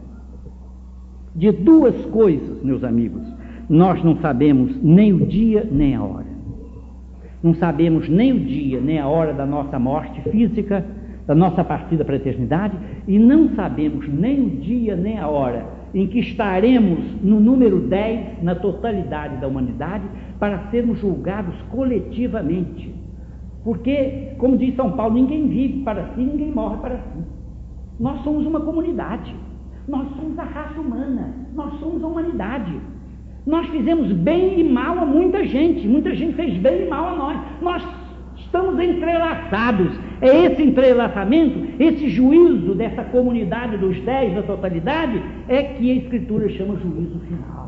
De 1.34 1.50
duas 1.50 1.94
coisas, 2.06 2.62
meus 2.62 2.84
amigos, 2.84 3.22
nós 3.70 4.04
não 4.04 4.16
sabemos 4.16 4.76
nem 4.82 5.14
o 5.14 5.24
dia 5.24 5.66
nem 5.72 5.94
a 5.94 6.02
hora. 6.02 6.26
Não 7.42 7.54
sabemos 7.54 8.06
nem 8.06 8.32
o 8.32 8.40
dia 8.40 8.82
nem 8.82 8.98
a 8.98 9.08
hora 9.08 9.32
da 9.32 9.46
nossa 9.46 9.78
morte 9.78 10.20
física, 10.30 10.84
da 11.26 11.34
nossa 11.34 11.64
partida 11.64 12.04
para 12.04 12.16
a 12.16 12.18
eternidade, 12.18 12.76
e 13.08 13.18
não 13.18 13.48
sabemos 13.54 14.06
nem 14.12 14.42
o 14.42 14.50
dia 14.50 14.94
nem 14.94 15.18
a 15.18 15.26
hora 15.26 15.64
em 15.94 16.06
que 16.06 16.18
estaremos 16.18 16.98
no 17.22 17.40
número 17.40 17.80
10 17.80 18.42
na 18.42 18.54
totalidade 18.54 19.38
da 19.38 19.48
humanidade 19.48 20.04
para 20.38 20.70
sermos 20.70 20.98
julgados 21.00 21.54
coletivamente. 21.70 22.94
Porque, 23.64 24.34
como 24.38 24.56
diz 24.56 24.76
São 24.76 24.92
Paulo, 24.92 25.14
ninguém 25.14 25.48
vive 25.48 25.82
para 25.82 26.04
si, 26.14 26.20
ninguém 26.20 26.52
morre 26.52 26.76
para 26.76 26.96
si. 26.96 27.24
Nós 27.98 28.22
somos 28.22 28.46
uma 28.46 28.60
comunidade, 28.60 29.34
nós 29.88 30.08
somos 30.16 30.38
a 30.38 30.44
raça 30.44 30.80
humana, 30.80 31.34
nós 31.54 31.78
somos 31.80 32.02
a 32.02 32.06
humanidade. 32.06 32.72
Nós 33.46 33.66
fizemos 33.68 34.12
bem 34.12 34.60
e 34.60 34.64
mal 34.64 34.98
a 34.98 35.06
muita 35.06 35.44
gente, 35.44 35.86
muita 35.86 36.14
gente 36.14 36.34
fez 36.34 36.58
bem 36.58 36.86
e 36.86 36.88
mal 36.88 37.14
a 37.14 37.16
nós. 37.16 37.40
Nós 37.62 37.82
estamos 38.36 38.78
entrelaçados. 38.80 39.98
É 40.20 40.46
esse 40.46 40.62
entrelaçamento, 40.62 41.82
esse 41.82 42.08
juízo 42.08 42.74
dessa 42.74 43.04
comunidade 43.04 43.76
dos 43.76 44.00
dez 44.00 44.34
da 44.34 44.42
totalidade, 44.42 45.22
é 45.48 45.62
que 45.62 45.90
a 45.90 45.94
Escritura 45.94 46.48
chama 46.50 46.76
juízo 46.76 47.20
final. 47.20 47.65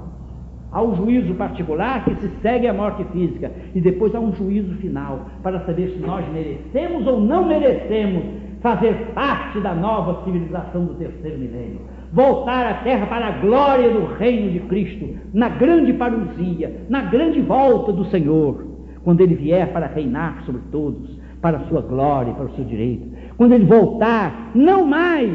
Há 0.70 0.82
um 0.82 0.94
juízo 0.96 1.34
particular 1.34 2.04
que 2.04 2.14
se 2.16 2.28
segue 2.42 2.66
à 2.66 2.74
morte 2.74 3.02
física, 3.12 3.50
e 3.74 3.80
depois 3.80 4.14
há 4.14 4.20
um 4.20 4.34
juízo 4.34 4.74
final 4.76 5.26
para 5.42 5.60
saber 5.60 5.90
se 5.90 5.98
nós 6.06 6.24
merecemos 6.30 7.06
ou 7.06 7.20
não 7.20 7.46
merecemos 7.46 8.22
fazer 8.60 9.12
parte 9.14 9.60
da 9.60 9.74
nova 9.74 10.24
civilização 10.24 10.84
do 10.84 10.94
terceiro 10.94 11.38
milênio. 11.38 11.80
Voltar 12.12 12.66
à 12.66 12.74
terra 12.82 13.06
para 13.06 13.28
a 13.28 13.30
glória 13.38 13.90
do 13.90 14.06
reino 14.14 14.50
de 14.50 14.60
Cristo, 14.60 15.16
na 15.32 15.48
grande 15.48 15.92
parousia, 15.92 16.84
na 16.88 17.02
grande 17.02 17.40
volta 17.40 17.92
do 17.92 18.04
Senhor, 18.06 18.66
quando 19.04 19.20
ele 19.20 19.34
vier 19.34 19.72
para 19.72 19.86
reinar 19.86 20.42
sobre 20.44 20.60
todos 20.70 21.18
para 21.40 21.58
a 21.58 21.64
sua 21.68 21.80
glória, 21.80 22.34
para 22.34 22.46
o 22.46 22.54
seu 22.54 22.64
direito. 22.64 23.08
Quando 23.36 23.52
ele 23.52 23.64
voltar, 23.64 24.50
não 24.54 24.84
mais 24.84 25.30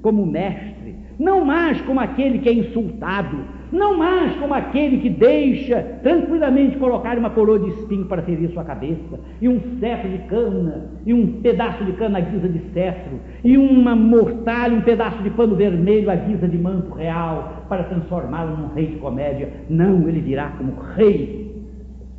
como 0.00 0.24
mestre, 0.24 0.94
não 1.18 1.44
mais 1.44 1.80
como 1.82 2.00
aquele 2.00 2.38
que 2.38 2.48
é 2.48 2.52
insultado, 2.52 3.36
não 3.72 3.96
mais 3.96 4.36
como 4.36 4.54
aquele 4.54 4.98
que 4.98 5.10
deixa 5.10 5.82
tranquilamente 6.02 6.78
colocar 6.78 7.16
uma 7.16 7.30
coroa 7.30 7.58
de 7.58 7.68
espinho 7.70 8.06
para 8.06 8.22
ferir 8.22 8.50
sua 8.50 8.64
cabeça, 8.64 9.20
e 9.40 9.48
um 9.48 9.60
cetro 9.78 10.08
de 10.08 10.18
cana, 10.24 10.90
e 11.06 11.14
um 11.14 11.40
pedaço 11.40 11.84
de 11.84 11.92
cana 11.92 12.18
à 12.18 12.20
guisa 12.20 12.48
de 12.48 12.60
cetro, 12.72 13.20
e 13.44 13.56
uma 13.56 13.94
mortalha, 13.94 14.76
um 14.76 14.82
pedaço 14.82 15.22
de 15.22 15.30
pano 15.30 15.54
vermelho 15.56 16.10
à 16.10 16.16
guisa 16.16 16.48
de 16.48 16.58
manto 16.58 16.92
real, 16.94 17.64
para 17.68 17.84
transformá-lo 17.84 18.56
num 18.56 18.74
rei 18.74 18.86
de 18.86 18.96
comédia. 18.96 19.52
Não, 19.68 20.08
ele 20.08 20.20
virá 20.20 20.52
como 20.58 20.74
rei 20.96 21.50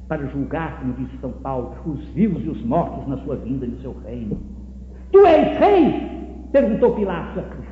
para 0.08 0.26
julgar, 0.28 0.80
como 0.80 0.94
diz 0.94 1.08
São 1.20 1.32
Paulo, 1.32 1.76
os 1.86 2.04
vivos 2.14 2.44
e 2.46 2.50
os 2.50 2.62
mortos 2.64 3.08
na 3.08 3.18
sua 3.20 3.36
vinda 3.38 3.66
e 3.66 3.70
no 3.70 3.80
seu 3.80 3.96
reino. 4.06 4.38
Tu 5.12 5.26
és 5.26 5.58
rei, 5.58 6.22
Perguntou 6.52 6.96
Pilatos 6.96 7.38
a 7.38 7.44
Cristo. 7.44 7.72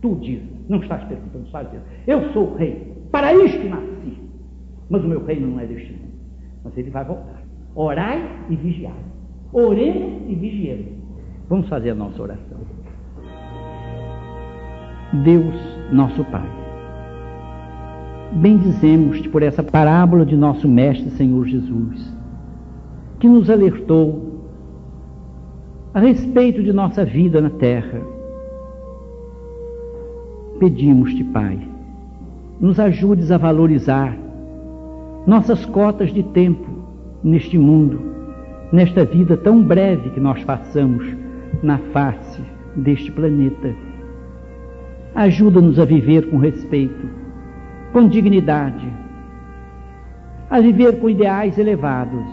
Tu 0.00 0.14
dizes, 0.16 0.48
não 0.68 0.78
estás 0.78 1.02
perguntando, 1.04 1.44
dizendo, 1.44 1.82
eu 2.06 2.32
sou 2.32 2.54
rei, 2.54 2.94
para 3.18 3.34
isto 3.34 3.68
nasci. 3.68 4.16
Mas 4.88 5.02
o 5.02 5.08
meu 5.08 5.24
reino 5.24 5.48
não 5.48 5.60
é 5.60 5.66
deste 5.66 5.90
mundo. 5.90 6.12
Mas 6.62 6.78
ele 6.78 6.88
vai 6.88 7.04
voltar. 7.04 7.42
Orai 7.74 8.22
e 8.48 8.54
vigiai. 8.54 8.92
Oremos 9.52 10.22
e 10.28 10.34
vigiemos. 10.36 10.86
Vamos 11.48 11.68
fazer 11.68 11.90
a 11.90 11.94
nossa 11.96 12.22
oração. 12.22 12.58
Deus, 15.24 15.56
nosso 15.90 16.24
Pai, 16.26 16.48
bendizemos-te 18.32 19.28
por 19.30 19.42
essa 19.42 19.64
parábola 19.64 20.24
de 20.24 20.36
nosso 20.36 20.68
Mestre 20.68 21.10
Senhor 21.10 21.44
Jesus, 21.46 22.14
que 23.18 23.26
nos 23.26 23.50
alertou 23.50 24.44
a 25.92 25.98
respeito 25.98 26.62
de 26.62 26.72
nossa 26.72 27.04
vida 27.04 27.40
na 27.40 27.50
terra. 27.50 28.00
Pedimos-te, 30.60 31.24
Pai, 31.24 31.67
nos 32.60 32.80
ajudes 32.80 33.30
a 33.30 33.38
valorizar 33.38 34.16
nossas 35.26 35.64
cotas 35.66 36.12
de 36.12 36.22
tempo 36.22 36.66
neste 37.22 37.56
mundo, 37.56 38.00
nesta 38.72 39.04
vida 39.04 39.36
tão 39.36 39.62
breve 39.62 40.10
que 40.10 40.20
nós 40.20 40.42
passamos 40.44 41.06
na 41.62 41.78
face 41.92 42.42
deste 42.76 43.12
planeta. 43.12 43.74
Ajuda-nos 45.14 45.78
a 45.78 45.84
viver 45.84 46.30
com 46.30 46.38
respeito, 46.38 47.08
com 47.92 48.08
dignidade, 48.08 48.88
a 50.50 50.60
viver 50.60 50.98
com 50.98 51.10
ideais 51.10 51.58
elevados, 51.58 52.26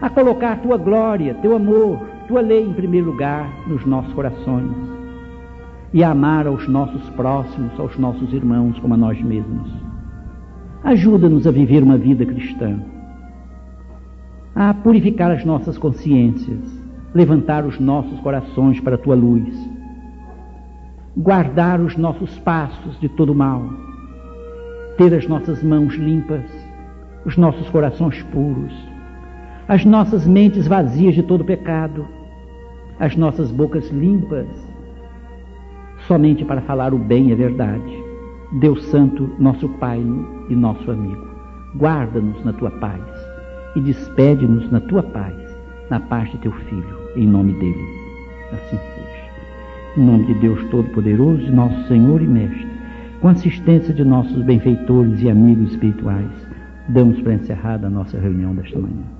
a 0.00 0.08
colocar 0.08 0.62
tua 0.62 0.76
glória, 0.76 1.34
teu 1.34 1.54
amor, 1.54 2.00
tua 2.26 2.40
lei 2.40 2.64
em 2.64 2.72
primeiro 2.72 3.06
lugar 3.06 3.48
nos 3.66 3.84
nossos 3.84 4.12
corações 4.14 4.87
e 5.92 6.04
amar 6.04 6.46
aos 6.46 6.68
nossos 6.68 7.08
próximos, 7.10 7.78
aos 7.78 7.96
nossos 7.98 8.32
irmãos 8.32 8.78
como 8.78 8.94
a 8.94 8.96
nós 8.96 9.20
mesmos. 9.22 9.70
Ajuda-nos 10.84 11.46
a 11.46 11.50
viver 11.50 11.82
uma 11.82 11.96
vida 11.96 12.24
cristã, 12.24 12.78
a 14.54 14.74
purificar 14.74 15.30
as 15.30 15.44
nossas 15.44 15.78
consciências, 15.78 16.78
levantar 17.14 17.64
os 17.64 17.80
nossos 17.80 18.20
corações 18.20 18.80
para 18.80 18.96
a 18.96 18.98
tua 18.98 19.14
luz, 19.14 19.54
guardar 21.16 21.80
os 21.80 21.96
nossos 21.96 22.38
passos 22.40 22.98
de 23.00 23.08
todo 23.08 23.34
mal, 23.34 23.64
ter 24.96 25.14
as 25.14 25.26
nossas 25.26 25.62
mãos 25.62 25.94
limpas, 25.94 26.44
os 27.24 27.36
nossos 27.36 27.68
corações 27.70 28.22
puros, 28.24 28.72
as 29.66 29.84
nossas 29.84 30.26
mentes 30.26 30.66
vazias 30.66 31.14
de 31.14 31.22
todo 31.22 31.44
pecado, 31.44 32.06
as 33.00 33.16
nossas 33.16 33.50
bocas 33.50 33.88
limpas, 33.90 34.67
somente 36.08 36.44
para 36.44 36.62
falar 36.62 36.92
o 36.94 36.98
bem 36.98 37.28
e 37.28 37.32
a 37.32 37.36
verdade. 37.36 38.04
Deus 38.52 38.82
Santo, 38.86 39.30
nosso 39.38 39.68
Pai 39.78 40.02
e 40.48 40.56
nosso 40.56 40.90
amigo, 40.90 41.28
guarda-nos 41.76 42.42
na 42.44 42.52
tua 42.54 42.70
paz 42.70 43.02
e 43.76 43.80
despede-nos 43.80 44.70
na 44.72 44.80
tua 44.80 45.02
paz, 45.02 45.36
na 45.90 46.00
paz 46.00 46.30
de 46.30 46.38
teu 46.38 46.50
Filho, 46.50 46.98
em 47.14 47.26
nome 47.26 47.52
dele. 47.52 47.84
Assim 48.52 48.78
seja. 48.78 49.98
Em 49.98 50.04
nome 50.04 50.24
de 50.24 50.34
Deus 50.34 50.64
Todo-Poderoso, 50.70 51.52
nosso 51.52 51.86
Senhor 51.86 52.22
e 52.22 52.26
Mestre, 52.26 52.66
com 53.20 53.28
assistência 53.28 53.92
de 53.92 54.02
nossos 54.02 54.42
benfeitores 54.42 55.20
e 55.20 55.28
amigos 55.28 55.72
espirituais, 55.72 56.30
damos 56.88 57.20
para 57.20 57.34
encerrada 57.34 57.86
a 57.86 57.90
nossa 57.90 58.18
reunião 58.18 58.54
desta 58.54 58.78
manhã. 58.78 59.17